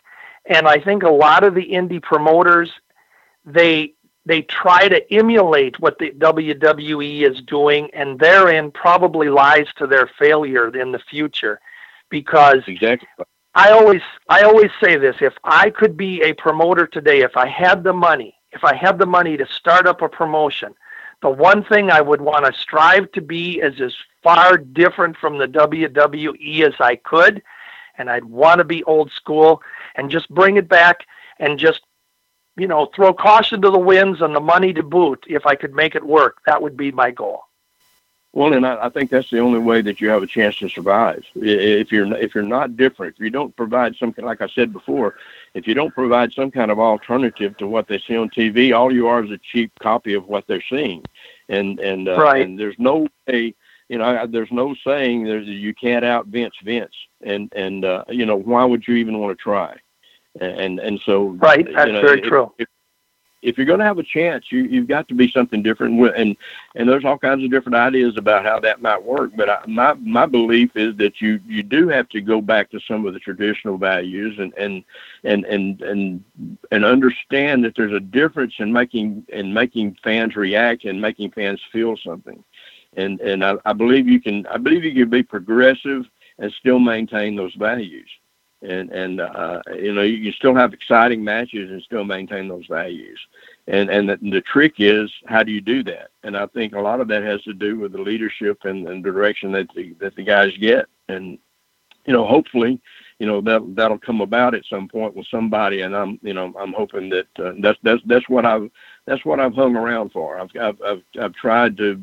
And 0.45 0.67
I 0.67 0.79
think 0.79 1.03
a 1.03 1.09
lot 1.09 1.43
of 1.43 1.53
the 1.55 1.71
indie 1.71 2.01
promoters, 2.01 2.71
they 3.45 3.93
they 4.25 4.43
try 4.43 4.87
to 4.87 5.13
emulate 5.13 5.79
what 5.79 5.97
the 5.97 6.11
WWE 6.11 7.29
is 7.29 7.41
doing, 7.41 7.89
and 7.93 8.19
therein 8.19 8.71
probably 8.71 9.29
lies 9.29 9.67
to 9.77 9.87
their 9.87 10.09
failure 10.19 10.75
in 10.75 10.91
the 10.91 10.99
future. 10.99 11.59
Because 12.09 12.61
exactly. 12.67 13.07
I 13.55 13.71
always 13.71 14.01
I 14.29 14.41
always 14.43 14.71
say 14.83 14.97
this: 14.97 15.15
if 15.21 15.33
I 15.43 15.69
could 15.69 15.97
be 15.97 16.21
a 16.21 16.33
promoter 16.33 16.85
today, 16.85 17.21
if 17.21 17.35
I 17.35 17.47
had 17.47 17.83
the 17.83 17.93
money, 17.93 18.35
if 18.51 18.63
I 18.63 18.75
had 18.75 18.99
the 18.99 19.05
money 19.05 19.37
to 19.37 19.45
start 19.47 19.87
up 19.87 20.01
a 20.01 20.09
promotion, 20.09 20.75
the 21.21 21.29
one 21.29 21.63
thing 21.63 21.89
I 21.89 22.01
would 22.01 22.21
want 22.21 22.45
to 22.45 22.59
strive 22.59 23.11
to 23.13 23.21
be 23.21 23.59
is 23.59 23.79
as 23.81 23.95
far 24.23 24.57
different 24.57 25.17
from 25.17 25.37
the 25.37 25.47
WWE 25.47 26.67
as 26.67 26.73
I 26.79 26.95
could, 26.97 27.41
and 27.97 28.09
I'd 28.09 28.25
want 28.25 28.59
to 28.59 28.65
be 28.65 28.83
old 28.83 29.11
school 29.11 29.61
and 29.95 30.11
just 30.11 30.29
bring 30.29 30.57
it 30.57 30.67
back 30.67 31.05
and 31.39 31.57
just 31.57 31.81
you 32.57 32.67
know, 32.67 32.87
throw 32.95 33.13
caution 33.13 33.61
to 33.61 33.69
the 33.69 33.79
winds 33.79 34.21
and 34.21 34.35
the 34.35 34.39
money 34.39 34.73
to 34.73 34.83
boot. 34.83 35.23
If 35.27 35.45
I 35.45 35.55
could 35.55 35.73
make 35.73 35.95
it 35.95 36.05
work, 36.05 36.37
that 36.45 36.61
would 36.61 36.75
be 36.75 36.91
my 36.91 37.11
goal. 37.11 37.43
Well, 38.33 38.53
and 38.53 38.65
I, 38.65 38.85
I 38.85 38.89
think 38.89 39.09
that's 39.09 39.29
the 39.29 39.39
only 39.39 39.59
way 39.59 39.81
that 39.81 39.99
you 39.99 40.09
have 40.09 40.23
a 40.23 40.27
chance 40.27 40.57
to 40.59 40.69
survive. 40.69 41.25
If 41.35 41.91
you're 41.91 42.13
if 42.15 42.33
you're 42.33 42.43
not 42.45 42.77
different, 42.77 43.15
if 43.15 43.21
you 43.21 43.29
don't 43.29 43.55
provide 43.57 43.97
some, 43.97 44.13
like 44.17 44.41
I 44.41 44.47
said 44.47 44.71
before, 44.71 45.15
if 45.53 45.67
you 45.67 45.73
don't 45.73 45.93
provide 45.93 46.31
some 46.31 46.49
kind 46.49 46.71
of 46.71 46.79
alternative 46.79 47.57
to 47.57 47.67
what 47.67 47.87
they 47.87 47.99
see 47.99 48.15
on 48.15 48.29
TV, 48.29 48.73
all 48.73 48.93
you 48.93 49.07
are 49.07 49.23
is 49.23 49.31
a 49.31 49.37
cheap 49.37 49.73
copy 49.79 50.13
of 50.13 50.27
what 50.27 50.47
they're 50.47 50.63
seeing, 50.69 51.03
and 51.49 51.77
and 51.81 52.07
uh, 52.07 52.21
right. 52.21 52.45
and 52.45 52.57
there's 52.57 52.79
no 52.79 53.05
way, 53.27 53.53
you 53.89 53.97
know, 53.97 54.25
there's 54.27 54.51
no 54.51 54.75
saying 54.85 55.25
there's 55.25 55.47
you 55.47 55.73
can't 55.73 56.05
out 56.05 56.27
Vince 56.27 56.55
Vince, 56.63 56.95
and 57.21 57.51
and 57.53 57.83
uh, 57.83 58.05
you 58.07 58.25
know 58.25 58.37
why 58.37 58.63
would 58.63 58.87
you 58.87 58.95
even 58.95 59.19
want 59.19 59.37
to 59.37 59.43
try? 59.43 59.77
And 60.39 60.79
and 60.79 60.99
so 61.05 61.29
right 61.41 61.67
that's 61.73 61.87
you 61.87 61.93
know, 61.93 62.01
very 62.01 62.19
if, 62.19 62.25
true. 62.25 62.51
if, 62.57 62.67
if 63.41 63.57
you're 63.57 63.65
going 63.65 63.79
to 63.79 63.85
have 63.85 63.97
a 63.97 64.03
chance 64.03 64.51
you 64.51 64.63
you've 64.63 64.87
got 64.87 65.07
to 65.07 65.13
be 65.13 65.29
something 65.29 65.61
different 65.61 65.99
and 66.15 66.37
and 66.75 66.87
there's 66.87 67.03
all 67.03 67.17
kinds 67.17 67.43
of 67.43 67.51
different 67.51 67.75
ideas 67.75 68.15
about 68.17 68.45
how 68.45 68.59
that 68.59 68.81
might 68.81 69.01
work 69.01 69.31
but 69.35 69.49
I, 69.49 69.63
my 69.67 69.93
my 69.95 70.25
belief 70.25 70.71
is 70.75 70.95
that 70.97 71.19
you 71.19 71.39
you 71.45 71.63
do 71.63 71.89
have 71.89 72.07
to 72.09 72.21
go 72.21 72.39
back 72.39 72.69
to 72.71 72.79
some 72.79 73.05
of 73.05 73.13
the 73.13 73.19
traditional 73.19 73.77
values 73.77 74.37
and 74.39 74.53
and 74.53 74.83
and 75.23 75.43
and 75.45 75.81
and, 75.81 76.23
and 76.71 76.85
understand 76.85 77.65
that 77.65 77.75
there's 77.75 77.93
a 77.93 77.99
difference 77.99 78.53
in 78.59 78.71
making 78.71 79.25
in 79.29 79.53
making 79.53 79.97
fans 80.03 80.35
react 80.35 80.85
and 80.85 81.01
making 81.01 81.31
fans 81.31 81.59
feel 81.71 81.97
something. 81.97 82.43
And 82.95 83.19
and 83.21 83.43
I, 83.43 83.55
I 83.65 83.73
believe 83.73 84.07
you 84.07 84.21
can 84.21 84.45
I 84.47 84.57
believe 84.57 84.83
you 84.83 84.93
can 84.93 85.09
be 85.09 85.23
progressive 85.23 86.05
and 86.39 86.51
still 86.59 86.79
maintain 86.79 87.35
those 87.35 87.53
values 87.55 88.09
and 88.61 88.91
and 88.91 89.21
uh, 89.21 89.61
you 89.75 89.93
know 89.93 90.01
you 90.01 90.31
still 90.31 90.55
have 90.55 90.73
exciting 90.73 91.23
matches 91.23 91.71
and 91.71 91.81
still 91.81 92.03
maintain 92.03 92.47
those 92.47 92.65
values. 92.67 93.19
And 93.67 93.89
and 93.89 94.09
the, 94.09 94.17
the, 94.21 94.41
trick 94.41 94.75
is 94.79 95.11
how 95.25 95.43
do 95.43 95.51
you 95.51 95.61
do 95.61 95.83
that? 95.83 96.09
And 96.23 96.37
I 96.37 96.47
think 96.47 96.73
a 96.73 96.79
lot 96.79 97.01
of 97.01 97.07
that 97.09 97.23
has 97.23 97.41
to 97.43 97.53
do 97.53 97.79
with 97.79 97.91
the 97.91 98.01
leadership 98.01 98.59
and, 98.63 98.87
and 98.87 99.03
direction 99.03 99.51
that 99.53 99.67
the 99.75 99.93
that 99.99 100.15
the 100.15 100.23
guys 100.23 100.51
get. 100.57 100.85
And 101.07 101.37
you 102.05 102.13
know, 102.13 102.25
hopefully, 102.25 102.81
you 103.19 103.27
know 103.27 103.41
that 103.41 103.75
that'll 103.75 103.99
come 103.99 104.21
about 104.21 104.55
at 104.55 104.65
some 104.65 104.87
point 104.87 105.15
with 105.15 105.27
somebody. 105.27 105.81
And 105.81 105.95
I'm 105.95 106.19
you 106.21 106.33
know 106.33 106.53
I'm 106.59 106.73
hoping 106.73 107.09
that 107.09 107.27
uh, 107.43 107.53
that's 107.59 107.79
that's 107.83 108.01
that's 108.05 108.29
what 108.29 108.45
I've 108.45 108.69
that's 109.05 109.25
what 109.25 109.39
I've 109.39 109.53
hung 109.53 109.75
around 109.75 110.11
for. 110.11 110.39
I've 110.39 110.49
I've 110.59 110.81
I've, 110.81 111.03
I've 111.19 111.33
tried 111.33 111.77
to 111.77 112.01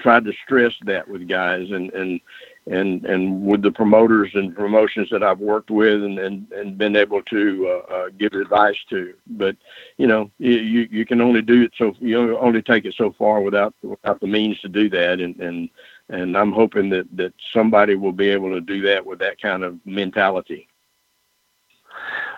tried 0.00 0.24
to 0.24 0.32
stress 0.44 0.72
that 0.84 1.08
with 1.08 1.28
guys 1.28 1.70
and 1.70 1.92
and 1.92 2.20
and 2.66 3.04
and 3.04 3.44
with 3.44 3.62
the 3.62 3.70
promoters 3.70 4.30
and 4.34 4.54
promotions 4.54 5.08
that 5.10 5.22
I've 5.22 5.40
worked 5.40 5.70
with 5.70 6.02
and 6.02 6.18
and, 6.18 6.50
and 6.52 6.78
been 6.78 6.96
able 6.96 7.22
to 7.22 7.82
uh, 7.90 7.92
uh, 7.92 8.08
give 8.18 8.32
advice 8.34 8.76
to. 8.90 9.14
But 9.26 9.56
you 9.96 10.06
know, 10.06 10.30
you 10.38 10.86
you 10.90 11.04
can 11.04 11.20
only 11.20 11.42
do 11.42 11.62
it 11.62 11.72
so 11.76 11.94
you 11.98 12.38
only 12.38 12.62
take 12.62 12.84
it 12.84 12.94
so 12.96 13.12
far 13.18 13.40
without 13.40 13.74
without 13.82 14.20
the 14.20 14.26
means 14.26 14.60
to 14.60 14.68
do 14.68 14.88
that. 14.90 15.20
And 15.20 15.36
and 15.40 15.68
and 16.08 16.36
I'm 16.36 16.52
hoping 16.52 16.88
that 16.90 17.08
that 17.16 17.34
somebody 17.52 17.96
will 17.96 18.12
be 18.12 18.28
able 18.28 18.50
to 18.50 18.60
do 18.60 18.80
that 18.82 19.04
with 19.04 19.18
that 19.18 19.40
kind 19.40 19.64
of 19.64 19.78
mentality. 19.84 20.68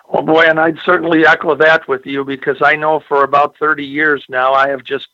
Well, 0.09 0.23
boy, 0.23 0.43
and 0.43 0.59
I'd 0.59 0.77
certainly 0.85 1.25
echo 1.25 1.55
that 1.55 1.87
with 1.87 2.05
you 2.05 2.23
because 2.23 2.61
I 2.61 2.75
know 2.75 2.99
for 3.07 3.23
about 3.23 3.57
30 3.57 3.83
years 3.85 4.23
now 4.29 4.53
I 4.53 4.69
have 4.69 4.83
just 4.83 5.07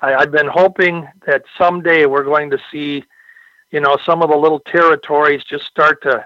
I, 0.00 0.14
I've 0.14 0.32
been 0.32 0.48
hoping 0.48 1.08
that 1.26 1.42
someday 1.58 2.06
we're 2.06 2.24
going 2.24 2.50
to 2.50 2.58
see 2.70 3.04
you 3.74 3.80
know 3.80 3.98
some 4.06 4.22
of 4.22 4.30
the 4.30 4.36
little 4.36 4.60
territories 4.60 5.42
just 5.42 5.64
start 5.64 6.00
to 6.02 6.24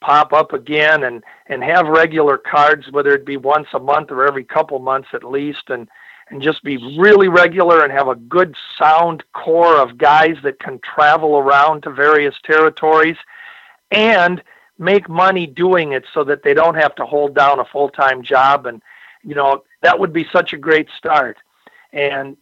pop 0.00 0.32
up 0.32 0.54
again 0.54 1.04
and 1.04 1.22
and 1.46 1.62
have 1.62 1.86
regular 1.86 2.38
cards 2.38 2.90
whether 2.90 3.12
it 3.12 3.26
be 3.26 3.36
once 3.36 3.68
a 3.74 3.78
month 3.78 4.10
or 4.10 4.26
every 4.26 4.42
couple 4.44 4.78
months 4.78 5.08
at 5.12 5.22
least 5.22 5.68
and 5.68 5.88
and 6.30 6.40
just 6.40 6.64
be 6.64 6.78
really 6.98 7.28
regular 7.28 7.84
and 7.84 7.92
have 7.92 8.08
a 8.08 8.16
good 8.16 8.56
sound 8.78 9.22
core 9.34 9.76
of 9.76 9.98
guys 9.98 10.36
that 10.42 10.58
can 10.58 10.80
travel 10.80 11.36
around 11.36 11.82
to 11.82 11.90
various 11.90 12.34
territories 12.44 13.16
and 13.90 14.42
make 14.78 15.06
money 15.08 15.46
doing 15.46 15.92
it 15.92 16.04
so 16.14 16.24
that 16.24 16.42
they 16.42 16.54
don't 16.54 16.74
have 16.74 16.94
to 16.94 17.04
hold 17.04 17.34
down 17.34 17.60
a 17.60 17.64
full-time 17.64 18.22
job. 18.22 18.66
And 18.66 18.82
you 19.22 19.34
know 19.34 19.64
that 19.82 19.98
would 19.98 20.12
be 20.14 20.26
such 20.32 20.54
a 20.54 20.58
great 20.58 20.88
start. 20.96 21.36
And 21.92 22.36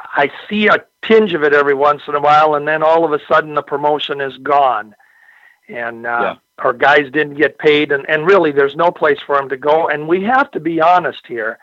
I 0.00 0.30
see 0.48 0.68
a 0.68 0.84
tinge 1.02 1.34
of 1.34 1.42
it 1.42 1.52
every 1.52 1.74
once 1.74 2.02
in 2.08 2.14
a 2.14 2.20
while, 2.20 2.54
and 2.54 2.66
then 2.66 2.82
all 2.82 3.04
of 3.04 3.12
a 3.12 3.24
sudden 3.26 3.54
the 3.54 3.62
promotion 3.62 4.20
is 4.20 4.36
gone, 4.38 4.94
and 5.68 6.06
uh, 6.06 6.20
yeah. 6.20 6.34
our 6.58 6.72
guys 6.72 7.10
didn't 7.12 7.34
get 7.34 7.58
paid, 7.58 7.92
and, 7.92 8.08
and 8.08 8.26
really 8.26 8.52
there's 8.52 8.76
no 8.76 8.90
place 8.90 9.18
for 9.24 9.36
them 9.36 9.48
to 9.48 9.56
go. 9.56 9.88
And 9.88 10.08
we 10.08 10.22
have 10.24 10.50
to 10.52 10.60
be 10.60 10.80
honest 10.80 11.26
here. 11.26 11.58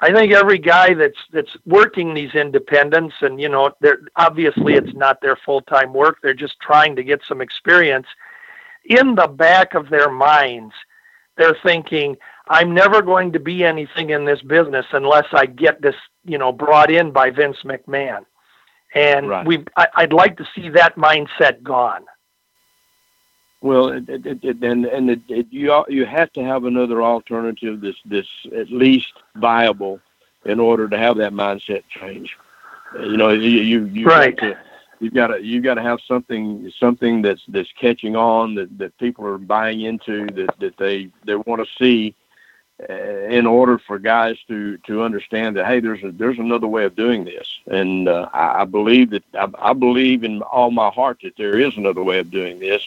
I 0.00 0.12
think 0.12 0.32
every 0.32 0.58
guy 0.58 0.94
that's 0.94 1.18
that's 1.32 1.56
working 1.64 2.14
these 2.14 2.34
independents, 2.34 3.14
and 3.20 3.40
you 3.40 3.48
know, 3.48 3.72
they're 3.80 4.00
obviously 4.16 4.74
it's 4.74 4.94
not 4.94 5.20
their 5.20 5.36
full 5.36 5.62
time 5.62 5.94
work; 5.94 6.18
they're 6.22 6.34
just 6.34 6.58
trying 6.60 6.96
to 6.96 7.04
get 7.04 7.22
some 7.26 7.40
experience. 7.40 8.06
In 8.84 9.14
the 9.14 9.28
back 9.28 9.74
of 9.74 9.88
their 9.88 10.10
minds, 10.10 10.74
they're 11.36 11.56
thinking, 11.62 12.16
I'm 12.48 12.74
never 12.74 13.00
going 13.00 13.32
to 13.32 13.38
be 13.38 13.64
anything 13.64 14.10
in 14.10 14.24
this 14.24 14.42
business 14.42 14.86
unless 14.92 15.26
I 15.32 15.46
get 15.46 15.80
this, 15.80 15.94
you 16.24 16.36
know, 16.36 16.52
brought 16.52 16.90
in 16.90 17.10
by 17.10 17.30
Vince 17.30 17.58
McMahon. 17.64 18.26
And 18.94 19.28
right. 19.28 19.46
we, 19.46 19.64
I'd 19.76 20.12
like 20.12 20.36
to 20.36 20.48
see 20.54 20.68
that 20.70 20.96
mindset 20.96 21.62
gone. 21.62 22.04
Well, 23.60 23.88
it, 23.88 24.08
it, 24.08 24.44
it, 24.44 24.62
and 24.62 24.84
and 24.84 25.08
it, 25.08 25.46
you 25.50 25.84
you 25.88 26.04
have 26.04 26.30
to 26.34 26.44
have 26.44 26.64
another 26.64 27.02
alternative 27.02 27.80
that's 27.80 27.96
this 28.04 28.26
at 28.54 28.70
least 28.70 29.14
viable 29.36 30.00
in 30.44 30.60
order 30.60 30.86
to 30.86 30.98
have 30.98 31.16
that 31.16 31.32
mindset 31.32 31.82
change. 31.88 32.36
You 33.00 33.16
know, 33.16 33.30
you 33.30 33.62
you, 33.62 33.86
you 33.86 34.06
right. 34.06 34.36
To, 34.36 34.58
you've 35.00 35.14
got 35.14 35.28
to 35.28 35.42
you've 35.42 35.64
got 35.64 35.74
to 35.74 35.82
have 35.82 35.98
something 36.06 36.70
something 36.78 37.22
that's 37.22 37.40
that's 37.48 37.72
catching 37.72 38.16
on 38.16 38.54
that 38.56 38.76
that 38.76 38.96
people 38.98 39.26
are 39.26 39.38
buying 39.38 39.80
into 39.80 40.26
that 40.26 40.54
that 40.60 40.76
they 40.76 41.08
they 41.24 41.34
want 41.34 41.66
to 41.66 41.82
see 41.82 42.14
in 42.88 43.46
order 43.46 43.78
for 43.78 44.00
guys 44.00 44.36
to 44.48 44.76
to 44.78 45.02
understand 45.02 45.56
that 45.56 45.64
hey 45.64 45.78
there's 45.78 46.02
a, 46.02 46.10
there's 46.10 46.40
another 46.40 46.66
way 46.66 46.84
of 46.84 46.96
doing 46.96 47.24
this. 47.24 47.60
And 47.68 48.08
uh, 48.08 48.28
I, 48.34 48.62
I 48.62 48.64
believe 48.64 49.10
that 49.10 49.22
I, 49.34 49.48
I 49.58 49.72
believe 49.72 50.24
in 50.24 50.42
all 50.42 50.72
my 50.72 50.90
heart 50.90 51.18
that 51.22 51.36
there 51.36 51.58
is 51.58 51.76
another 51.76 52.02
way 52.02 52.18
of 52.18 52.32
doing 52.32 52.58
this. 52.58 52.82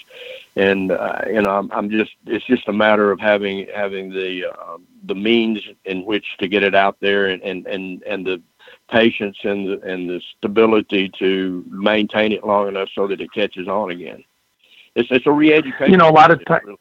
And 0.58 0.92
uh, 0.92 1.22
you 1.28 1.42
know 1.42 1.52
I'm, 1.52 1.72
I'm 1.72 1.90
just 1.90 2.12
it's 2.26 2.46
just 2.46 2.68
a 2.68 2.74
matter 2.74 3.12
of 3.12 3.20
having 3.22 3.68
having 3.74 4.10
the 4.10 4.52
uh, 4.52 4.78
the 5.06 5.16
means 5.16 5.62
in 5.86 6.04
which 6.04 6.26
to 6.40 6.50
get 6.50 6.64
it 6.64 6.76
out 6.76 6.98
there 7.00 7.28
and 7.28 7.42
and 7.42 7.66
and, 7.66 8.04
and 8.04 8.28
the 8.28 8.42
patience 8.90 9.38
and 9.44 9.68
the 9.68 9.82
and 9.82 10.10
the 10.10 10.22
stability 10.38 11.10
to 11.20 11.64
maintain 11.70 12.34
it 12.34 12.44
long 12.44 12.68
enough 12.68 12.90
so 12.94 13.08
that 13.08 13.22
it 13.22 13.32
catches 13.32 13.70
on 13.70 13.92
again. 13.92 14.22
It's 14.96 15.10
it's 15.12 15.28
a 15.28 15.32
re-education 15.32 15.92
you 15.92 15.98
know 15.98 16.10
a 16.10 16.12
lot 16.12 16.32
of 16.32 16.44
times 16.44 16.78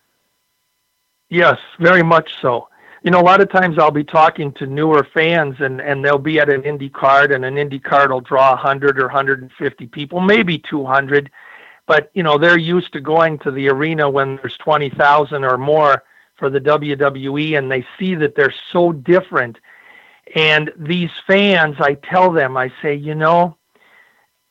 yes 1.29 1.59
very 1.79 2.03
much 2.03 2.33
so 2.41 2.69
you 3.07 3.13
know, 3.13 3.21
a 3.21 3.23
lot 3.23 3.41
of 3.41 3.49
times 3.49 3.79
I'll 3.79 3.93
be 3.93 4.03
talking 4.03 4.51
to 4.55 4.67
newer 4.67 5.07
fans 5.15 5.55
and, 5.61 5.81
and 5.81 6.05
they'll 6.05 6.19
be 6.19 6.41
at 6.41 6.53
an 6.53 6.65
Indy 6.65 6.89
card 6.89 7.31
and 7.31 7.45
an 7.45 7.57
Indy 7.57 7.79
card 7.79 8.11
will 8.11 8.21
draw 8.21 8.51
100 8.51 8.99
or 8.99 9.05
150 9.05 9.87
people, 9.87 10.21
maybe 10.21 10.59
200. 10.59 11.31
But, 11.87 12.11
you 12.15 12.25
know, 12.25 12.37
they're 12.37 12.59
used 12.59 12.93
to 12.95 13.01
going 13.01 13.39
to 13.39 13.53
the 13.53 13.69
arena 13.69 14.11
when 14.11 14.35
there's 14.43 14.57
20,000 14.57 15.45
or 15.45 15.57
more 15.57 16.03
for 16.35 16.51
the 16.51 16.61
WWE 16.61 17.57
and 17.57 17.71
they 17.71 17.87
see 17.97 18.17
that 18.17 18.35
they're 18.35 18.53
so 18.73 18.91
different. 18.91 19.61
And 20.35 20.73
these 20.77 21.13
fans, 21.29 21.77
I 21.79 21.95
tell 21.95 22.33
them, 22.33 22.57
I 22.57 22.73
say, 22.83 22.97
you 22.97 23.15
know, 23.15 23.57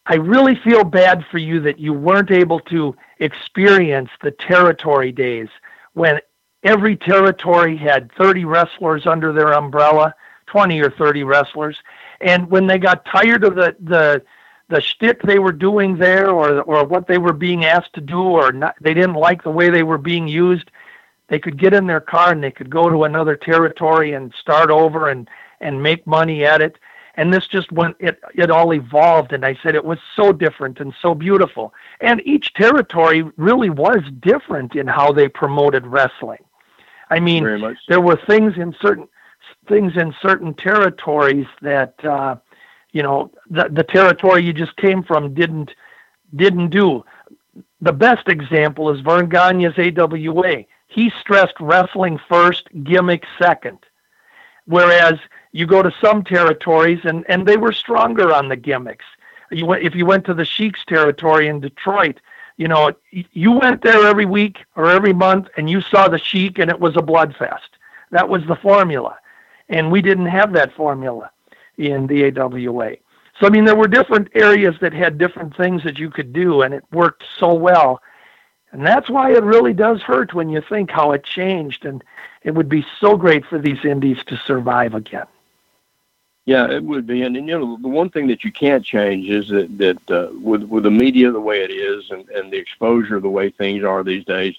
I 0.06 0.16
really 0.16 0.56
feel 0.56 0.86
bad 0.86 1.26
for 1.30 1.40
you 1.40 1.60
that 1.60 1.78
you 1.78 1.92
weren't 1.92 2.32
able 2.32 2.62
to 2.62 2.96
experience 3.20 4.12
the 4.24 4.32
territory 4.32 5.12
days 5.12 5.50
when 5.92 6.22
every 6.66 6.98
territory 6.98 7.78
had 7.78 8.12
30 8.14 8.44
wrestlers 8.44 9.06
under 9.06 9.32
their 9.32 9.54
umbrella, 9.54 10.14
20 10.48 10.82
or 10.82 10.90
30 10.90 11.24
wrestlers. 11.24 11.78
And 12.20 12.50
when 12.50 12.68
they 12.68 12.80
got 12.80 13.06
tired 13.06 13.44
of 13.44 13.56
the 13.56 13.76
the 13.80 14.24
the 14.68 14.82
shtick 14.82 15.22
they 15.22 15.38
were 15.38 15.52
doing 15.52 15.96
there, 15.98 16.32
or 16.32 16.62
or 16.64 16.84
what 16.84 17.08
they 17.08 17.20
were 17.20 17.34
being 17.34 17.66
asked 17.66 17.94
to 17.94 18.02
do, 18.02 18.20
or 18.20 18.52
not, 18.52 18.76
they 18.82 18.94
didn't 18.94 19.14
like 19.14 19.44
the 19.44 19.52
way 19.52 19.70
they 19.70 19.84
were 19.84 20.00
being 20.00 20.28
used, 20.28 20.72
they 21.28 21.40
could 21.40 21.60
get 21.60 21.74
in 21.74 21.86
their 21.86 22.02
car 22.02 22.32
and 22.32 22.44
they 22.44 22.52
could 22.52 22.70
go 22.70 22.90
to 22.90 23.04
another 23.04 23.36
territory 23.36 24.14
and 24.14 24.34
start 24.34 24.70
over 24.72 25.10
and 25.10 25.30
and 25.62 25.84
make 25.84 26.06
money 26.08 26.46
at 26.46 26.62
it. 26.62 26.78
And 27.18 27.34
this 27.34 27.48
just 27.48 27.72
went 27.72 27.96
it 28.00 28.20
it 28.34 28.50
all 28.50 28.74
evolved, 28.74 29.34
and 29.34 29.46
I 29.46 29.56
said 29.62 29.76
it 29.76 29.86
was 29.86 30.00
so 30.16 30.34
different 30.34 30.80
and 30.80 30.94
so 31.00 31.14
beautiful. 31.14 31.74
And 32.02 32.22
each 32.26 32.54
territory 32.54 33.24
really 33.38 33.70
was 33.70 34.02
different 34.20 34.76
in 34.76 34.88
how 34.88 35.12
they 35.12 35.28
promoted 35.28 35.86
wrestling. 35.86 36.44
I 37.10 37.20
mean, 37.20 37.44
there 37.88 38.02
were 38.02 38.20
things 38.28 38.54
in 38.58 38.76
certain 38.82 39.08
things 39.68 39.94
in 39.96 40.14
certain 40.22 40.54
territories 40.54 41.48
that 41.62 41.94
uh, 42.04 42.36
you 42.92 43.04
know 43.04 43.32
the 43.50 43.70
the 43.72 43.84
territory 43.84 44.44
you 44.44 44.54
just 44.54 44.76
came 44.78 45.04
from 45.04 45.34
didn't 45.34 45.72
didn't 46.36 46.70
do. 46.70 47.04
The 47.82 47.94
best 47.94 48.28
example 48.28 48.90
is 48.90 49.02
Verne 49.02 49.30
Gagne's 49.30 49.78
AWA. 49.78 50.66
He 50.88 51.12
stressed 51.20 51.60
wrestling 51.60 52.20
first, 52.30 52.68
gimmick 52.84 53.24
second. 53.38 53.80
Whereas 54.66 55.20
you 55.52 55.68
go 55.68 55.84
to 55.84 55.94
some 56.02 56.24
territories 56.24 57.00
and, 57.04 57.26
and 57.30 57.48
they 57.48 57.58
were 57.58 57.72
stronger 57.72 58.34
on 58.34 58.50
the 58.50 58.56
gimmicks. 58.56 59.06
You 59.52 59.66
went, 59.68 59.84
if 59.84 59.94
you 59.94 60.06
went 60.06 60.26
to 60.26 60.34
the 60.34 60.46
Sheik's 60.46 60.84
territory 60.86 61.48
in 61.48 61.60
Detroit, 61.60 62.20
you 62.58 62.68
know, 62.68 62.94
you 63.12 63.52
went 63.52 63.82
there 63.82 64.06
every 64.06 64.26
week 64.26 64.60
or 64.76 64.90
every 64.90 65.14
month 65.14 65.48
and 65.58 65.70
you 65.70 65.82
saw 65.82 66.08
the 66.08 66.18
Sheik 66.18 66.60
and 66.60 66.70
it 66.70 66.80
was 66.80 66.96
a 66.96 67.02
blood 67.02 67.36
fest. 67.36 67.70
That 68.12 68.30
was 68.30 68.46
the 68.46 68.56
formula. 68.56 69.18
And 69.68 69.92
we 69.92 70.02
didn't 70.02 70.28
have 70.28 70.54
that 70.54 70.74
formula 70.74 71.32
in 71.78 72.08
the 72.08 72.26
AWA. 72.26 72.96
So, 73.40 73.48
I 73.48 73.50
mean, 73.50 73.66
there 73.66 73.76
were 73.76 73.88
different 73.88 74.30
areas 74.34 74.76
that 74.80 74.94
had 74.94 75.18
different 75.18 75.58
things 75.58 75.84
that 75.84 76.00
you 76.00 76.10
could 76.10 76.32
do, 76.32 76.62
and 76.62 76.74
it 76.74 76.86
worked 76.94 77.24
so 77.38 77.54
well. 77.54 78.02
And 78.72 78.86
that's 78.86 79.10
why 79.10 79.32
it 79.34 79.44
really 79.44 79.74
does 79.74 80.02
hurt 80.02 80.34
when 80.34 80.50
you 80.50 80.62
think 80.62 80.90
how 80.90 81.12
it 81.12 81.26
changed. 81.26 81.86
And 81.86 82.02
it 82.44 82.52
would 82.52 82.70
be 82.70 82.86
so 83.02 83.18
great 83.18 83.46
for 83.46 83.58
these 83.60 83.84
indies 83.84 84.20
to 84.28 84.38
survive 84.38 84.94
again. 84.94 85.26
Yeah, 86.46 86.70
it 86.70 86.84
would 86.84 87.08
be, 87.08 87.24
and, 87.24 87.36
and 87.36 87.48
you 87.48 87.60
know 87.60 87.78
the 87.82 87.88
one 87.88 88.12
thing 88.12 88.28
that 88.28 88.44
you 88.44 88.52
can't 88.52 88.86
change 88.86 89.28
is 89.30 89.50
that 89.50 89.78
that 89.80 90.12
uh, 90.12 90.32
with 90.40 90.62
with 90.64 90.84
the 90.84 90.92
media 90.92 91.32
the 91.32 91.40
way 91.40 91.64
it 91.64 91.72
is 91.72 92.12
and 92.12 92.30
and 92.30 92.54
the 92.54 92.58
exposure 92.58 93.20
the 93.20 93.30
way 93.30 93.50
things 93.50 93.84
are 93.84 94.04
these 94.04 94.24
days, 94.26 94.56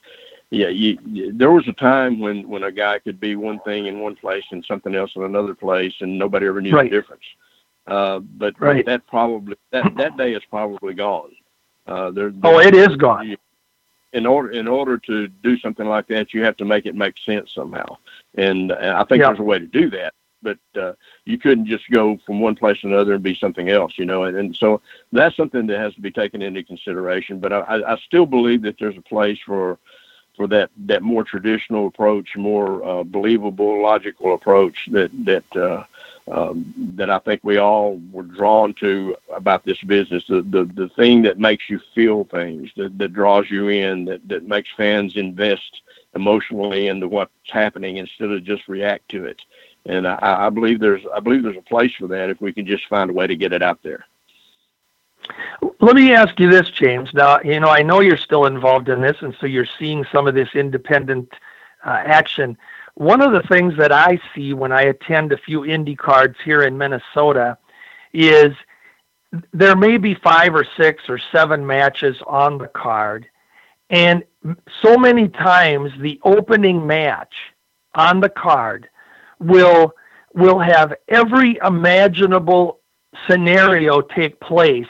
yeah, 0.51 0.67
you, 0.67 0.99
there 1.33 1.53
was 1.53 1.69
a 1.69 1.73
time 1.73 2.19
when 2.19 2.49
when 2.49 2.65
a 2.65 2.73
guy 2.73 2.99
could 2.99 3.21
be 3.21 3.37
one 3.37 3.61
thing 3.61 3.87
in 3.87 4.01
one 4.01 4.17
place 4.17 4.45
and 4.51 4.65
something 4.65 4.97
else 4.97 5.13
in 5.15 5.23
another 5.23 5.55
place, 5.55 5.95
and 6.01 6.19
nobody 6.19 6.47
ever 6.47 6.61
knew 6.61 6.75
right. 6.75 6.91
the 6.91 6.97
difference. 6.97 7.25
Uh, 7.87 8.19
but 8.19 8.61
right. 8.61 8.85
that 8.85 9.07
probably 9.07 9.57
that 9.71 9.95
that 9.97 10.17
day 10.17 10.35
is 10.35 10.43
probably 10.51 10.93
gone. 10.93 11.31
Uh, 11.87 12.11
there, 12.11 12.33
oh, 12.43 12.59
it 12.59 12.75
is 12.75 12.97
gone. 12.97 13.29
You, 13.29 13.37
in 14.13 14.27
order 14.27 14.51
in 14.51 14.67
order 14.67 14.99
to 14.99 15.29
do 15.29 15.57
something 15.59 15.87
like 15.87 16.09
that, 16.09 16.35
you 16.35 16.43
have 16.43 16.57
to 16.57 16.65
make 16.65 16.87
it 16.87 16.97
make 16.97 17.15
sense 17.25 17.53
somehow, 17.55 17.97
and, 18.35 18.73
and 18.73 18.91
I 18.91 19.05
think 19.05 19.23
there's 19.23 19.39
a 19.39 19.43
way 19.43 19.61
to 19.61 19.67
do 19.67 19.89
that. 19.91 20.15
But 20.43 20.59
uh, 20.81 20.93
you 21.25 21.39
couldn't 21.39 21.67
just 21.67 21.91
go 21.91 22.19
from 22.27 22.41
one 22.41 22.57
place 22.57 22.81
to 22.81 22.89
another 22.89 23.15
and 23.15 23.23
be 23.23 23.35
something 23.35 23.69
else, 23.69 23.99
you 23.99 24.05
know. 24.05 24.25
And, 24.25 24.37
and 24.37 24.57
so 24.57 24.81
that's 25.13 25.37
something 25.37 25.67
that 25.67 25.79
has 25.79 25.95
to 25.95 26.01
be 26.01 26.11
taken 26.11 26.43
into 26.43 26.63
consideration. 26.63 27.41
But 27.41 27.53
I, 27.53 27.95
I 27.95 27.97
still 28.07 28.27
believe 28.27 28.63
that 28.63 28.77
there's 28.79 28.97
a 28.99 29.03
place 29.03 29.39
for 29.45 29.79
for 30.37 30.47
that 30.49 30.71
that 30.87 31.03
more 31.03 31.25
traditional 31.25 31.87
approach, 31.87 32.37
more 32.37 32.85
uh, 32.85 33.03
believable, 33.03 33.83
logical 33.83 34.35
approach 34.35 34.89
that 34.93 35.11
that 35.25 35.57
uh, 35.57 35.85
um, 36.31 36.75
that 36.97 37.11
I 37.11 37.19
think 37.21 37.41
we 37.43 37.57
all 37.57 38.01
were 38.13 38.23
drawn 38.23 38.75
to 38.75 39.17
about 39.35 39.65
this 39.65 39.81
business. 39.83 40.25
The 40.29 40.43
the, 40.43 40.65
the 40.65 40.89
thing 40.91 41.23
that 41.23 41.39
makes 41.39 41.71
you 41.71 41.81
feel 41.95 42.25
things, 42.25 42.71
that, 42.77 42.99
that 42.99 43.13
draws 43.15 43.51
you 43.51 43.69
in, 43.69 44.05
that 44.07 44.29
that 44.29 44.47
makes 44.47 44.69
fans 44.77 45.17
invest 45.17 45.83
emotionally 46.15 46.89
into 46.89 47.09
what's 47.09 47.31
happening 47.49 47.99
instead 47.99 48.31
of 48.31 48.45
just 48.45 48.69
react 48.69 49.09
to 49.11 49.25
it. 49.25 49.41
And 49.89 50.07
I, 50.07 50.47
I 50.47 50.51
believe 50.51 50.81
there's 50.81 51.03
I 51.15 51.21
believe 51.21 51.43
there's 51.43 51.57
a 51.57 51.63
place 51.63 51.93
for 51.99 52.09
that 52.09 52.31
if 52.31 52.41
we 52.41 52.53
can 52.53 52.67
just 52.67 52.87
find 52.89 53.11
a 53.11 53.13
way 53.13 53.27
to 53.27 53.37
get 53.37 53.53
it 53.53 53.63
out 53.63 53.83
there. 53.83 54.05
Let 55.81 55.97
me 55.97 56.13
ask 56.13 56.39
you 56.39 56.51
this, 56.51 56.71
James. 56.71 57.11
Now, 57.15 57.41
you 57.43 57.59
know, 57.61 57.69
I 57.69 57.83
know 57.83 58.01
you're 58.01 58.17
still 58.17 58.47
involved 58.47 58.89
in 58.89 59.01
this, 59.01 59.17
and 59.21 59.35
so 59.41 59.47
you're 59.47 59.67
seeing 59.79 60.05
some 60.13 60.27
of 60.27 60.35
this 60.35 60.49
independent 60.55 61.33
uh, 61.85 62.03
action. 62.05 62.57
One 62.95 63.21
of 63.21 63.33
the 63.33 63.43
things 63.49 63.77
that 63.77 63.93
I 63.93 64.21
see 64.35 64.55
when 64.55 64.73
I 64.73 64.83
attend 64.83 65.33
a 65.33 65.37
few 65.37 65.61
indie 65.61 65.99
cards 65.99 66.37
here 66.45 66.63
in 66.63 66.79
Minnesota 66.79 67.59
is 68.13 68.55
there 69.53 69.77
may 69.77 69.99
be 69.99 70.15
five 70.15 70.55
or 70.55 70.67
six 70.77 71.05
or 71.09 71.19
seven 71.33 71.67
matches 71.67 72.17
on 72.27 72.59
the 72.59 72.69
card, 72.69 73.27
and 73.91 74.25
so 74.83 74.97
many 74.97 75.29
times 75.29 75.91
the 76.01 76.21
opening 76.25 76.87
match 76.87 77.35
on 77.95 78.21
the 78.21 78.29
card 78.29 78.89
will 79.39 79.95
will 80.35 80.59
have 80.59 80.95
every 81.09 81.59
imaginable 81.63 82.81
scenario 83.27 84.01
take 84.01 84.39
place 84.41 84.87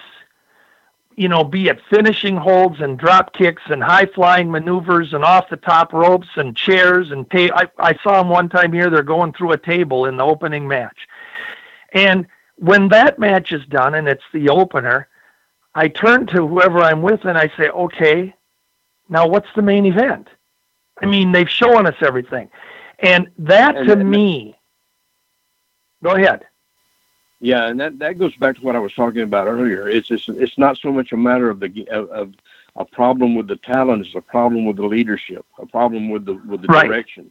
you 1.16 1.28
know, 1.28 1.42
be 1.42 1.68
it 1.68 1.80
finishing 1.88 2.36
holds 2.36 2.80
and 2.80 2.99
drop 2.99 3.32
kicks 3.32 3.62
and 3.66 3.82
high 3.82 4.05
flying 4.05 4.51
maneuvers 4.51 5.14
and 5.14 5.24
off 5.24 5.49
the 5.49 5.57
top 5.57 5.92
ropes 5.94 6.28
and 6.36 6.55
chairs 6.55 7.11
and 7.11 7.28
ta- 7.30 7.55
I, 7.55 7.68
I 7.78 7.99
saw 8.03 8.18
them 8.18 8.28
one 8.28 8.51
time 8.51 8.72
here. 8.72 8.90
They're 8.90 9.03
going 9.03 9.32
through 9.32 9.53
a 9.53 9.59
table 9.59 10.05
in 10.05 10.18
the 10.18 10.24
opening 10.24 10.68
match, 10.68 11.09
and 11.92 12.26
when 12.57 12.88
that 12.88 13.18
match 13.18 13.53
is 13.53 13.64
done 13.66 13.94
and 13.94 14.09
it's 14.09 14.24
the 14.32 14.51
opener, 14.51 15.09
I 15.74 15.88
turn 15.88 16.26
to 16.28 16.47
whoever 16.47 16.82
I'm 16.82 17.03
with 17.03 17.24
and 17.24 17.36
I 17.36 17.51
say, 17.57 17.68
okay, 17.68 18.34
now 19.09 19.26
what's 19.26 19.49
the 19.57 19.62
main 19.62 19.86
event? 19.86 20.28
I 21.03 21.07
mean, 21.07 21.32
they've 21.32 21.49
shown 21.49 21.86
us 21.86 21.97
everything, 22.01 22.51
and 22.99 23.28
that 23.38 23.76
and, 23.76 23.86
to 23.86 23.92
and, 23.92 24.11
me. 24.11 24.57
Go 26.03 26.11
ahead. 26.11 26.47
Yeah, 27.40 27.66
and 27.68 27.78
that, 27.80 27.99
that 27.99 28.18
goes 28.18 28.34
back 28.36 28.57
to 28.57 28.62
what 28.62 28.76
I 28.76 28.78
was 28.78 28.94
talking 28.94 29.22
about 29.22 29.47
earlier. 29.47 29.88
It's 29.88 30.11
it's, 30.11 30.28
it's 30.28 30.57
not 30.57 30.78
so 30.78 30.90
much 30.90 31.12
a 31.12 31.16
matter 31.16 31.51
of 31.51 31.61
the 31.61 31.86
of, 31.90 32.09
of 32.11 32.34
a 32.76 32.84
problem 32.84 33.34
with 33.34 33.47
the 33.47 33.57
talent; 33.57 34.07
it's 34.07 34.14
a 34.14 34.20
problem 34.20 34.64
with 34.64 34.76
the 34.76 34.86
leadership, 34.86 35.44
a 35.59 35.66
problem 35.66 36.09
with 36.09 36.24
the 36.24 36.34
with 36.47 36.62
the 36.62 36.68
right. 36.68 36.86
direction. 36.86 37.30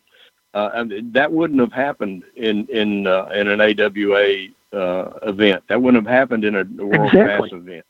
Uh, 0.54 0.72
and 0.74 1.14
that 1.14 1.32
wouldn't 1.32 1.60
have 1.60 1.74
happened 1.74 2.24
in 2.36 2.66
in 2.68 3.08
uh, 3.08 3.26
in 3.34 3.48
an 3.48 3.60
AWA 3.60 4.48
uh, 4.74 5.12
event. 5.24 5.64
That 5.68 5.82
wouldn't 5.82 6.06
have 6.06 6.14
happened 6.14 6.46
in 6.46 6.56
a, 6.56 6.64
World 6.64 7.08
exactly. 7.08 7.50
Pass 7.50 7.58
event. 7.58 7.86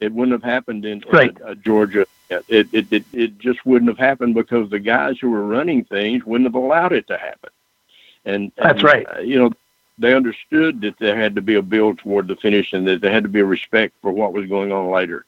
It 0.00 0.12
wouldn't 0.12 0.32
have 0.32 0.50
happened 0.50 0.84
in, 0.84 1.04
right. 1.12 1.36
a, 1.40 1.50
a 1.50 1.54
Georgia. 1.54 2.06
It, 2.30 2.68
it 2.72 2.92
it 2.92 3.04
it 3.12 3.38
just 3.38 3.64
wouldn't 3.66 3.90
have 3.90 3.98
happened 3.98 4.34
because 4.34 4.70
the 4.70 4.78
guys 4.78 5.18
who 5.20 5.30
were 5.30 5.46
running 5.46 5.84
things 5.84 6.24
wouldn't 6.24 6.46
have 6.46 6.54
allowed 6.54 6.92
it 6.92 7.06
to 7.08 7.18
happen. 7.18 7.50
And, 8.24 8.44
and 8.44 8.52
that's 8.56 8.82
right. 8.82 9.06
Uh, 9.16 9.20
you 9.20 9.38
know, 9.38 9.52
they 9.98 10.14
understood 10.14 10.80
that 10.80 10.98
there 10.98 11.16
had 11.16 11.34
to 11.34 11.42
be 11.42 11.54
a 11.56 11.62
build 11.62 11.98
toward 11.98 12.26
the 12.26 12.36
finish 12.36 12.72
and 12.72 12.86
that 12.88 13.00
there 13.00 13.12
had 13.12 13.24
to 13.24 13.28
be 13.28 13.40
a 13.40 13.44
respect 13.44 13.94
for 14.00 14.10
what 14.10 14.32
was 14.32 14.46
going 14.46 14.72
on 14.72 14.90
later. 14.90 15.26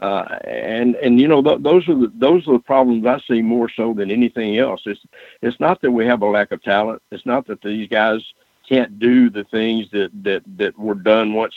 Uh, 0.00 0.38
and 0.44 0.96
and 0.96 1.20
you 1.20 1.28
know 1.28 1.40
th- 1.40 1.62
those 1.62 1.88
are 1.88 1.94
the 1.94 2.12
those 2.16 2.46
are 2.48 2.54
the 2.54 2.58
problems 2.58 3.06
I 3.06 3.20
see 3.28 3.40
more 3.40 3.68
so 3.68 3.94
than 3.94 4.10
anything 4.10 4.58
else. 4.58 4.82
It's 4.86 5.00
it's 5.40 5.60
not 5.60 5.80
that 5.82 5.90
we 5.90 6.04
have 6.04 6.22
a 6.22 6.26
lack 6.26 6.50
of 6.50 6.62
talent. 6.62 7.00
It's 7.12 7.24
not 7.24 7.46
that 7.46 7.62
these 7.62 7.88
guys 7.88 8.20
can't 8.68 8.98
do 8.98 9.30
the 9.30 9.44
things 9.44 9.88
that 9.92 10.10
that 10.24 10.42
that 10.56 10.76
were 10.76 10.96
done 10.96 11.32
once. 11.32 11.54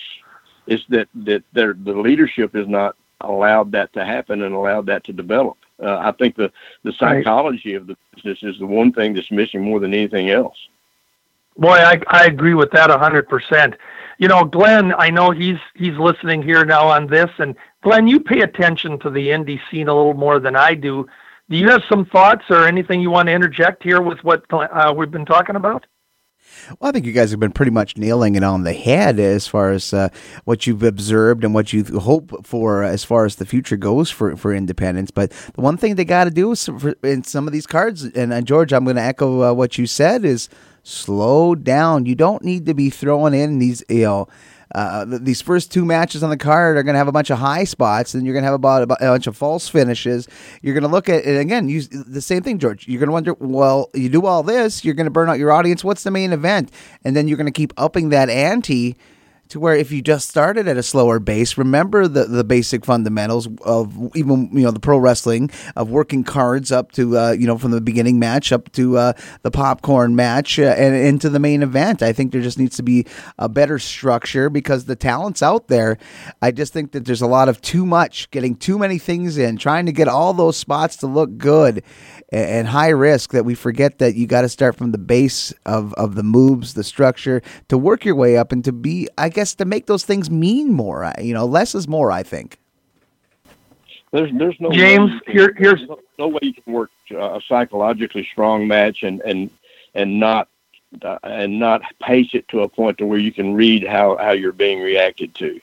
It's 0.67 0.85
that 0.89 1.07
that 1.15 1.43
their 1.51 1.73
the 1.73 1.93
leadership 1.93 2.55
is 2.55 2.67
not 2.67 2.95
allowed 3.21 3.71
that 3.71 3.93
to 3.93 4.05
happen 4.05 4.43
and 4.43 4.53
allowed 4.53 4.85
that 4.87 5.03
to 5.05 5.13
develop. 5.13 5.57
Uh, 5.81 5.97
I 5.97 6.11
think 6.11 6.35
the 6.35 6.51
the 6.83 6.93
psychology 6.93 7.73
right. 7.73 7.81
of 7.81 7.87
the 7.87 7.97
business 8.15 8.39
is 8.41 8.59
the 8.59 8.65
one 8.65 8.91
thing 8.91 9.13
that's 9.13 9.31
missing 9.31 9.61
more 9.61 9.79
than 9.79 9.93
anything 9.93 10.29
else. 10.29 10.57
Boy, 11.57 11.75
I, 11.75 11.99
I 12.07 12.25
agree 12.25 12.53
with 12.53 12.71
that 12.71 12.89
a 12.89 12.97
hundred 12.97 13.27
percent. 13.27 13.75
You 14.19 14.27
know, 14.27 14.43
Glen, 14.43 14.93
I 14.97 15.09
know 15.09 15.31
he's 15.31 15.59
he's 15.75 15.97
listening 15.97 16.41
here 16.41 16.65
now 16.65 16.87
on 16.87 17.07
this, 17.07 17.29
and 17.37 17.55
Glen, 17.83 18.07
you 18.07 18.19
pay 18.19 18.41
attention 18.41 18.99
to 18.99 19.09
the 19.09 19.29
indie 19.29 19.59
scene 19.69 19.87
a 19.87 19.95
little 19.95 20.13
more 20.13 20.39
than 20.39 20.55
I 20.55 20.73
do. 20.73 21.07
Do 21.49 21.55
you 21.55 21.69
have 21.69 21.83
some 21.87 22.05
thoughts 22.05 22.43
or 22.49 22.67
anything 22.67 22.99
you 22.99 23.09
want 23.09 23.27
to 23.27 23.33
interject 23.33 23.81
here 23.83 24.01
with 24.01 24.21
what 24.23 24.43
uh, 24.51 24.93
we've 24.95 25.11
been 25.11 25.25
talking 25.25 25.55
about? 25.55 25.85
Well, 26.79 26.89
I 26.89 26.91
think 26.91 27.05
you 27.05 27.13
guys 27.13 27.31
have 27.31 27.39
been 27.39 27.51
pretty 27.51 27.71
much 27.71 27.97
nailing 27.97 28.35
it 28.35 28.43
on 28.43 28.63
the 28.63 28.73
head 28.73 29.19
as 29.19 29.47
far 29.47 29.71
as 29.71 29.93
uh, 29.93 30.09
what 30.43 30.67
you've 30.67 30.83
observed 30.83 31.43
and 31.43 31.53
what 31.53 31.73
you 31.73 31.83
hope 31.99 32.45
for 32.45 32.83
as 32.83 33.03
far 33.03 33.25
as 33.25 33.35
the 33.35 33.45
future 33.45 33.77
goes 33.77 34.09
for, 34.09 34.35
for 34.35 34.53
independence. 34.53 35.11
But 35.11 35.31
the 35.31 35.61
one 35.61 35.77
thing 35.77 35.95
they 35.95 36.05
got 36.05 36.25
to 36.25 36.31
do 36.31 36.51
is 36.51 36.65
for, 36.65 36.95
in 37.03 37.23
some 37.23 37.47
of 37.47 37.53
these 37.53 37.67
cards, 37.67 38.03
and 38.03 38.33
uh, 38.33 38.41
George, 38.41 38.73
I'm 38.73 38.83
going 38.83 38.97
to 38.97 39.01
echo 39.01 39.43
uh, 39.43 39.53
what 39.53 39.77
you 39.77 39.85
said, 39.85 40.25
is 40.25 40.49
slow 40.83 41.55
down. 41.55 42.05
You 42.05 42.15
don't 42.15 42.43
need 42.43 42.65
to 42.65 42.73
be 42.73 42.89
throwing 42.89 43.33
in 43.33 43.59
these, 43.59 43.83
you 43.89 44.03
know, 44.03 44.27
uh, 44.75 45.05
these 45.07 45.41
first 45.41 45.71
two 45.71 45.85
matches 45.85 46.23
on 46.23 46.29
the 46.29 46.37
card 46.37 46.77
are 46.77 46.83
going 46.83 46.93
to 46.93 46.99
have 46.99 47.07
a 47.07 47.13
bunch 47.13 47.29
of 47.29 47.39
high 47.39 47.63
spots, 47.63 48.13
and 48.13 48.25
you're 48.25 48.33
going 48.33 48.43
to 48.43 48.47
have 48.47 48.53
about, 48.53 48.81
about, 48.81 49.01
a 49.01 49.05
bunch 49.05 49.27
of 49.27 49.37
false 49.37 49.69
finishes. 49.69 50.27
You're 50.61 50.73
going 50.73 50.83
to 50.83 50.89
look 50.89 51.09
at 51.09 51.25
it 51.25 51.39
again. 51.39 51.69
Use 51.69 51.87
the 51.89 52.21
same 52.21 52.43
thing, 52.43 52.59
George. 52.59 52.87
You're 52.87 52.99
going 52.99 53.07
to 53.07 53.13
wonder, 53.13 53.33
well, 53.39 53.89
you 53.93 54.09
do 54.09 54.25
all 54.25 54.43
this, 54.43 54.83
you're 54.83 54.93
going 54.93 55.05
to 55.05 55.11
burn 55.11 55.29
out 55.29 55.39
your 55.39 55.51
audience. 55.51 55.83
What's 55.83 56.03
the 56.03 56.11
main 56.11 56.33
event? 56.33 56.71
And 57.03 57.15
then 57.15 57.27
you're 57.27 57.37
going 57.37 57.45
to 57.45 57.51
keep 57.51 57.73
upping 57.77 58.09
that 58.09 58.29
ante 58.29 58.97
to 59.49 59.59
where 59.59 59.75
if 59.75 59.91
you 59.91 60.01
just 60.01 60.29
started 60.29 60.67
at 60.67 60.77
a 60.77 60.83
slower 60.83 61.19
base, 61.19 61.57
remember 61.57 62.07
the, 62.07 62.25
the 62.25 62.43
basic 62.43 62.85
fundamentals 62.85 63.47
of 63.61 64.15
even 64.15 64.49
you 64.53 64.63
know 64.63 64.71
the 64.71 64.79
pro 64.79 64.97
wrestling 64.97 65.49
of 65.75 65.89
working 65.89 66.23
cards 66.23 66.71
up 66.71 66.91
to 66.93 67.17
uh, 67.17 67.31
you 67.31 67.47
know 67.47 67.57
from 67.57 67.71
the 67.71 67.81
beginning 67.81 68.19
match 68.19 68.51
up 68.51 68.71
to 68.73 68.97
uh, 68.97 69.13
the 69.43 69.51
popcorn 69.51 70.15
match 70.15 70.59
uh, 70.59 70.75
and 70.77 70.95
into 70.95 71.29
the 71.29 71.39
main 71.39 71.63
event. 71.63 72.01
I 72.01 72.13
think 72.13 72.31
there 72.31 72.41
just 72.41 72.59
needs 72.59 72.75
to 72.77 72.83
be 72.83 73.05
a 73.37 73.49
better 73.49 73.79
structure 73.79 74.49
because 74.49 74.85
the 74.85 74.95
talent's 74.95 75.41
out 75.41 75.67
there. 75.67 75.97
I 76.41 76.51
just 76.51 76.73
think 76.73 76.91
that 76.91 77.05
there's 77.05 77.21
a 77.21 77.27
lot 77.27 77.49
of 77.49 77.61
too 77.61 77.85
much, 77.85 78.29
getting 78.31 78.55
too 78.55 78.77
many 78.77 78.97
things 78.97 79.37
in, 79.37 79.57
trying 79.57 79.85
to 79.85 79.91
get 79.91 80.07
all 80.07 80.33
those 80.33 80.57
spots 80.57 80.97
to 80.97 81.07
look 81.07 81.37
good 81.37 81.83
and 82.29 82.67
high 82.67 82.89
risk 82.89 83.31
that 83.31 83.45
we 83.45 83.55
forget 83.55 83.99
that 83.99 84.15
you 84.15 84.27
got 84.27 84.41
to 84.41 84.49
start 84.49 84.75
from 84.75 84.91
the 84.91 84.97
base 84.97 85.53
of, 85.65 85.93
of 85.93 86.15
the 86.15 86.23
moves, 86.23 86.73
the 86.73 86.83
structure 86.83 87.41
to 87.69 87.77
work 87.77 88.03
your 88.03 88.15
way 88.15 88.37
up 88.37 88.51
and 88.51 88.65
to 88.65 88.71
be, 88.71 89.07
I 89.17 89.29
guess, 89.29 89.55
to 89.55 89.65
make 89.65 89.85
those 89.85 90.03
things 90.03 90.29
mean 90.29 90.73
more. 90.73 91.11
You 91.21 91.33
know, 91.33 91.45
less 91.45 91.73
is 91.73 91.87
more, 91.87 92.11
I 92.11 92.23
think. 92.23 92.59
There's, 94.11 94.31
there's 94.37 94.55
no 94.59 94.71
James. 94.71 95.11
Can, 95.25 95.33
here, 95.33 95.53
here's 95.57 95.81
no, 95.87 95.99
no, 96.17 96.27
way 96.29 96.39
you 96.41 96.53
can 96.53 96.73
work 96.73 96.91
a 97.11 97.41
psychologically 97.47 98.27
strong 98.31 98.67
match 98.67 99.03
and 99.03 99.21
and 99.21 99.49
and 99.93 100.19
not 100.19 100.47
uh, 101.01 101.17
and 101.23 101.59
not 101.59 101.81
pace 102.01 102.29
it 102.33 102.47
to 102.47 102.61
a 102.61 102.69
point 102.69 102.97
to 102.99 103.05
where 103.05 103.19
you 103.19 103.33
can 103.33 103.53
read 103.53 103.85
how 103.85 104.15
how 104.17 104.31
you're 104.31 104.53
being 104.53 104.81
reacted 104.81 105.35
to. 105.35 105.59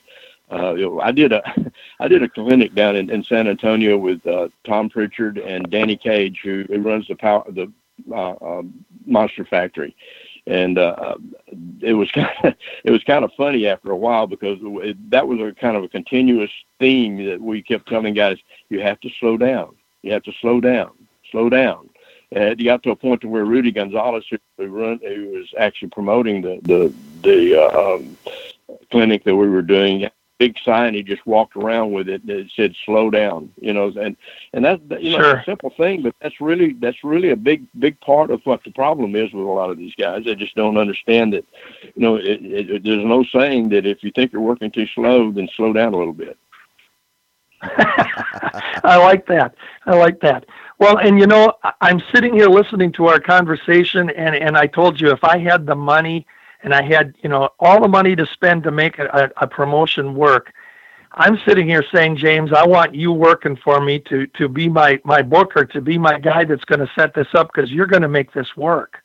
Uh, 0.51 0.97
I 0.99 1.11
did 1.11 1.31
a 1.31 1.43
I 1.99 2.07
did 2.07 2.23
a 2.23 2.29
clinic 2.29 2.75
down 2.75 2.95
in, 2.95 3.09
in 3.09 3.23
San 3.23 3.47
Antonio 3.47 3.97
with 3.97 4.25
uh, 4.27 4.49
Tom 4.65 4.89
Prichard 4.89 5.37
and 5.37 5.69
Danny 5.69 5.97
Cage, 5.97 6.41
who, 6.43 6.65
who 6.67 6.79
runs 6.79 7.07
the 7.07 7.15
power 7.15 7.43
the 7.49 7.71
uh, 8.11 8.31
uh, 8.33 8.61
Monster 9.05 9.45
Factory, 9.45 9.95
and 10.47 10.77
uh, 10.77 11.15
it 11.81 11.93
was 11.93 12.11
kind 12.13 12.29
of 12.43 12.53
it 12.83 12.91
was 12.91 13.03
kind 13.03 13.25
of 13.25 13.31
funny 13.33 13.67
after 13.67 13.91
a 13.91 13.97
while 13.97 14.27
because 14.27 14.59
it, 14.61 15.09
that 15.09 15.27
was 15.27 15.39
a 15.39 15.53
kind 15.59 15.75
of 15.77 15.83
a 15.83 15.89
continuous 15.89 16.51
theme 16.79 17.25
that 17.25 17.41
we 17.41 17.61
kept 17.61 17.87
telling 17.87 18.13
guys 18.13 18.37
you 18.69 18.81
have 18.81 18.99
to 18.99 19.09
slow 19.19 19.37
down, 19.37 19.75
you 20.03 20.11
have 20.11 20.23
to 20.23 20.33
slow 20.41 20.59
down, 20.59 20.91
slow 21.31 21.49
down. 21.49 21.89
And 22.31 22.59
you 22.59 22.65
got 22.65 22.83
to 22.83 22.91
a 22.91 22.95
point 22.95 23.21
to 23.21 23.29
where 23.29 23.45
Rudy 23.45 23.71
Gonzalez, 23.71 24.25
who 24.57 24.65
run, 24.65 24.99
who 25.03 25.29
was 25.29 25.53
actually 25.57 25.89
promoting 25.89 26.41
the 26.41 26.59
the 26.63 26.93
the 27.21 27.61
uh, 27.61 27.95
um, 27.95 28.17
clinic 28.91 29.23
that 29.23 29.35
we 29.35 29.47
were 29.47 29.61
doing, 29.61 30.09
big 30.37 30.55
sign. 30.63 30.93
He 30.93 31.03
just 31.03 31.25
walked 31.25 31.55
around 31.55 31.91
with 31.91 32.09
it 32.09 32.25
that 32.27 32.49
said 32.55 32.75
"slow 32.85 33.09
down," 33.09 33.51
you 33.59 33.73
know, 33.73 33.91
and 33.99 34.15
and 34.53 34.65
that 34.65 34.81
you 35.01 35.11
know 35.11 35.23
sure. 35.23 35.35
a 35.37 35.43
simple 35.45 35.71
thing, 35.71 36.01
but 36.01 36.15
that's 36.21 36.39
really 36.41 36.73
that's 36.73 37.03
really 37.03 37.31
a 37.31 37.35
big 37.35 37.65
big 37.79 37.99
part 38.01 38.31
of 38.31 38.41
what 38.45 38.63
the 38.63 38.71
problem 38.71 39.15
is 39.15 39.31
with 39.33 39.45
a 39.45 39.49
lot 39.49 39.69
of 39.69 39.77
these 39.77 39.95
guys. 39.95 40.25
They 40.25 40.35
just 40.35 40.55
don't 40.55 40.77
understand 40.77 41.33
that, 41.33 41.45
you 41.83 42.01
know, 42.01 42.15
it, 42.15 42.43
it, 42.43 42.83
there's 42.83 43.05
no 43.05 43.23
saying 43.23 43.69
that 43.69 43.85
if 43.85 44.03
you 44.03 44.11
think 44.11 44.33
you're 44.33 44.41
working 44.41 44.71
too 44.71 44.87
slow, 44.87 45.31
then 45.31 45.47
slow 45.55 45.73
down 45.73 45.93
a 45.93 45.97
little 45.97 46.13
bit. 46.13 46.37
I 47.61 48.97
like 48.97 49.25
that. 49.27 49.55
I 49.85 49.95
like 49.95 50.19
that. 50.21 50.45
Well, 50.77 50.97
and 50.97 51.17
you 51.19 51.27
know, 51.27 51.53
I'm 51.81 52.01
sitting 52.13 52.33
here 52.33 52.49
listening 52.49 52.91
to 52.93 53.07
our 53.07 53.19
conversation, 53.19 54.09
and 54.09 54.35
and 54.35 54.57
I 54.57 54.67
told 54.67 54.99
you 54.99 55.11
if 55.11 55.23
I 55.23 55.37
had 55.37 55.65
the 55.65 55.75
money 55.75 56.27
and 56.65 56.73
I 56.73 56.81
had, 56.81 57.15
you 57.21 57.29
know, 57.29 57.49
all 57.59 57.79
the 57.79 57.87
money 57.87 58.15
to 58.15 58.25
spend 58.25 58.63
to 58.63 58.71
make 58.71 58.97
a, 58.97 59.31
a 59.37 59.47
promotion 59.47 60.15
work. 60.15 60.51
I'm 61.13 61.39
sitting 61.47 61.67
here 61.67 61.85
saying, 61.93 62.17
James, 62.17 62.51
I 62.51 62.65
want 62.65 62.95
you 62.95 63.13
working 63.13 63.55
for 63.55 63.79
me 63.79 63.99
to 64.09 64.27
to 64.27 64.49
be 64.49 64.67
my 64.67 64.99
my 65.05 65.21
booker, 65.21 65.63
to 65.63 65.79
be 65.79 65.97
my 65.97 66.19
guy 66.19 66.43
that's 66.43 66.65
going 66.65 66.79
to 66.79 66.91
set 66.93 67.13
this 67.13 67.27
up 67.35 67.51
because 67.53 67.71
you're 67.71 67.85
going 67.85 68.01
to 68.01 68.09
make 68.09 68.33
this 68.33 68.57
work. 68.57 68.97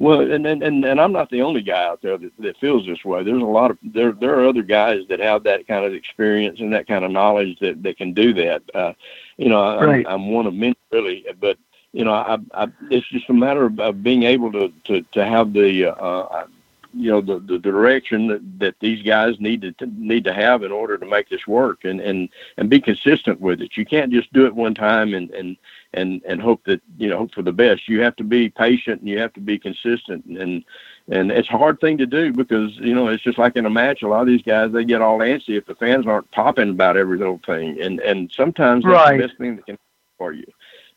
Well, 0.00 0.20
and, 0.20 0.44
and 0.44 0.62
and 0.62 0.84
and 0.84 1.00
I'm 1.00 1.12
not 1.12 1.30
the 1.30 1.42
only 1.42 1.62
guy 1.62 1.84
out 1.84 2.02
there 2.02 2.18
that, 2.18 2.32
that 2.40 2.58
feels 2.58 2.84
this 2.84 3.04
way. 3.04 3.22
There's 3.22 3.40
a 3.40 3.46
lot 3.46 3.70
of 3.70 3.78
there 3.82 4.12
there 4.12 4.38
are 4.38 4.46
other 4.46 4.62
guys 4.62 5.02
that 5.08 5.20
have 5.20 5.44
that 5.44 5.68
kind 5.68 5.84
of 5.84 5.94
experience 5.94 6.58
and 6.60 6.72
that 6.72 6.88
kind 6.88 7.04
of 7.04 7.12
knowledge 7.12 7.58
that 7.60 7.82
that 7.84 7.96
can 7.96 8.12
do 8.12 8.34
that. 8.34 8.62
Uh, 8.74 8.92
you 9.36 9.48
know, 9.48 9.62
right. 9.80 10.04
I'm, 10.06 10.14
I'm 10.14 10.32
one 10.32 10.46
of 10.46 10.54
many 10.54 10.76
really, 10.90 11.24
but 11.40 11.58
you 11.92 12.04
know, 12.04 12.12
I, 12.12 12.38
I, 12.52 12.68
it's 12.90 13.08
just 13.08 13.30
a 13.30 13.34
matter 13.34 13.64
of, 13.64 13.80
of 13.80 14.02
being 14.02 14.24
able 14.24 14.52
to, 14.52 14.72
to, 14.84 15.02
to 15.12 15.24
have 15.24 15.52
the, 15.52 15.86
uh, 15.86 16.46
you 16.94 17.10
know, 17.10 17.20
the, 17.20 17.38
the 17.38 17.58
direction 17.58 18.26
that, 18.28 18.58
that 18.58 18.74
these 18.80 19.02
guys 19.02 19.38
need 19.40 19.62
to, 19.62 19.72
to 19.72 19.86
need 19.86 20.24
to 20.24 20.32
have 20.32 20.62
in 20.62 20.72
order 20.72 20.96
to 20.96 21.06
make 21.06 21.28
this 21.28 21.46
work 21.46 21.84
and, 21.84 22.00
and, 22.00 22.28
and 22.56 22.70
be 22.70 22.80
consistent 22.80 23.40
with 23.40 23.60
it. 23.60 23.76
You 23.76 23.84
can't 23.84 24.12
just 24.12 24.32
do 24.32 24.46
it 24.46 24.54
one 24.54 24.74
time 24.74 25.14
and, 25.14 25.30
and, 25.30 25.56
and, 25.94 26.22
and 26.26 26.40
hope 26.40 26.64
that, 26.64 26.80
you 26.96 27.08
know, 27.08 27.18
hope 27.18 27.34
for 27.34 27.42
the 27.42 27.52
best. 27.52 27.88
You 27.88 28.00
have 28.02 28.16
to 28.16 28.24
be 28.24 28.48
patient 28.48 29.00
and 29.00 29.08
you 29.08 29.18
have 29.18 29.32
to 29.34 29.40
be 29.40 29.58
consistent 29.58 30.24
and, 30.24 30.64
and 31.10 31.30
it's 31.30 31.48
a 31.48 31.58
hard 31.58 31.80
thing 31.80 31.96
to 31.98 32.06
do 32.06 32.32
because, 32.32 32.76
you 32.76 32.94
know, 32.94 33.08
it's 33.08 33.22
just 33.22 33.38
like 33.38 33.56
in 33.56 33.64
a 33.64 33.70
match, 33.70 34.02
a 34.02 34.08
lot 34.08 34.22
of 34.22 34.26
these 34.26 34.42
guys, 34.42 34.72
they 34.72 34.84
get 34.84 35.00
all 35.00 35.20
antsy 35.20 35.56
if 35.56 35.64
the 35.66 35.74
fans 35.74 36.06
aren't 36.06 36.30
popping 36.32 36.70
about 36.70 36.98
every 36.98 37.16
little 37.16 37.40
thing. 37.46 37.80
And, 37.80 38.00
and 38.00 38.30
sometimes 38.30 38.84
that's 38.84 38.92
right. 38.92 39.16
the 39.16 39.26
best 39.26 39.38
thing 39.38 39.56
that 39.56 39.66
can 39.66 39.78
for 40.18 40.32
you. 40.32 40.44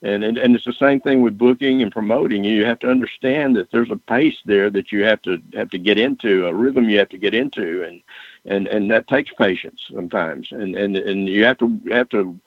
And, 0.03 0.23
and 0.23 0.37
and 0.37 0.55
it's 0.55 0.65
the 0.65 0.73
same 0.73 0.99
thing 0.99 1.21
with 1.21 1.37
booking 1.37 1.83
and 1.83 1.91
promoting. 1.91 2.43
You 2.43 2.65
have 2.65 2.79
to 2.79 2.89
understand 2.89 3.55
that 3.55 3.69
there's 3.69 3.91
a 3.91 3.97
pace 3.97 4.37
there 4.45 4.71
that 4.71 4.91
you 4.91 5.03
have 5.03 5.21
to 5.23 5.39
have 5.53 5.69
to 5.69 5.77
get 5.77 5.99
into, 5.99 6.47
a 6.47 6.53
rhythm 6.53 6.89
you 6.89 6.97
have 6.97 7.09
to 7.09 7.19
get 7.19 7.35
into, 7.35 7.83
and 7.83 8.01
and 8.45 8.67
and 8.67 8.89
that 8.89 9.07
takes 9.07 9.31
patience 9.33 9.81
sometimes. 9.93 10.51
And 10.51 10.75
and 10.75 10.97
and 10.97 11.27
you 11.27 11.43
have 11.43 11.59
to 11.59 11.79
have 11.91 12.09
to 12.09 12.39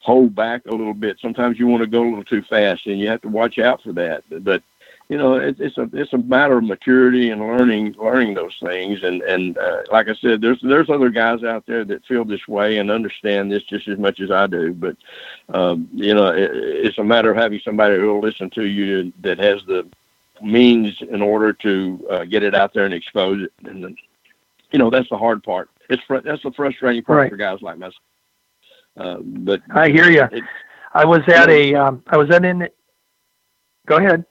hold 0.00 0.34
back 0.34 0.66
a 0.66 0.70
little 0.70 0.94
bit. 0.94 1.18
Sometimes 1.20 1.58
you 1.58 1.68
want 1.68 1.82
to 1.82 1.88
go 1.88 2.02
a 2.02 2.08
little 2.08 2.24
too 2.24 2.42
fast, 2.42 2.86
and 2.86 2.98
you 2.98 3.08
have 3.08 3.22
to 3.22 3.28
watch 3.28 3.58
out 3.60 3.82
for 3.82 3.92
that. 3.92 4.24
But 4.42 4.64
you 5.08 5.18
know, 5.18 5.34
it, 5.34 5.56
it's 5.60 5.78
a 5.78 5.88
it's 5.92 6.12
a 6.12 6.18
matter 6.18 6.58
of 6.58 6.64
maturity 6.64 7.30
and 7.30 7.40
learning 7.40 7.94
learning 7.96 8.34
those 8.34 8.56
things. 8.60 9.02
And 9.04 9.22
and 9.22 9.56
uh, 9.56 9.82
like 9.92 10.08
I 10.08 10.14
said, 10.14 10.40
there's 10.40 10.58
there's 10.62 10.90
other 10.90 11.10
guys 11.10 11.44
out 11.44 11.64
there 11.66 11.84
that 11.84 12.04
feel 12.06 12.24
this 12.24 12.48
way 12.48 12.78
and 12.78 12.90
understand 12.90 13.52
this 13.52 13.62
just 13.62 13.86
as 13.86 13.98
much 13.98 14.20
as 14.20 14.32
I 14.32 14.48
do. 14.48 14.72
But 14.72 14.96
um, 15.54 15.88
you 15.92 16.12
know, 16.12 16.28
it, 16.28 16.50
it's 16.52 16.98
a 16.98 17.04
matter 17.04 17.30
of 17.30 17.36
having 17.36 17.60
somebody 17.64 17.96
who 17.96 18.06
will 18.14 18.20
listen 18.20 18.50
to 18.50 18.64
you 18.64 19.12
that 19.20 19.38
has 19.38 19.62
the 19.66 19.88
means 20.42 21.00
in 21.00 21.22
order 21.22 21.52
to 21.52 22.06
uh, 22.10 22.24
get 22.24 22.42
it 22.42 22.54
out 22.54 22.74
there 22.74 22.84
and 22.84 22.94
expose 22.94 23.42
it. 23.42 23.52
And 23.64 23.84
then, 23.84 23.96
you 24.72 24.78
know, 24.78 24.90
that's 24.90 25.08
the 25.08 25.16
hard 25.16 25.42
part. 25.44 25.70
It's 25.88 26.02
fr- 26.02 26.18
that's 26.18 26.42
the 26.42 26.50
frustrating 26.50 27.04
part 27.04 27.18
right. 27.18 27.30
for 27.30 27.36
guys 27.36 27.62
like 27.62 27.78
myself. 27.78 27.94
Uh, 28.96 29.18
but 29.20 29.62
I 29.70 29.88
hear 29.88 30.10
you. 30.10 30.26
I 30.94 31.04
was 31.04 31.20
at 31.28 31.48
a 31.48 31.74
um, 31.74 32.02
I 32.08 32.16
was 32.16 32.30
at 32.30 32.44
an. 32.44 32.68
Go 33.86 33.98
ahead. 33.98 34.24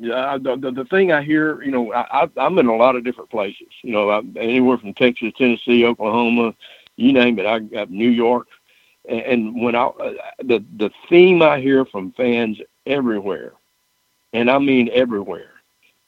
Yeah, 0.00 0.38
the, 0.40 0.56
the, 0.56 0.70
the 0.70 0.84
thing 0.84 1.10
I 1.10 1.22
hear, 1.22 1.60
you 1.62 1.72
know, 1.72 1.92
I, 1.92 2.28
I'm 2.36 2.56
in 2.58 2.66
a 2.66 2.76
lot 2.76 2.94
of 2.94 3.02
different 3.04 3.30
places. 3.30 3.66
You 3.82 3.92
know, 3.92 4.10
I, 4.10 4.18
anywhere 4.36 4.78
from 4.78 4.94
Texas, 4.94 5.32
Tennessee, 5.36 5.84
Oklahoma, 5.84 6.54
you 6.96 7.12
name 7.12 7.38
it. 7.40 7.46
I 7.46 7.58
got 7.58 7.90
New 7.90 8.08
York, 8.08 8.46
and, 9.08 9.20
and 9.20 9.62
when 9.62 9.74
I 9.74 9.86
uh, 9.86 10.12
the 10.38 10.64
the 10.76 10.90
theme 11.08 11.42
I 11.42 11.60
hear 11.60 11.84
from 11.84 12.12
fans 12.12 12.58
everywhere, 12.86 13.54
and 14.32 14.48
I 14.50 14.58
mean 14.58 14.88
everywhere, 14.92 15.50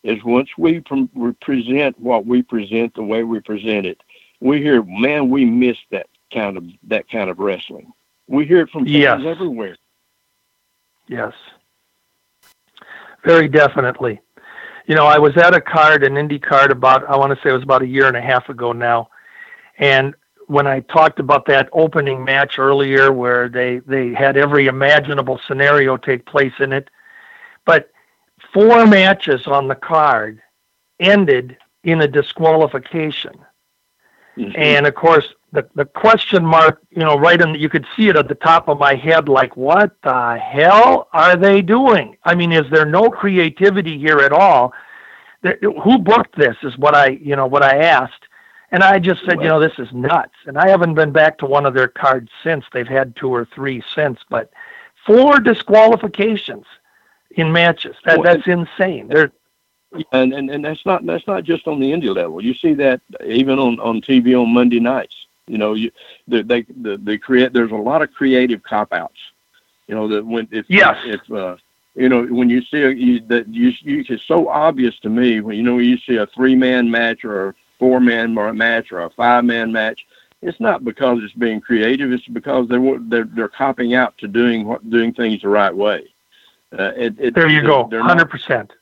is 0.04 0.22
once 0.24 0.50
we, 0.56 0.80
pre- 0.80 1.08
we 1.14 1.32
present 1.32 1.98
what 1.98 2.26
we 2.26 2.42
present 2.42 2.94
the 2.94 3.02
way 3.02 3.24
we 3.24 3.40
present 3.40 3.86
it, 3.86 4.00
we 4.40 4.58
hear, 4.62 4.82
man, 4.84 5.30
we 5.30 5.44
miss 5.44 5.76
that 5.90 6.06
kind 6.32 6.56
of 6.56 6.64
that 6.84 7.10
kind 7.10 7.28
of 7.28 7.40
wrestling. 7.40 7.92
We 8.28 8.46
hear 8.46 8.60
it 8.60 8.70
from 8.70 8.84
fans 8.84 8.92
Yes. 8.92 9.20
everywhere. 9.24 9.76
Yes. 11.08 11.34
Very 13.24 13.48
definitely. 13.48 14.20
You 14.86 14.94
know, 14.94 15.06
I 15.06 15.18
was 15.18 15.36
at 15.36 15.54
a 15.54 15.60
card, 15.60 16.02
an 16.02 16.14
indie 16.14 16.42
card, 16.42 16.70
about 16.70 17.08
I 17.08 17.16
want 17.16 17.36
to 17.36 17.42
say 17.42 17.50
it 17.50 17.54
was 17.54 17.62
about 17.62 17.82
a 17.82 17.86
year 17.86 18.06
and 18.08 18.16
a 18.16 18.20
half 18.20 18.48
ago 18.48 18.72
now, 18.72 19.08
and 19.78 20.14
when 20.46 20.66
I 20.66 20.80
talked 20.80 21.20
about 21.20 21.46
that 21.46 21.68
opening 21.72 22.24
match 22.24 22.58
earlier, 22.58 23.12
where 23.12 23.48
they 23.48 23.78
they 23.86 24.12
had 24.14 24.36
every 24.36 24.66
imaginable 24.66 25.40
scenario 25.46 25.96
take 25.96 26.26
place 26.26 26.54
in 26.58 26.72
it, 26.72 26.90
but 27.64 27.90
four 28.52 28.86
matches 28.86 29.46
on 29.46 29.68
the 29.68 29.76
card 29.76 30.42
ended 30.98 31.56
in 31.84 32.00
a 32.00 32.08
disqualification. 32.08 33.32
Mhm. 34.36 34.56
And 34.56 34.86
of 34.86 34.94
course, 34.94 35.34
the, 35.52 35.68
the 35.74 35.84
question 35.84 36.44
mark, 36.44 36.80
you 36.90 37.00
know, 37.00 37.18
right 37.18 37.40
in, 37.40 37.52
the, 37.52 37.58
you 37.58 37.68
could 37.68 37.86
see 37.96 38.08
it 38.08 38.16
at 38.16 38.28
the 38.28 38.34
top 38.36 38.68
of 38.68 38.78
my 38.78 38.94
head, 38.94 39.28
like, 39.28 39.56
what 39.56 39.96
the 40.02 40.38
hell 40.38 41.08
are 41.12 41.36
they 41.36 41.60
doing? 41.62 42.16
I 42.24 42.34
mean, 42.34 42.52
is 42.52 42.70
there 42.70 42.86
no 42.86 43.10
creativity 43.10 43.98
here 43.98 44.20
at 44.20 44.32
all? 44.32 44.72
There- 45.42 45.58
Who 45.82 45.98
booked 45.98 46.36
this 46.36 46.56
is 46.62 46.78
what 46.78 46.94
I, 46.94 47.08
you 47.08 47.34
know, 47.36 47.46
what 47.46 47.62
I 47.62 47.78
asked. 47.78 48.24
And 48.72 48.84
I 48.84 49.00
just 49.00 49.24
said, 49.24 49.42
you 49.42 49.48
know, 49.48 49.58
this 49.58 49.78
is 49.78 49.88
nuts. 49.92 50.34
And 50.46 50.56
I 50.56 50.68
haven't 50.68 50.94
been 50.94 51.10
back 51.10 51.38
to 51.38 51.46
one 51.46 51.66
of 51.66 51.74
their 51.74 51.88
cards 51.88 52.30
since. 52.44 52.64
They've 52.72 52.86
had 52.86 53.16
two 53.16 53.28
or 53.34 53.44
three 53.44 53.82
since, 53.94 54.20
but 54.28 54.52
four 55.04 55.40
disqualifications 55.40 56.66
in 57.32 57.50
matches. 57.50 57.96
That, 58.04 58.18
that's 58.22 58.46
insane. 58.46 59.08
They're, 59.08 59.32
and, 60.12 60.32
and 60.32 60.50
and 60.50 60.64
that's 60.64 60.84
not 60.86 61.04
that's 61.04 61.26
not 61.26 61.44
just 61.44 61.66
on 61.66 61.80
the 61.80 61.90
indie 61.90 62.14
level. 62.14 62.42
You 62.42 62.54
see 62.54 62.74
that 62.74 63.00
even 63.24 63.58
on 63.58 63.80
on 63.80 64.00
TV 64.00 64.40
on 64.40 64.52
Monday 64.52 64.80
nights. 64.80 65.26
You 65.46 65.58
know, 65.58 65.74
you 65.74 65.90
they 66.28 66.42
they 66.42 66.62
they, 66.62 66.96
they 66.96 67.18
create. 67.18 67.52
There's 67.52 67.72
a 67.72 67.76
lot 67.76 68.02
of 68.02 68.12
creative 68.12 68.62
cop 68.62 68.92
outs. 68.92 69.18
You 69.88 69.94
know 69.96 70.06
that 70.08 70.24
when 70.24 70.48
if 70.52 70.66
yes. 70.68 70.96
if 71.04 71.30
uh, 71.32 71.56
you 71.96 72.08
know 72.08 72.24
when 72.24 72.48
you 72.48 72.62
see 72.62 72.82
a, 72.82 72.90
you, 72.90 73.20
that 73.26 73.48
you, 73.48 73.72
you 73.80 74.04
it's 74.08 74.22
so 74.24 74.48
obvious 74.48 74.96
to 75.00 75.08
me 75.08 75.40
when 75.40 75.56
you 75.56 75.62
know 75.64 75.78
you 75.78 75.98
see 75.98 76.16
a 76.16 76.26
three 76.26 76.54
man 76.54 76.88
match 76.90 77.24
or 77.24 77.48
a 77.48 77.54
four 77.78 77.98
man 77.98 78.32
match 78.34 78.92
or 78.92 79.00
a 79.00 79.10
five 79.10 79.44
man 79.44 79.72
match. 79.72 80.06
It's 80.42 80.60
not 80.60 80.84
because 80.84 81.22
it's 81.22 81.34
being 81.34 81.60
creative. 81.60 82.12
It's 82.12 82.26
because 82.28 82.68
they're 82.68 82.98
they're 83.00 83.24
they're 83.24 83.48
copping 83.48 83.94
out 83.94 84.16
to 84.18 84.28
doing 84.28 84.64
what 84.64 84.88
doing 84.88 85.12
things 85.12 85.42
the 85.42 85.48
right 85.48 85.74
way. 85.74 86.14
Uh, 86.72 86.92
it, 86.96 87.14
it, 87.18 87.34
there 87.34 87.48
you 87.48 87.62
go, 87.62 87.90
hundred 88.00 88.30
percent. 88.30 88.72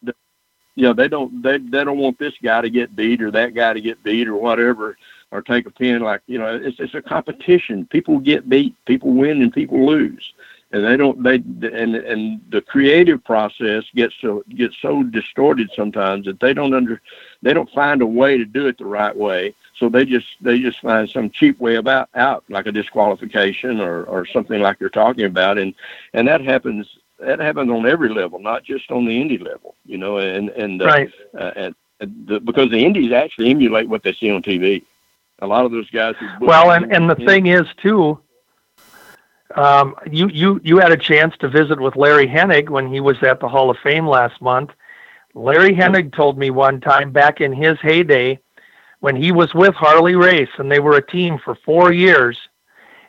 You 0.78 0.84
know, 0.84 0.92
they 0.92 1.08
don't 1.08 1.42
they 1.42 1.58
they 1.58 1.82
don't 1.82 1.98
want 1.98 2.20
this 2.20 2.34
guy 2.40 2.60
to 2.60 2.70
get 2.70 2.94
beat 2.94 3.20
or 3.20 3.32
that 3.32 3.52
guy 3.52 3.72
to 3.72 3.80
get 3.80 4.00
beat 4.04 4.28
or 4.28 4.36
whatever 4.36 4.96
or 5.32 5.42
take 5.42 5.66
a 5.66 5.70
pin. 5.72 6.02
Like 6.02 6.22
you 6.28 6.38
know, 6.38 6.54
it's 6.54 6.78
it's 6.78 6.94
a 6.94 7.02
competition. 7.02 7.84
People 7.86 8.20
get 8.20 8.48
beat, 8.48 8.76
people 8.84 9.12
win, 9.12 9.42
and 9.42 9.52
people 9.52 9.84
lose, 9.84 10.32
and 10.70 10.84
they 10.84 10.96
don't 10.96 11.20
they 11.20 11.34
and 11.34 11.96
and 11.96 12.40
the 12.50 12.60
creative 12.60 13.24
process 13.24 13.86
gets 13.96 14.14
so 14.20 14.44
gets 14.50 14.76
so 14.80 15.02
distorted 15.02 15.68
sometimes 15.74 16.26
that 16.26 16.38
they 16.38 16.54
don't 16.54 16.72
under 16.72 17.00
they 17.42 17.52
don't 17.52 17.70
find 17.70 18.00
a 18.00 18.06
way 18.06 18.38
to 18.38 18.44
do 18.44 18.68
it 18.68 18.78
the 18.78 18.84
right 18.84 19.16
way. 19.16 19.56
So 19.78 19.88
they 19.88 20.04
just 20.04 20.28
they 20.40 20.60
just 20.60 20.80
find 20.80 21.10
some 21.10 21.30
cheap 21.30 21.58
way 21.58 21.74
about 21.74 22.08
out 22.14 22.44
like 22.48 22.66
a 22.66 22.72
disqualification 22.72 23.80
or 23.80 24.04
or 24.04 24.26
something 24.26 24.60
like 24.60 24.78
you're 24.78 24.90
talking 24.90 25.24
about, 25.24 25.58
and 25.58 25.74
and 26.14 26.28
that 26.28 26.40
happens 26.40 26.97
that 27.20 27.40
happens 27.40 27.70
on 27.70 27.86
every 27.86 28.08
level, 28.08 28.38
not 28.38 28.64
just 28.64 28.90
on 28.90 29.04
the 29.04 29.12
indie 29.12 29.42
level, 29.42 29.74
you 29.84 29.98
know, 29.98 30.18
and 30.18 30.50
and 30.50 30.82
uh, 30.82 30.86
right. 30.86 31.10
uh, 31.38 31.52
and, 31.56 31.74
the, 32.00 32.40
because 32.40 32.70
the 32.70 32.84
indies 32.84 33.12
actually 33.12 33.50
emulate 33.50 33.88
what 33.88 34.02
they 34.02 34.12
see 34.12 34.30
on 34.30 34.42
TV. 34.42 34.84
A 35.40 35.46
lot 35.46 35.64
of 35.64 35.72
those 35.72 35.90
guys. 35.90 36.14
well, 36.40 36.70
and 36.70 36.92
and 36.92 37.10
the 37.10 37.16
thing 37.16 37.46
is 37.46 37.66
too. 37.76 38.18
Um, 39.54 39.96
you 40.10 40.28
you 40.28 40.60
you 40.62 40.78
had 40.78 40.92
a 40.92 40.96
chance 40.96 41.36
to 41.38 41.48
visit 41.48 41.80
with 41.80 41.96
Larry 41.96 42.26
Hennig 42.26 42.68
when 42.68 42.92
he 42.92 43.00
was 43.00 43.20
at 43.22 43.40
the 43.40 43.48
Hall 43.48 43.70
of 43.70 43.78
Fame 43.78 44.06
last 44.06 44.40
month. 44.40 44.70
Larry 45.34 45.74
Hennig 45.74 46.14
told 46.14 46.38
me 46.38 46.50
one 46.50 46.80
time 46.80 47.12
back 47.12 47.40
in 47.40 47.52
his 47.52 47.78
heyday, 47.80 48.40
when 49.00 49.16
he 49.16 49.32
was 49.32 49.54
with 49.54 49.74
Harley 49.74 50.16
Race 50.16 50.48
and 50.58 50.70
they 50.70 50.80
were 50.80 50.96
a 50.96 51.06
team 51.06 51.38
for 51.38 51.54
four 51.54 51.92
years, 51.92 52.38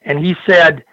and 0.03 0.24
he 0.24 0.36
said 0.45 0.84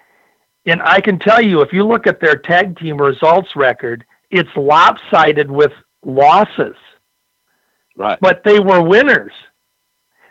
and 0.67 0.83
I 0.83 1.01
can 1.01 1.19
tell 1.19 1.41
you, 1.41 1.61
if 1.61 1.73
you 1.73 1.87
look 1.87 2.07
at 2.07 2.21
their 2.21 2.37
tag 2.37 2.79
team 2.79 3.01
results 3.01 3.55
record, 3.55 4.05
it's 4.31 4.51
lopsided 4.57 5.51
with 5.51 5.73
losses. 6.05 6.77
Right. 7.97 8.19
But 8.21 8.45
they 8.45 8.61
were 8.61 8.83
winners. 8.83 9.33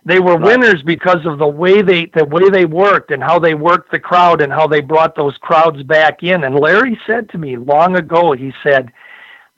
They 0.04 0.20
were 0.20 0.38
right. 0.38 0.60
winners 0.60 0.84
because 0.84 1.26
of 1.26 1.40
the 1.40 1.48
way 1.48 1.82
they 1.82 2.06
the 2.08 2.26
way 2.26 2.50
they 2.50 2.66
worked 2.66 3.12
and 3.12 3.24
how 3.24 3.40
they 3.40 3.56
worked 3.56 3.92
the 3.92 4.00
crowd 4.00 4.42
and 4.42 4.54
how 4.54 4.68
they 4.68 4.82
brought 4.82 5.16
those 5.16 5.38
crowds 5.38 5.82
back 5.84 6.22
in. 6.22 6.44
And 6.44 6.56
Larry 6.56 7.00
said 7.08 7.30
to 7.30 7.40
me 7.40 7.58
long 7.58 7.96
ago, 7.96 8.34
he 8.34 8.54
said, 8.62 8.92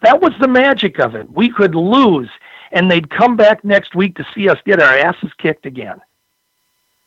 that 0.03 0.21
was 0.21 0.31
the 0.39 0.47
magic 0.47 0.99
of 0.99 1.15
it. 1.15 1.29
We 1.29 1.49
could 1.49 1.75
lose 1.75 2.29
and 2.71 2.89
they'd 2.89 3.09
come 3.09 3.35
back 3.35 3.63
next 3.63 3.95
week 3.95 4.15
to 4.15 4.27
see 4.33 4.47
us 4.49 4.57
get 4.65 4.81
our 4.81 4.97
asses 4.97 5.31
kicked 5.37 5.65
again. 5.65 5.99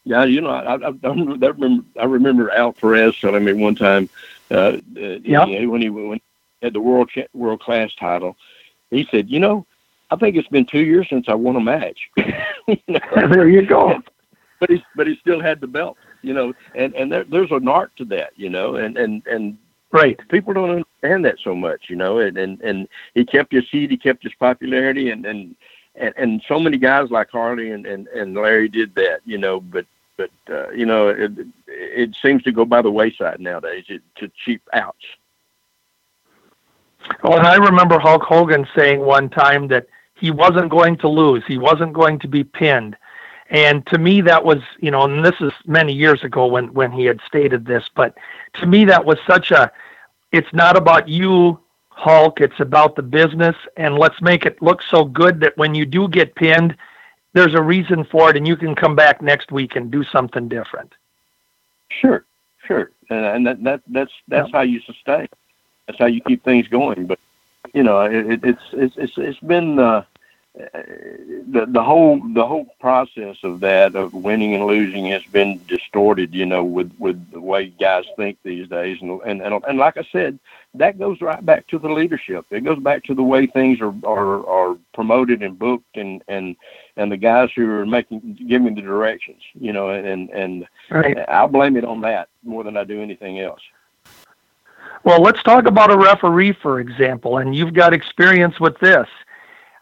Yeah, 0.05 0.25
you 0.25 0.41
know, 0.41 0.51
I, 0.51 0.77
I, 0.77 0.89
I 0.89 1.09
remember 1.09 1.85
I 2.01 2.05
remember 2.05 2.51
Al 2.51 2.73
Perez 2.73 3.19
telling 3.19 3.45
me 3.45 3.53
one 3.53 3.75
time, 3.75 4.09
uh, 4.51 4.79
yeah. 4.97 5.45
You 5.47 5.71
when 5.71 5.83
he 5.83 5.91
when 5.91 6.15
he 6.15 6.23
had 6.63 6.73
the 6.73 6.81
world 6.81 7.11
world 7.35 7.61
class 7.61 7.95
title, 7.95 8.37
he 8.91 9.07
said, 9.11 9.29
you 9.29 9.39
know, 9.39 9.67
I 10.11 10.17
think 10.17 10.37
it's 10.37 10.49
been 10.49 10.67
two 10.67 10.81
years 10.81 11.09
since 11.09 11.29
I 11.29 11.35
won 11.35 11.57
a 11.57 11.61
match. 11.61 12.11
you 12.67 12.77
know? 12.89 13.01
There 13.15 13.49
you 13.49 13.67
go. 13.67 14.01
But 14.59 14.71
he 14.71 14.85
but 14.97 15.07
he 15.07 15.17
still 15.17 15.41
had 15.41 15.61
the 15.61 15.67
belt, 15.67 15.97
you 16.23 16.33
know, 16.35 16.53
and 16.75 16.95
and 16.95 17.13
there, 17.13 17.25
there's 17.25 17.51
an 17.51 17.69
art 17.69 17.93
to 17.97 18.05
that, 18.07 18.33
you 18.37 18.49
know, 18.51 18.77
and 18.77 18.97
and 18.97 19.27
and 19.27 19.59
right 19.93 20.19
people 20.29 20.53
don't 20.53 20.71
understand 20.71 21.25
that 21.25 21.37
so 21.43 21.55
much, 21.55 21.89
you 21.89 21.97
know, 21.97 22.19
and 22.19 22.37
and 22.37 22.61
and 22.63 22.89
he 23.15 23.25
kept 23.25 23.53
his 23.53 23.69
heat, 23.71 23.91
he 23.91 23.97
kept 23.97 24.23
his 24.23 24.35
popularity, 24.35 25.11
and 25.11 25.25
and 25.25 25.55
and, 26.01 26.15
and 26.17 26.43
so 26.49 26.59
many 26.59 26.79
guys 26.79 27.11
like 27.11 27.31
Harley 27.31 27.71
and, 27.71 27.87
and, 27.87 28.09
and 28.09 28.35
Larry 28.35 28.69
did 28.69 28.95
that, 28.95 29.21
you 29.25 29.39
know, 29.39 29.61
but, 29.61 29.87
but, 30.17 30.31
uh, 30.49 30.71
you 30.71 30.87
know, 30.87 31.09
it, 31.09 31.33
it 31.67 32.17
seems 32.21 32.43
to 32.45 32.53
go 32.53 32.65
by 32.65 32.83
the 32.83 32.91
wayside 32.91 33.41
nowadays 33.41 33.85
it, 33.89 34.03
to 34.17 34.31
cheap 34.45 34.63
outs. 34.73 35.05
Well, 37.23 37.39
and 37.39 37.47
I 37.47 37.57
remember 37.57 37.99
Hulk 37.99 38.23
Hogan 38.23 38.67
saying 38.75 39.01
one 39.01 39.29
time 39.29 39.69
that 39.69 39.87
he 40.15 40.31
wasn't 40.31 40.71
going 40.71 40.97
to 40.99 41.09
lose. 41.09 41.43
He 41.47 41.59
wasn't 41.59 41.93
going 41.93 42.19
to 42.21 42.29
be 42.29 42.45
pinned. 42.45 42.97
And 43.49 43.85
to 43.87 43.99
me, 43.99 44.21
that 44.23 44.45
was, 44.45 44.59
you 44.79 44.91
know, 44.91 45.03
and 45.03 45.25
this 45.25 45.35
is 45.41 45.53
many 45.67 45.93
years 45.93 46.23
ago 46.23 46.47
when, 46.47 46.73
when 46.73 46.93
he 46.93 47.05
had 47.05 47.21
stated 47.27 47.67
this, 47.67 47.85
but 47.95 48.17
to 48.55 48.67
me, 48.67 48.85
that 48.85 49.05
was 49.05 49.19
such 49.27 49.51
a, 49.51 49.73
it's 50.31 50.53
not 50.53 50.77
about 50.77 51.09
you 51.09 51.59
Hulk. 52.01 52.41
It's 52.41 52.61
about 52.61 52.97
the 52.97 53.03
business, 53.03 53.57
and 53.77 53.99
let's 53.99 54.21
make 54.23 54.47
it 54.47 54.61
look 54.63 54.83
so 54.83 55.05
good 55.05 55.41
that 55.41 55.57
when 55.57 55.75
you 55.75 55.85
do 55.85 56.09
get 56.09 56.35
pinned, 56.35 56.75
there's 57.35 57.55
a 57.55 57.63
reason 57.63 58.05
for 58.05 58.31
it, 58.31 58.37
and 58.37 58.47
you 58.49 58.57
can 58.57 58.75
come 58.75 58.97
back 58.97 59.21
next 59.21 59.53
week 59.53 59.77
and 59.77 59.91
do 59.91 60.03
something 60.05 60.49
different. 60.49 60.93
Sure, 61.91 62.25
sure, 62.67 62.91
and 63.11 63.47
that, 63.47 63.63
that 63.63 63.83
that's 63.89 64.13
that's 64.29 64.49
yeah. 64.49 64.57
how 64.57 64.63
you 64.63 64.81
sustain. 64.81 65.29
That's 65.87 65.99
how 65.99 66.07
you 66.07 66.21
keep 66.23 66.43
things 66.43 66.69
going. 66.69 67.07
But 67.07 67.19
you 67.75 67.83
know, 67.83 68.01
it, 68.01 68.41
it's 68.43 68.63
it's 68.73 68.95
it's 68.97 69.13
it's 69.17 69.41
been 69.41 69.79
uh, 69.79 70.05
the 70.55 71.65
the 71.69 71.83
whole 71.83 72.21
the 72.35 72.45
whole 72.45 72.67
process 72.81 73.37
of 73.45 73.61
that 73.61 73.95
of 73.95 74.13
winning 74.13 74.55
and 74.55 74.67
losing 74.67 75.07
has 75.07 75.23
been 75.25 75.61
distorted, 75.69 76.35
you 76.35 76.45
know, 76.45 76.65
with 76.65 76.93
with 76.99 77.31
the 77.31 77.41
way 77.41 77.69
guys 77.69 78.05
think 78.17 78.37
these 78.43 78.69
days, 78.69 78.99
and 79.01 79.21
and 79.23 79.41
and, 79.43 79.63
and 79.69 79.79
like 79.79 79.97
I 79.97 80.05
said, 80.11 80.41
that 80.75 80.99
goes 80.99 81.21
right 81.21 81.45
back 81.45 81.69
to 81.69 81.79
the 81.79 81.89
leadership. 81.89 82.47
It 82.51 82.65
goes 82.65 82.81
back 82.81 83.05
to 83.05 83.15
the 83.15 83.23
way 83.23 83.47
things 83.47 83.81
are 83.81 83.95
are, 84.05 84.45
are 84.47 84.77
promoted 84.93 85.43
and 85.43 85.57
booked, 85.57 85.97
and 85.97 86.23
and 86.27 86.57
and 86.97 87.13
the 87.13 87.17
guys 87.17 87.51
who 87.55 87.71
are 87.71 87.87
making 87.87 88.45
giving 88.49 88.75
the 88.75 88.83
directions, 88.83 89.43
you 89.55 89.73
know, 89.73 89.91
and 89.91 90.31
and 90.31 90.67
right. 90.91 91.17
I'll 91.29 91.49
blame 91.49 91.77
it 91.77 91.85
on 91.85 92.01
that 92.01 92.29
more 92.43 92.65
than 92.65 92.77
I 92.77 92.83
do 92.83 93.01
anything 93.01 93.39
else. 93.39 93.61
Well, 95.05 95.23
let's 95.23 95.43
talk 95.45 95.67
about 95.67 95.93
a 95.93 95.97
referee, 95.97 96.53
for 96.53 96.81
example, 96.81 97.39
and 97.39 97.55
you've 97.55 97.73
got 97.73 97.95
experience 97.95 98.59
with 98.59 98.79
this. 98.81 99.09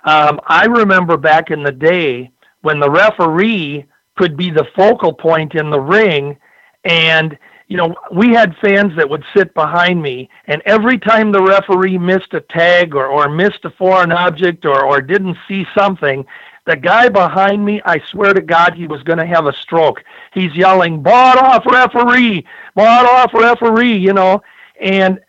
Um, 0.04 0.40
I 0.46 0.66
remember 0.66 1.16
back 1.16 1.50
in 1.50 1.62
the 1.62 1.72
day 1.72 2.30
when 2.62 2.80
the 2.80 2.90
referee 2.90 3.84
could 4.16 4.36
be 4.36 4.50
the 4.50 4.66
focal 4.76 5.12
point 5.12 5.54
in 5.54 5.70
the 5.70 5.80
ring, 5.80 6.36
and 6.84 7.38
you 7.68 7.76
know 7.76 7.94
we 8.12 8.28
had 8.30 8.56
fans 8.56 8.96
that 8.96 9.08
would 9.08 9.24
sit 9.36 9.54
behind 9.54 10.02
me, 10.02 10.28
and 10.46 10.62
every 10.66 10.98
time 10.98 11.32
the 11.32 11.42
referee 11.42 11.98
missed 11.98 12.34
a 12.34 12.40
tag 12.40 12.94
or, 12.94 13.06
or 13.06 13.28
missed 13.28 13.64
a 13.64 13.70
foreign 13.70 14.12
object 14.12 14.64
or, 14.64 14.84
or 14.84 15.00
didn't 15.00 15.36
see 15.46 15.66
something, 15.76 16.24
the 16.66 16.76
guy 16.76 17.08
behind 17.08 17.64
me, 17.64 17.80
I 17.84 18.00
swear 18.10 18.34
to 18.34 18.42
God, 18.42 18.74
he 18.74 18.86
was 18.86 19.02
going 19.02 19.18
to 19.18 19.26
have 19.26 19.46
a 19.46 19.52
stroke. 19.52 20.04
He's 20.32 20.54
yelling, 20.54 21.02
"Bought 21.02 21.38
off 21.38 21.64
referee! 21.66 22.44
Bought 22.74 23.06
off 23.06 23.34
referee!" 23.34 23.96
You 23.96 24.12
know, 24.12 24.42
and 24.80 25.20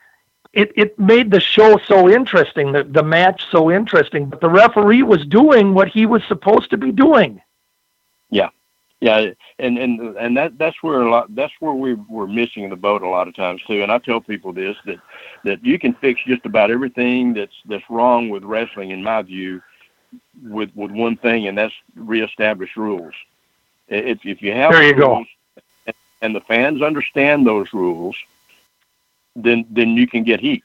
it, 0.54 0.72
it 0.76 1.00
made 1.00 1.32
the 1.32 1.40
show 1.40 1.78
so 1.86 2.10
interesting, 2.10 2.72
the, 2.72 2.84
the 2.84 3.04
match 3.04 3.46
so 3.52 3.72
interesting, 3.72 4.26
but 4.26 4.42
the 4.42 4.50
referee 4.50 5.04
was 5.04 5.26
doing 5.26 5.74
what 5.74 5.88
he 5.88 6.06
was 6.06 6.24
supposed 6.28 6.70
to 6.72 6.78
be 6.78 6.92
doing. 6.92 7.42
Yeah. 8.30 8.50
Yeah, 9.02 9.32
and 9.60 9.78
and 9.78 10.18
and 10.18 10.36
that 10.36 10.58
that's 10.58 10.84
where 10.84 11.00
a 11.00 11.10
lot 11.10 11.34
that's 11.34 11.54
where 11.62 11.72
we 11.72 11.94
we're 11.94 12.28
missing 12.28 12.70
the 12.70 12.76
boat 12.76 13.02
a 13.02 13.08
lot 13.08 13.30
of 13.30 13.36
times 13.36 13.62
too. 13.66 13.82
And 13.82 13.90
I 13.90 13.98
tell 13.98 14.20
people 14.20 14.52
this 14.52 14.76
that 14.86 15.00
that 15.46 15.64
you 15.64 15.80
can 15.80 15.94
fix 15.94 16.20
just 16.28 16.46
about 16.46 16.70
everything 16.70 17.34
that's 17.34 17.54
that's 17.64 17.90
wrong 17.90 18.28
with 18.28 18.44
wrestling, 18.44 18.90
in 18.92 19.02
my 19.02 19.22
view, 19.22 19.62
with 20.44 20.70
with 20.76 20.92
one 20.92 21.16
thing, 21.16 21.48
and 21.48 21.58
that's 21.58 21.74
reestablish 21.96 22.76
rules. 22.76 23.14
If 23.88 24.26
if 24.26 24.42
you 24.42 24.52
have 24.52 24.74
there 24.74 24.84
you 24.84 24.96
rules, 24.96 25.28
go, 25.86 25.94
and 26.22 26.36
the 26.36 26.42
fans 26.42 26.82
understand 26.82 27.48
those 27.48 27.72
rules, 27.72 28.18
then 29.44 29.66
then 29.70 29.96
you 29.96 30.08
can 30.08 30.24
get 30.24 30.40
heat. 30.40 30.64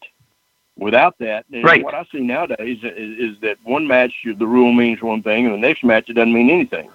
Without 0.77 1.17
that, 1.21 1.47
right. 1.63 1.85
what 1.85 1.95
I 1.95 2.05
see 2.11 2.19
nowadays 2.19 2.79
is, 2.83 3.35
is 3.35 3.41
that 3.43 3.59
one 3.63 3.87
match 3.87 4.13
the 4.25 4.47
rule 4.47 4.73
means 4.73 5.01
one 5.01 5.23
thing, 5.23 5.47
and 5.47 5.55
the 5.55 5.59
next 5.59 5.85
match 5.85 6.09
it 6.09 6.15
doesn't 6.15 6.33
mean 6.33 6.51
anything, 6.51 6.91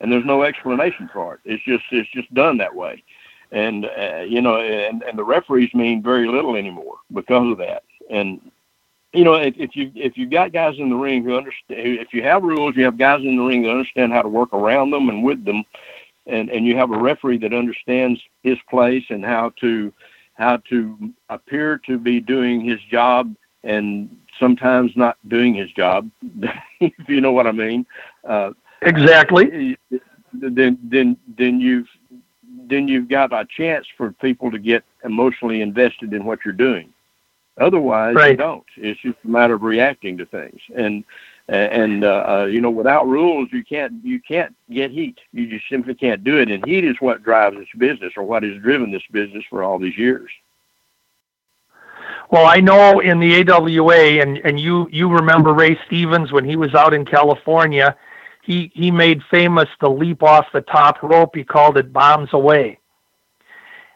and 0.00 0.12
there's 0.12 0.26
no 0.26 0.42
explanation 0.42 1.08
for 1.10 1.34
it. 1.34 1.40
It's 1.46 1.64
just 1.64 1.84
it's 1.92 2.10
just 2.10 2.32
done 2.34 2.58
that 2.58 2.74
way, 2.74 3.02
and 3.52 3.86
uh, 3.86 4.24
you 4.28 4.42
know, 4.42 4.60
and 4.60 5.02
and 5.02 5.18
the 5.18 5.24
referees 5.24 5.72
mean 5.72 6.02
very 6.02 6.28
little 6.28 6.56
anymore 6.56 6.96
because 7.14 7.50
of 7.50 7.56
that. 7.58 7.84
And 8.10 8.38
you 9.12 9.24
know, 9.24 9.34
if, 9.34 9.54
if 9.56 9.74
you 9.74 9.90
if 9.94 10.18
you've 10.18 10.30
got 10.30 10.52
guys 10.52 10.78
in 10.78 10.90
the 10.90 10.96
ring 10.96 11.24
who 11.24 11.36
understand, 11.36 11.80
if 11.80 12.12
you 12.12 12.22
have 12.22 12.42
rules, 12.42 12.76
you 12.76 12.84
have 12.84 12.98
guys 12.98 13.20
in 13.22 13.36
the 13.36 13.42
ring 13.42 13.62
that 13.62 13.70
understand 13.70 14.12
how 14.12 14.22
to 14.22 14.28
work 14.28 14.52
around 14.52 14.90
them 14.90 15.08
and 15.08 15.24
with 15.24 15.44
them, 15.44 15.64
and 16.26 16.50
and 16.50 16.66
you 16.66 16.76
have 16.76 16.90
a 16.90 16.98
referee 16.98 17.38
that 17.38 17.54
understands 17.54 18.20
his 18.42 18.58
place 18.68 19.04
and 19.08 19.24
how 19.24 19.52
to 19.60 19.92
how 20.40 20.56
to 20.70 21.12
appear 21.28 21.78
to 21.86 21.98
be 21.98 22.18
doing 22.18 22.62
his 22.62 22.80
job 22.90 23.34
and 23.62 24.08
sometimes 24.38 24.90
not 24.96 25.18
doing 25.28 25.54
his 25.54 25.70
job, 25.72 26.10
if 26.80 27.08
you 27.08 27.20
know 27.20 27.32
what 27.32 27.46
I 27.46 27.52
mean. 27.52 27.84
Uh, 28.26 28.52
exactly. 28.80 29.76
Then, 30.32 30.78
then, 30.82 31.16
then 31.36 31.60
you've 31.60 31.88
then 32.68 32.88
you've 32.88 33.08
got 33.08 33.32
a 33.32 33.46
chance 33.56 33.86
for 33.96 34.12
people 34.12 34.50
to 34.50 34.58
get 34.58 34.84
emotionally 35.04 35.60
invested 35.60 36.12
in 36.14 36.24
what 36.24 36.38
you're 36.44 36.54
doing. 36.54 36.88
Otherwise, 37.58 38.14
right. 38.14 38.30
you 38.30 38.36
don't. 38.36 38.64
It's 38.76 39.00
just 39.00 39.18
a 39.24 39.28
matter 39.28 39.54
of 39.54 39.62
reacting 39.62 40.16
to 40.18 40.24
things. 40.24 40.60
And 40.74 41.04
and 41.50 42.04
uh, 42.04 42.24
uh, 42.28 42.44
you 42.44 42.60
know, 42.60 42.70
without 42.70 43.08
rules, 43.08 43.48
you 43.52 43.64
can't 43.64 44.04
you 44.04 44.20
can't 44.20 44.54
get 44.70 44.92
heat. 44.92 45.18
You 45.32 45.48
just 45.48 45.68
simply 45.68 45.94
can't 45.94 46.22
do 46.22 46.38
it. 46.38 46.48
And 46.48 46.64
heat 46.64 46.84
is 46.84 46.96
what 47.00 47.24
drives 47.24 47.56
this 47.56 47.68
business, 47.76 48.12
or 48.16 48.22
what 48.22 48.44
has 48.44 48.56
driven 48.62 48.92
this 48.92 49.02
business 49.10 49.44
for 49.50 49.64
all 49.64 49.78
these 49.78 49.98
years. 49.98 50.30
Well, 52.30 52.46
I 52.46 52.60
know 52.60 53.00
in 53.00 53.18
the 53.18 53.50
AWA, 53.50 54.22
and 54.22 54.38
and 54.38 54.60
you 54.60 54.88
you 54.92 55.08
remember 55.08 55.52
Ray 55.52 55.76
Stevens 55.86 56.30
when 56.30 56.44
he 56.44 56.54
was 56.54 56.72
out 56.74 56.94
in 56.94 57.04
California, 57.04 57.96
he 58.42 58.70
he 58.72 58.92
made 58.92 59.20
famous 59.28 59.68
the 59.80 59.90
leap 59.90 60.22
off 60.22 60.46
the 60.52 60.60
top 60.60 61.02
rope. 61.02 61.34
He 61.34 61.42
called 61.42 61.76
it 61.76 61.92
bombs 61.92 62.28
away, 62.32 62.78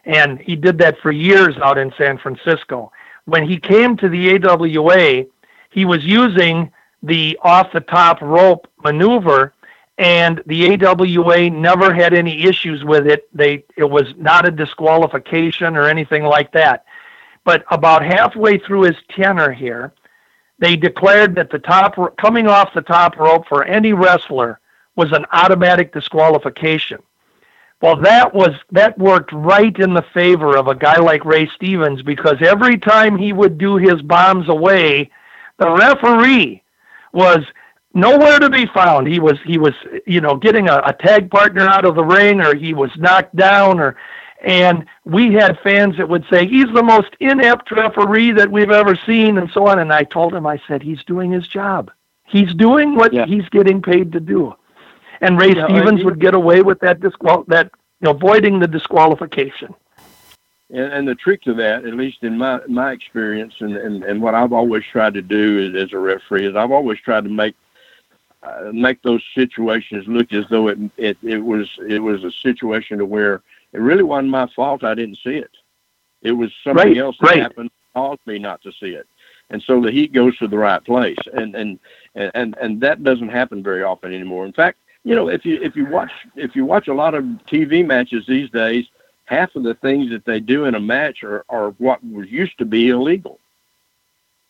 and 0.03 0.39
he 0.41 0.57
did 0.57 0.77
that 0.79 0.99
for 0.99 1.11
years 1.11 1.55
out 1.63 1.77
in 1.77 1.93
San 1.97 2.17
Francisco. 2.17 2.91
When 3.23 3.47
he 3.47 3.57
came 3.57 3.95
to 3.97 4.09
the 4.09 4.35
AWA, 4.35 5.25
he 5.69 5.85
was 5.85 6.03
using 6.03 6.71
the 7.05 7.37
off 7.41 7.71
the 7.71 7.81
top 7.81 8.21
rope 8.21 8.67
maneuver 8.83 9.53
and 9.97 10.43
the 10.45 10.85
AWA 10.85 11.49
never 11.49 11.93
had 11.93 12.13
any 12.13 12.43
issues 12.43 12.83
with 12.83 13.07
it. 13.07 13.29
They 13.33 13.63
it 13.77 13.89
was 13.89 14.13
not 14.17 14.47
a 14.47 14.51
disqualification 14.51 15.77
or 15.77 15.87
anything 15.87 16.23
like 16.23 16.51
that. 16.51 16.85
But 17.43 17.63
about 17.69 18.03
halfway 18.03 18.57
through 18.57 18.83
his 18.83 18.97
tenure 19.09 19.51
here, 19.51 19.93
they 20.59 20.75
declared 20.75 21.35
that 21.35 21.49
the 21.49 21.59
top 21.59 21.95
coming 22.17 22.47
off 22.47 22.73
the 22.73 22.81
top 22.81 23.17
rope 23.17 23.47
for 23.47 23.63
any 23.63 23.93
wrestler 23.93 24.59
was 24.95 25.11
an 25.11 25.25
automatic 25.31 25.93
disqualification. 25.93 27.01
Well, 27.81 27.97
that 28.01 28.33
was 28.33 28.53
that 28.71 28.97
worked 28.97 29.31
right 29.31 29.77
in 29.77 29.93
the 29.93 30.05
favor 30.13 30.57
of 30.57 30.67
a 30.67 30.75
guy 30.75 30.97
like 30.97 31.23
Ray 31.23 31.47
Stevens 31.55 32.01
because 32.01 32.37
every 32.41 32.77
time 32.77 33.17
he 33.17 33.31
would 33.31 33.57
do 33.57 33.75
his 33.75 34.01
bombs 34.01 34.49
away, 34.49 35.11
the 35.57 35.71
referee 35.71 36.63
was 37.15 37.43
nowhere 37.95 38.37
to 38.37 38.49
be 38.49 38.67
found. 38.67 39.07
He 39.07 39.19
was 39.19 39.39
he 39.43 39.57
was 39.57 39.73
you 40.05 40.21
know 40.21 40.35
getting 40.35 40.69
a, 40.69 40.81
a 40.85 40.93
tag 40.93 41.31
partner 41.31 41.67
out 41.67 41.85
of 41.85 41.95
the 41.95 42.03
ring, 42.03 42.41
or 42.41 42.53
he 42.53 42.73
was 42.73 42.91
knocked 42.97 43.35
down, 43.35 43.79
or 43.79 43.95
and 44.43 44.85
we 45.05 45.33
had 45.33 45.57
fans 45.63 45.97
that 45.97 46.09
would 46.09 46.25
say 46.29 46.45
he's 46.45 46.71
the 46.73 46.83
most 46.83 47.09
inept 47.19 47.71
referee 47.71 48.33
that 48.33 48.51
we've 48.51 48.69
ever 48.69 48.95
seen, 49.07 49.37
and 49.37 49.49
so 49.51 49.67
on. 49.67 49.79
And 49.79 49.91
I 49.91 50.03
told 50.03 50.35
him, 50.35 50.45
I 50.45 50.61
said 50.67 50.83
he's 50.83 51.03
doing 51.05 51.31
his 51.31 51.47
job. 51.47 51.89
He's 52.27 52.53
doing 52.53 52.95
what 52.95 53.13
yeah. 53.13 53.25
he's 53.25 53.47
getting 53.49 53.81
paid 53.81 54.11
to 54.11 54.19
do. 54.19 54.53
And 55.21 55.39
Ray 55.39 55.53
yeah, 55.55 55.65
Stevens 55.65 56.03
would 56.03 56.19
get 56.19 56.35
away 56.35 56.61
with 56.61 56.79
that 56.81 56.99
disqual 56.99 57.45
that 57.47 57.71
avoiding 58.05 58.59
the 58.59 58.67
disqualification. 58.67 59.73
And, 60.69 60.93
and 60.93 61.07
the 61.07 61.15
trick 61.15 61.41
to 61.43 61.53
that, 61.55 61.85
at 61.85 61.93
least 61.93 62.23
in 62.23 62.37
my 62.37 62.59
my 62.67 62.91
experience, 62.91 63.55
and, 63.59 63.77
and, 63.77 64.03
and 64.03 64.21
what 64.21 64.35
I've 64.35 64.53
always 64.53 64.83
tried 64.91 65.13
to 65.15 65.21
do 65.21 65.69
as, 65.69 65.83
as 65.83 65.93
a 65.93 65.99
referee 65.99 66.47
is 66.47 66.55
I've 66.55 66.71
always 66.71 66.99
tried 66.99 67.23
to 67.25 67.29
make 67.29 67.55
uh, 68.43 68.71
make 68.73 69.01
those 69.01 69.23
situations 69.33 70.05
look 70.07 70.33
as 70.33 70.45
though 70.49 70.67
it, 70.67 70.77
it 70.97 71.17
it 71.23 71.39
was 71.39 71.69
it 71.87 71.99
was 71.99 72.23
a 72.23 72.31
situation 72.31 72.97
to 72.97 73.05
where 73.05 73.41
it 73.73 73.79
really 73.79 74.03
wasn't 74.03 74.29
my 74.29 74.47
fault. 74.55 74.83
I 74.83 74.95
didn't 74.95 75.19
see 75.23 75.37
it. 75.37 75.51
It 76.21 76.31
was 76.31 76.51
something 76.63 76.87
right, 76.89 76.97
else 76.97 77.17
that 77.19 77.27
right. 77.27 77.41
happened 77.41 77.69
caused 77.93 78.21
me 78.25 78.39
not 78.39 78.61
to 78.63 78.71
see 78.71 78.89
it. 78.89 79.07
And 79.49 79.61
so 79.61 79.81
the 79.81 79.91
heat 79.91 80.11
goes 80.11 80.37
to 80.37 80.47
the 80.47 80.57
right 80.57 80.83
place, 80.83 81.17
and 81.33 81.55
and 81.55 81.79
and 82.15 82.55
and 82.59 82.81
that 82.81 83.03
doesn't 83.03 83.29
happen 83.29 83.61
very 83.61 83.83
often 83.83 84.13
anymore. 84.13 84.45
In 84.45 84.53
fact, 84.53 84.79
you 85.03 85.13
know, 85.13 85.29
if 85.29 85.45
you 85.45 85.61
if 85.61 85.75
you 85.75 85.85
watch 85.85 86.11
if 86.35 86.55
you 86.55 86.65
watch 86.65 86.87
a 86.87 86.93
lot 86.93 87.13
of 87.13 87.23
TV 87.23 87.85
matches 87.85 88.25
these 88.27 88.49
days, 88.49 88.85
half 89.25 89.55
of 89.55 89.63
the 89.63 89.73
things 89.75 90.09
that 90.11 90.25
they 90.25 90.39
do 90.39 90.65
in 90.65 90.75
a 90.75 90.79
match 90.79 91.23
are, 91.23 91.43
are 91.49 91.71
what 91.71 92.03
was 92.03 92.29
used 92.29 92.57
to 92.59 92.65
be 92.65 92.89
illegal. 92.89 93.39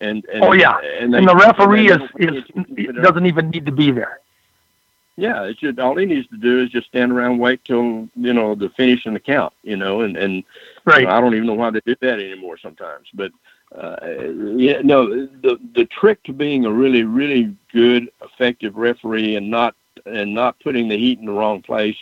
And, 0.02 0.26
and 0.26 0.44
oh 0.44 0.52
yeah, 0.52 0.78
and, 1.00 1.14
they, 1.14 1.20
and 1.20 1.28
the 1.28 1.36
referee 1.36 1.90
is, 1.90 2.02
is 2.18 2.96
doesn't 3.02 3.26
even 3.26 3.50
need 3.50 3.66
to 3.66 3.72
be 3.72 3.92
there. 3.92 4.20
Yeah, 5.16 5.44
it 5.44 5.58
should. 5.60 5.80
All 5.80 5.96
he 5.96 6.06
needs 6.06 6.28
to 6.28 6.38
do 6.38 6.62
is 6.62 6.70
just 6.70 6.88
stand 6.88 7.14
around, 7.14 7.38
wait 7.38 7.64
till 7.64 8.10
you 8.16 8.34
know 8.34 8.56
the 8.56 8.70
finish 8.70 9.06
and 9.06 9.16
the 9.16 9.22
count. 9.22 9.54
You 9.64 9.78
know, 9.78 10.02
and 10.02 10.18
and 10.18 10.44
right. 10.84 11.02
You 11.02 11.08
know, 11.08 11.14
I 11.14 11.22
don't 11.22 11.34
even 11.34 11.48
know 11.48 11.54
why 11.54 11.70
they 11.70 11.80
do 11.86 11.96
that 12.02 12.20
anymore 12.20 12.58
sometimes. 12.58 13.08
But 13.14 13.32
uh, 13.74 13.96
yeah, 14.58 14.82
no, 14.84 15.08
the 15.08 15.58
the 15.74 15.86
trick 15.86 16.22
to 16.24 16.34
being 16.34 16.66
a 16.66 16.72
really 16.72 17.04
really 17.04 17.56
good 17.72 18.12
effective 18.22 18.76
referee 18.76 19.38
and 19.38 19.50
not 19.50 19.76
and 20.06 20.34
not 20.34 20.60
putting 20.60 20.90
the 20.90 20.98
heat 20.98 21.20
in 21.20 21.26
the 21.26 21.32
wrong 21.32 21.62
place 21.62 21.98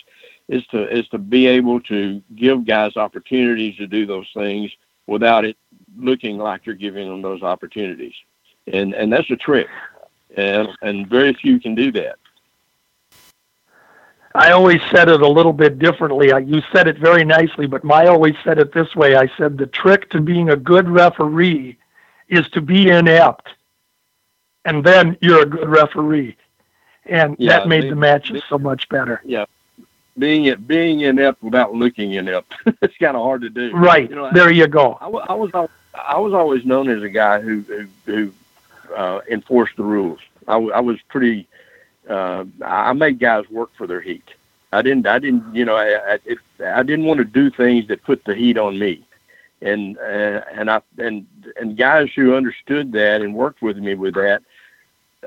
is 0.54 0.66
to 0.68 0.88
is 0.96 1.08
to 1.10 1.18
be 1.18 1.48
able 1.48 1.82
to 1.82 2.22
give 2.36 2.66
guys 2.66 2.96
opportunities 2.96 3.76
to 3.78 3.88
do 3.88 4.06
those 4.06 4.30
things 4.34 4.72
without 5.08 5.46
it 5.46 5.58
looking 5.98 6.38
like 6.38 6.66
you're 6.66 6.76
giving 6.76 7.08
them 7.10 7.22
those 7.22 7.42
opportunities. 7.42 8.14
And 8.72 8.94
and 8.94 9.12
that's 9.12 9.30
a 9.32 9.36
trick. 9.36 9.68
And 10.38 10.70
and 10.82 11.08
very 11.10 11.34
few 11.34 11.60
can 11.60 11.76
do 11.76 11.92
that. 11.94 12.18
I 14.36 14.52
always 14.52 14.82
said 14.92 15.10
it 15.10 15.22
a 15.22 15.28
little 15.28 15.54
bit 15.54 15.78
differently. 15.78 16.28
You 16.28 16.62
said 16.72 16.88
it 16.88 16.98
very 16.98 17.24
nicely, 17.24 17.68
but 17.68 17.82
I 17.90 18.08
always 18.08 18.34
said 18.44 18.58
it 18.58 18.74
this 18.74 18.96
way. 18.96 19.16
I 19.16 19.28
said 19.38 19.58
the 19.58 19.68
trick 19.68 20.10
to 20.10 20.22
being 20.22 20.50
a 20.50 20.56
good 20.56 20.90
referee 20.90 21.78
is 22.30 22.50
to 22.50 22.62
be 22.62 22.90
inept, 22.90 23.50
and 24.66 24.84
then 24.84 25.18
you're 25.22 25.44
a 25.44 25.46
good 25.46 25.70
referee, 25.70 26.36
and 27.06 27.36
yeah, 27.38 27.60
that 27.60 27.68
made 27.68 27.92
the 27.92 27.96
matches 27.96 28.42
so 28.50 28.58
much 28.58 28.90
better. 28.90 29.22
Yeah, 29.24 29.46
being 30.18 30.56
being 30.66 31.02
inept 31.02 31.42
without 31.44 31.74
looking 31.74 32.14
inept. 32.14 32.54
it's 32.82 32.98
kind 32.98 33.16
of 33.16 33.24
hard 33.24 33.42
to 33.42 33.50
do. 33.50 33.72
Right 33.76 34.10
you 34.10 34.16
know, 34.16 34.32
there, 34.32 34.52
you 34.52 34.68
go. 34.68 34.98
I, 35.02 35.08
I, 35.08 35.34
was 35.34 35.52
I 35.94 36.18
was 36.18 36.34
always 36.34 36.66
known 36.66 36.90
as 36.90 37.02
a 37.02 37.10
guy 37.10 37.40
who 37.42 37.62
who, 37.62 37.88
who 38.06 38.34
uh, 38.96 39.22
enforced 39.30 39.76
the 39.78 39.84
rules. 39.84 40.20
I, 40.48 40.56
I 40.56 40.80
was 40.80 41.02
pretty. 41.10 41.48
Uh, 42.08 42.46
I 42.64 42.92
made 42.94 43.20
guys 43.20 43.50
work 43.50 43.72
for 43.76 43.88
their 43.88 44.02
heat. 44.02 44.28
I 44.72 44.82
didn't. 44.82 45.08
I 45.08 45.20
didn't. 45.20 45.56
You 45.56 45.66
know, 45.66 45.76
I 45.76 46.14
I, 46.14 46.20
it, 46.26 46.38
I 46.64 46.84
didn't 46.84 47.06
want 47.06 47.20
to 47.20 47.26
do 47.26 47.50
things 47.50 47.88
that 47.88 48.04
put 48.04 48.24
the 48.26 48.36
heat 48.36 48.58
on 48.58 48.78
me. 48.78 49.06
And 49.62 49.98
uh, 49.98 50.42
and 50.52 50.70
I 50.70 50.82
and 50.98 51.26
and 51.56 51.78
guys 51.78 52.10
who 52.14 52.36
understood 52.36 52.92
that 52.94 53.22
and 53.22 53.34
worked 53.34 53.62
with 53.62 53.78
me 53.78 53.96
with 53.96 54.16
that, 54.16 54.44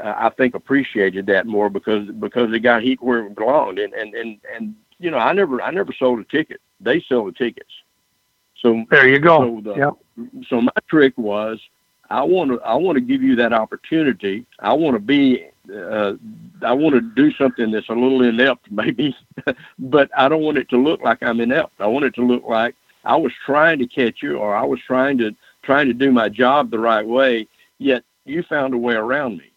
I 0.03 0.31
think 0.31 0.55
appreciated 0.55 1.27
that 1.27 1.47
more 1.47 1.69
because 1.69 2.09
because 2.11 2.53
it 2.53 2.61
got 2.61 2.83
heat 2.83 3.03
where 3.03 3.27
it 3.27 3.35
belonged. 3.35 3.79
And 3.79 3.93
and 3.95 4.15
and 4.15 4.39
and 4.55 4.75
you 4.99 5.11
know, 5.11 5.19
I 5.19 5.33
never 5.33 5.61
I 5.63 5.71
never 5.71 5.93
sold 5.93 6.21
a 6.21 6.25
ticket. 6.25 6.61
They 6.81 7.01
sell 7.01 7.25
the 7.25 7.33
tickets. 7.33 7.71
So 8.61 8.85
there 8.91 9.09
you 9.09 9.19
go. 9.19 9.61
So, 9.63 9.73
the, 9.73 9.79
yep. 9.79 10.47
so 10.49 10.61
my 10.61 10.73
trick 10.89 11.17
was 11.17 11.61
I 12.11 12.23
want 12.23 12.51
to 12.51 12.61
I 12.61 12.75
want 12.75 12.97
to 12.97 13.01
give 13.01 13.23
you 13.23 13.37
that 13.37 13.53
opportunity. 13.53 14.47
I 14.61 14.73
want 14.73 14.95
to 14.95 15.01
be 15.01 15.47
uh, 15.75 16.15
I 16.63 16.73
want 16.73 16.95
to 16.95 17.01
do 17.01 17.33
something 17.33 17.71
that's 17.71 17.89
a 17.89 17.93
little 17.93 18.23
inept 18.23 18.67
maybe, 18.71 19.17
but 19.79 20.11
I 20.17 20.29
don't 20.29 20.43
want 20.43 20.59
it 20.59 20.69
to 20.71 20.77
look 20.77 21.01
like 21.03 21.23
I'm 21.23 21.41
inept. 21.41 21.81
I 21.81 21.87
want 21.87 22.05
it 22.05 22.15
to 22.15 22.27
look 22.27 22.45
like 22.45 22.75
I 23.05 23.17
was 23.17 23.33
trying 23.45 23.79
to 23.81 23.87
catch 23.87 24.23
you 24.23 24.37
or 24.37 24.55
I 24.55 24.65
was 24.65 24.81
trying 24.87 25.19
to 25.19 25.35
trying 25.63 25.89
to 25.89 25.95
do 25.95 26.13
my 26.13 26.29
job 26.29 26.71
the 26.71 26.79
right 26.79 27.07
way, 27.07 27.49
yet 27.79 28.05
you 28.25 28.43
found 28.43 28.75
a 28.75 28.79
way 28.79 28.95
around 28.95 29.39
me. 29.39 29.51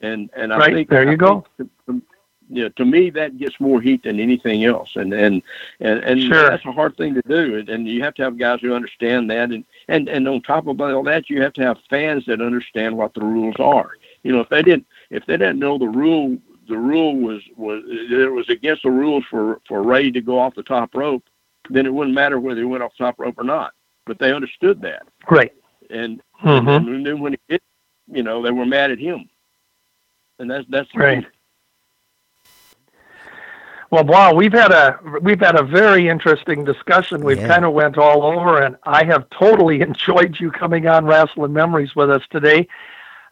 And 0.00 0.30
and 0.34 0.52
I 0.52 0.58
right, 0.58 0.74
think 0.74 0.88
there 0.88 1.04
you 1.04 1.12
I 1.12 1.16
go. 1.16 1.44
To, 1.58 2.02
know, 2.50 2.68
to 2.68 2.84
me 2.84 3.10
that 3.10 3.38
gets 3.38 3.58
more 3.60 3.80
heat 3.80 4.02
than 4.02 4.18
anything 4.18 4.64
else, 4.64 4.90
and 4.96 5.12
and 5.12 5.42
and, 5.80 6.00
and 6.00 6.22
sure. 6.22 6.50
that's 6.50 6.64
a 6.64 6.72
hard 6.72 6.96
thing 6.96 7.14
to 7.14 7.22
do, 7.22 7.64
and 7.68 7.86
you 7.86 8.02
have 8.02 8.14
to 8.14 8.22
have 8.22 8.38
guys 8.38 8.60
who 8.60 8.74
understand 8.74 9.30
that, 9.30 9.50
and 9.50 9.64
and 9.88 10.08
and 10.08 10.28
on 10.28 10.42
top 10.42 10.66
of 10.66 10.80
all 10.80 11.02
that, 11.04 11.30
you 11.30 11.40
have 11.42 11.52
to 11.54 11.62
have 11.62 11.78
fans 11.88 12.24
that 12.26 12.40
understand 12.40 12.96
what 12.96 13.14
the 13.14 13.20
rules 13.20 13.56
are. 13.58 13.92
You 14.22 14.32
know, 14.32 14.40
if 14.40 14.48
they 14.48 14.62
didn't 14.62 14.86
if 15.10 15.24
they 15.26 15.36
didn't 15.36 15.58
know 15.58 15.78
the 15.78 15.88
rule, 15.88 16.38
the 16.68 16.78
rule 16.78 17.16
was 17.16 17.42
was 17.56 17.82
it 17.86 18.32
was 18.32 18.48
against 18.48 18.82
the 18.82 18.90
rules 18.90 19.24
for 19.30 19.60
for 19.68 19.82
Ray 19.82 20.10
to 20.10 20.20
go 20.20 20.38
off 20.38 20.54
the 20.54 20.62
top 20.62 20.94
rope, 20.94 21.24
then 21.68 21.86
it 21.86 21.94
wouldn't 21.94 22.14
matter 22.14 22.40
whether 22.40 22.60
he 22.60 22.66
went 22.66 22.82
off 22.82 22.92
the 22.98 23.04
top 23.04 23.18
rope 23.18 23.38
or 23.38 23.44
not. 23.44 23.72
But 24.06 24.18
they 24.18 24.32
understood 24.32 24.82
that, 24.82 25.02
right? 25.30 25.52
And, 25.90 26.22
mm-hmm. 26.42 26.88
and 26.88 27.06
then 27.06 27.20
when 27.20 27.32
he 27.32 27.38
did, 27.48 27.60
you 28.10 28.22
know, 28.22 28.42
they 28.42 28.50
were 28.50 28.64
mad 28.64 28.92
at 28.92 28.98
him 28.98 29.28
and 30.40 30.50
that's 30.50 30.66
that's 30.68 30.94
right. 30.96 31.24
Well, 33.90 34.04
wow, 34.04 34.34
we've 34.34 34.52
had 34.52 34.72
a 34.72 34.98
we've 35.20 35.40
had 35.40 35.56
a 35.56 35.62
very 35.62 36.08
interesting 36.08 36.64
discussion. 36.64 37.24
We've 37.24 37.38
yeah. 37.38 37.48
kind 37.48 37.64
of 37.64 37.72
went 37.72 37.98
all 37.98 38.22
over, 38.24 38.62
and 38.62 38.76
I 38.84 39.04
have 39.04 39.28
totally 39.30 39.80
enjoyed 39.90 40.38
you 40.40 40.50
coming 40.50 40.86
on 40.86 41.04
Rasslin' 41.04 41.50
Memories 41.50 41.94
with 41.94 42.10
us 42.10 42.22
today. 42.30 42.66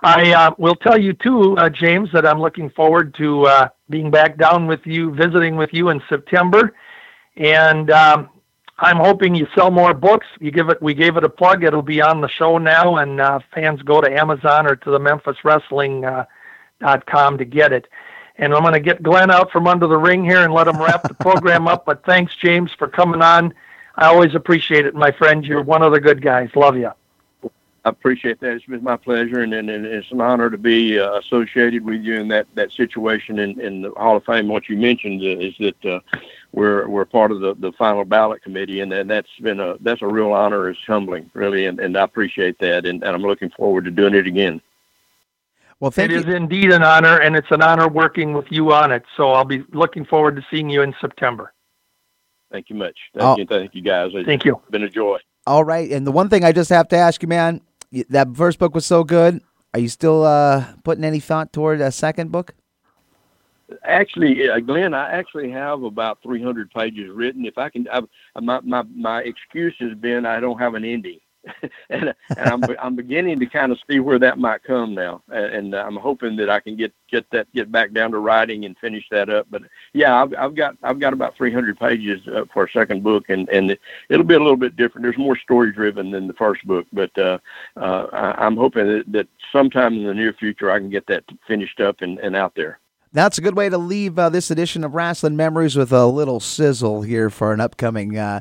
I 0.01 0.33
uh, 0.33 0.55
will 0.59 0.77
tell 0.77 1.01
you 1.01 1.13
too, 1.13 1.57
uh, 1.57 1.71
James, 1.71 2.11
that 2.13 2.25
I'm 2.25 2.41
looking 2.41 2.71
forward 2.71 3.15
to 3.15 3.47
uh, 3.47 3.69
being 3.91 4.13
back 4.13 4.37
down 4.37 4.69
with 4.69 4.87
you, 4.87 5.13
visiting 5.13 5.57
with 5.57 5.71
you 5.73 5.89
in 5.89 6.01
September, 6.09 6.75
and 7.37 7.91
um, 7.91 8.29
I'm 8.79 8.99
hoping 8.99 9.35
you 9.35 9.49
sell 9.57 9.73
more 9.73 9.95
books. 9.95 10.27
You 10.41 10.53
give 10.53 10.69
it, 10.69 10.81
we 10.81 10.95
gave 10.95 11.17
it 11.17 11.25
a 11.25 11.29
plug. 11.29 11.65
It'll 11.65 11.83
be 11.83 12.01
on 12.01 12.21
the 12.21 12.29
show 12.29 12.59
now, 12.59 12.97
and 12.97 13.21
uh, 13.21 13.41
fans 13.53 13.83
go 13.83 14.01
to 14.01 14.11
Amazon 14.11 14.67
or 14.67 14.77
to 14.77 14.91
the 14.91 15.01
Memphis 15.01 15.37
Wrestling 15.45 16.05
uh, 16.05 16.27
dot 16.27 16.38
com 17.07 17.39
to 17.39 17.45
get 17.45 17.73
it. 17.73 17.89
And 18.37 18.55
I'm 18.55 18.63
going 18.63 18.75
to 18.75 18.81
get 18.81 19.03
Glen 19.03 19.31
out 19.31 19.51
from 19.51 19.67
under 19.67 19.87
the 19.87 19.99
ring 19.99 20.25
here 20.25 20.45
and 20.45 20.53
let 20.55 20.69
him 20.69 20.81
wrap 20.81 21.03
the 21.03 21.15
program 21.15 21.67
up. 21.67 21.85
But 21.85 22.05
thanks, 22.05 22.37
James, 22.37 22.71
for 22.73 22.87
coming 22.87 23.21
on. 23.21 23.53
I 23.97 24.07
always 24.07 24.37
appreciate 24.37 24.87
it, 24.87 24.95
my 24.95 25.11
friend. 25.11 25.45
You're 25.45 25.63
one 25.63 25.83
of 25.83 25.91
the 25.91 26.01
good 26.01 26.23
guys. 26.23 26.51
Love 26.55 26.77
you. 26.77 26.93
I 27.85 27.91
appreciate 27.91 28.39
that. 28.41 28.53
It's 28.53 28.67
been 28.67 28.83
my 28.83 28.97
pleasure, 28.97 29.41
and, 29.41 29.55
and, 29.55 29.71
and 29.71 29.87
it's 29.87 30.11
an 30.11 30.21
honor 30.21 30.51
to 30.51 30.59
be 30.59 30.99
uh, 31.01 31.19
associated 31.19 31.85
with 31.85 32.03
you 32.03 32.21
in 32.21 32.29
that, 32.29 32.47
that 32.55 32.71
situation 32.73 33.39
in, 33.39 33.59
in 33.61 33.83
the 33.83 33.91
Hall 33.93 34.17
of 34.17 34.25
Fame. 34.25 34.49
What 34.49 34.69
you 34.69 34.77
mentioned 34.77 35.23
is 35.23 35.55
that 35.59 35.85
uh, 35.85 36.01
we're 36.53 36.87
we're 36.87 37.05
part 37.07 37.31
of 37.33 37.41
the, 37.41 37.55
the 37.55 37.73
final 37.73 38.05
ballot 38.05 38.43
committee, 38.43 38.81
and, 38.81 38.93
and 38.93 39.09
that's 39.09 39.31
been 39.41 39.59
a 39.61 39.79
that's 39.81 40.03
a 40.03 40.07
real 40.07 40.33
honor. 40.33 40.69
It's 40.69 40.79
humbling, 40.87 41.31
really, 41.35 41.67
and, 41.67 41.81
and 41.81 41.97
I 41.97 42.03
appreciate 42.03 42.59
that, 42.59 42.85
and, 42.85 43.03
and 43.03 43.17
I'm 43.17 43.23
looking 43.23 43.51
forward 43.51 43.85
to 43.87 43.91
doing 43.91 44.15
it 44.15 44.27
again. 44.27 44.61
Well, 45.81 45.91
thank 45.91 46.11
it 46.11 46.15
you. 46.15 46.21
is 46.21 46.35
indeed 46.35 46.73
an 46.73 46.83
honor, 46.83 47.21
and 47.21 47.37
it's 47.37 47.51
an 47.51 47.63
honor 47.63 47.89
working 47.89 48.33
with 48.33 48.47
you 48.51 48.73
on 48.73 48.91
it. 48.91 49.05
So 49.17 49.31
I'll 49.31 49.45
be 49.45 49.65
looking 49.73 50.05
forward 50.05 50.37
to 50.37 50.43
seeing 50.51 50.69
you 50.69 50.83
in 50.83 50.95
September. 51.01 51.53
Thank 52.51 52.71
you 52.71 52.77
much. 52.77 52.99
Thank 53.17 53.39
you, 53.39 53.47
thank 53.47 53.75
you 53.75 53.83
guys. 53.83 54.11
It's 54.15 54.27
Thank 54.27 54.45
you. 54.45 54.61
been 54.71 54.83
a 54.83 54.89
joy. 54.89 55.19
All 55.47 55.65
right, 55.65 55.91
and 55.91 56.07
the 56.07 56.13
one 56.13 56.29
thing 56.29 56.45
I 56.45 56.53
just 56.53 56.71
have 56.71 56.89
to 56.89 56.97
ask 56.97 57.23
you, 57.23 57.29
man, 57.29 57.61
that 58.11 58.35
first 58.37 58.59
book 58.59 58.75
was 58.75 58.87
so 58.87 59.05
good. 59.05 59.41
Are 59.75 59.81
you 59.81 59.89
still 59.89 60.25
uh, 60.25 60.65
putting 60.83 61.05
any 61.05 61.21
thought 61.21 61.53
toward 61.53 61.81
a 61.81 61.93
second 61.93 62.33
book? 62.33 62.55
Actually, 63.85 64.49
uh, 64.49 64.61
Glen, 64.61 64.95
I 64.95 65.11
actually 65.11 65.51
have 65.51 65.83
about 65.83 66.19
300 66.23 66.71
pages 66.71 67.11
written. 67.11 67.45
If 67.45 67.59
I 67.59 67.69
can, 67.69 67.87
I've, 67.89 68.05
my 68.41 68.61
my 68.61 68.83
my 68.95 69.21
excuse 69.21 69.75
has 69.81 69.95
been 69.95 70.25
I 70.25 70.41
don't 70.41 70.59
have 70.59 70.75
an 70.75 70.87
ending, 70.87 71.19
and, 71.91 72.15
and 72.37 72.49
I'm 72.49 72.63
I'm 72.81 72.97
beginning 72.97 73.39
to 73.41 73.47
kind 73.47 73.73
of 73.73 73.79
see 73.89 74.01
where 74.01 74.19
that 74.19 74.39
might 74.39 74.63
come 74.63 74.95
now, 74.95 75.23
and, 75.29 75.45
and 75.55 75.75
I'm 75.75 75.97
hoping 75.97 76.37
that 76.37 76.51
I 76.51 76.61
can 76.61 76.77
get 76.77 76.93
get 77.11 77.27
that 77.31 77.53
get 77.55 77.71
back 77.71 77.93
down 77.93 78.13
to 78.13 78.19
writing 78.19 78.65
and 78.65 78.77
finish 78.79 79.05
that 79.11 79.31
up. 79.31 79.47
But 79.51 79.63
yeah, 79.93 80.23
I've, 80.23 80.35
I've 80.35 80.55
got 80.55 80.77
I've 80.83 81.01
got 81.01 81.13
about 81.13 81.37
300 81.37 81.79
pages 81.79 82.21
uh, 82.29 82.45
for 82.53 82.65
a 82.65 82.71
second 82.71 83.03
book, 83.03 83.29
and 83.29 83.49
and 83.49 83.77
it'll 84.09 84.25
be 84.25 84.35
a 84.35 84.39
little 84.39 84.57
bit 84.57 84.77
different. 84.77 85.05
There's 85.05 85.19
more 85.19 85.39
story 85.39 85.73
driven 85.73 86.11
than 86.11 86.27
the 86.27 86.35
first 86.35 86.67
book, 86.67 86.87
but 86.93 87.17
uh, 87.19 87.39
uh, 87.77 88.07
I, 88.13 88.45
I'm 88.45 88.57
hoping 88.57 88.87
that, 88.87 89.13
that 89.13 89.29
sometime 89.53 89.95
in 89.95 90.05
the 90.05 90.15
near 90.15 90.33
future 90.33 90.71
I 90.71 90.79
can 90.79 90.91
get 90.91 91.07
that 91.07 91.25
finished 91.47 91.81
up 91.81 92.01
and, 92.01 92.19
and 92.19 92.37
out 92.37 92.55
there. 92.55 92.81
That's 93.13 93.39
a 93.39 93.41
good 93.41 93.57
way 93.57 93.71
to 93.71 93.79
leave 93.79 94.19
uh, 94.19 94.29
this 94.29 94.51
edition 94.51 94.85
of 94.85 94.93
Rasslin' 94.93 95.35
Memories 95.35 95.77
with 95.77 95.93
a 95.93 96.07
little 96.07 96.41
sizzle 96.41 97.03
here 97.03 97.31
for 97.31 97.53
an 97.55 97.61
upcoming, 97.61 98.19
uh, 98.19 98.41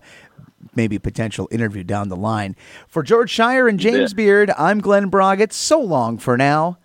maybe 0.75 0.99
potential 0.99 1.47
interview 1.51 1.83
down 1.83 2.09
the 2.09 2.15
line. 2.15 2.55
For 2.87 3.03
George 3.03 3.31
Schire 3.31 3.69
and 3.69 3.79
James 3.79 4.13
bet. 4.13 4.17
Beard, 4.17 4.51
I'm 4.57 4.79
Glen 4.79 5.09
Broggett. 5.09 5.53
So 5.53 5.79
long 5.79 6.17
for 6.17 6.37
now. 6.37 6.77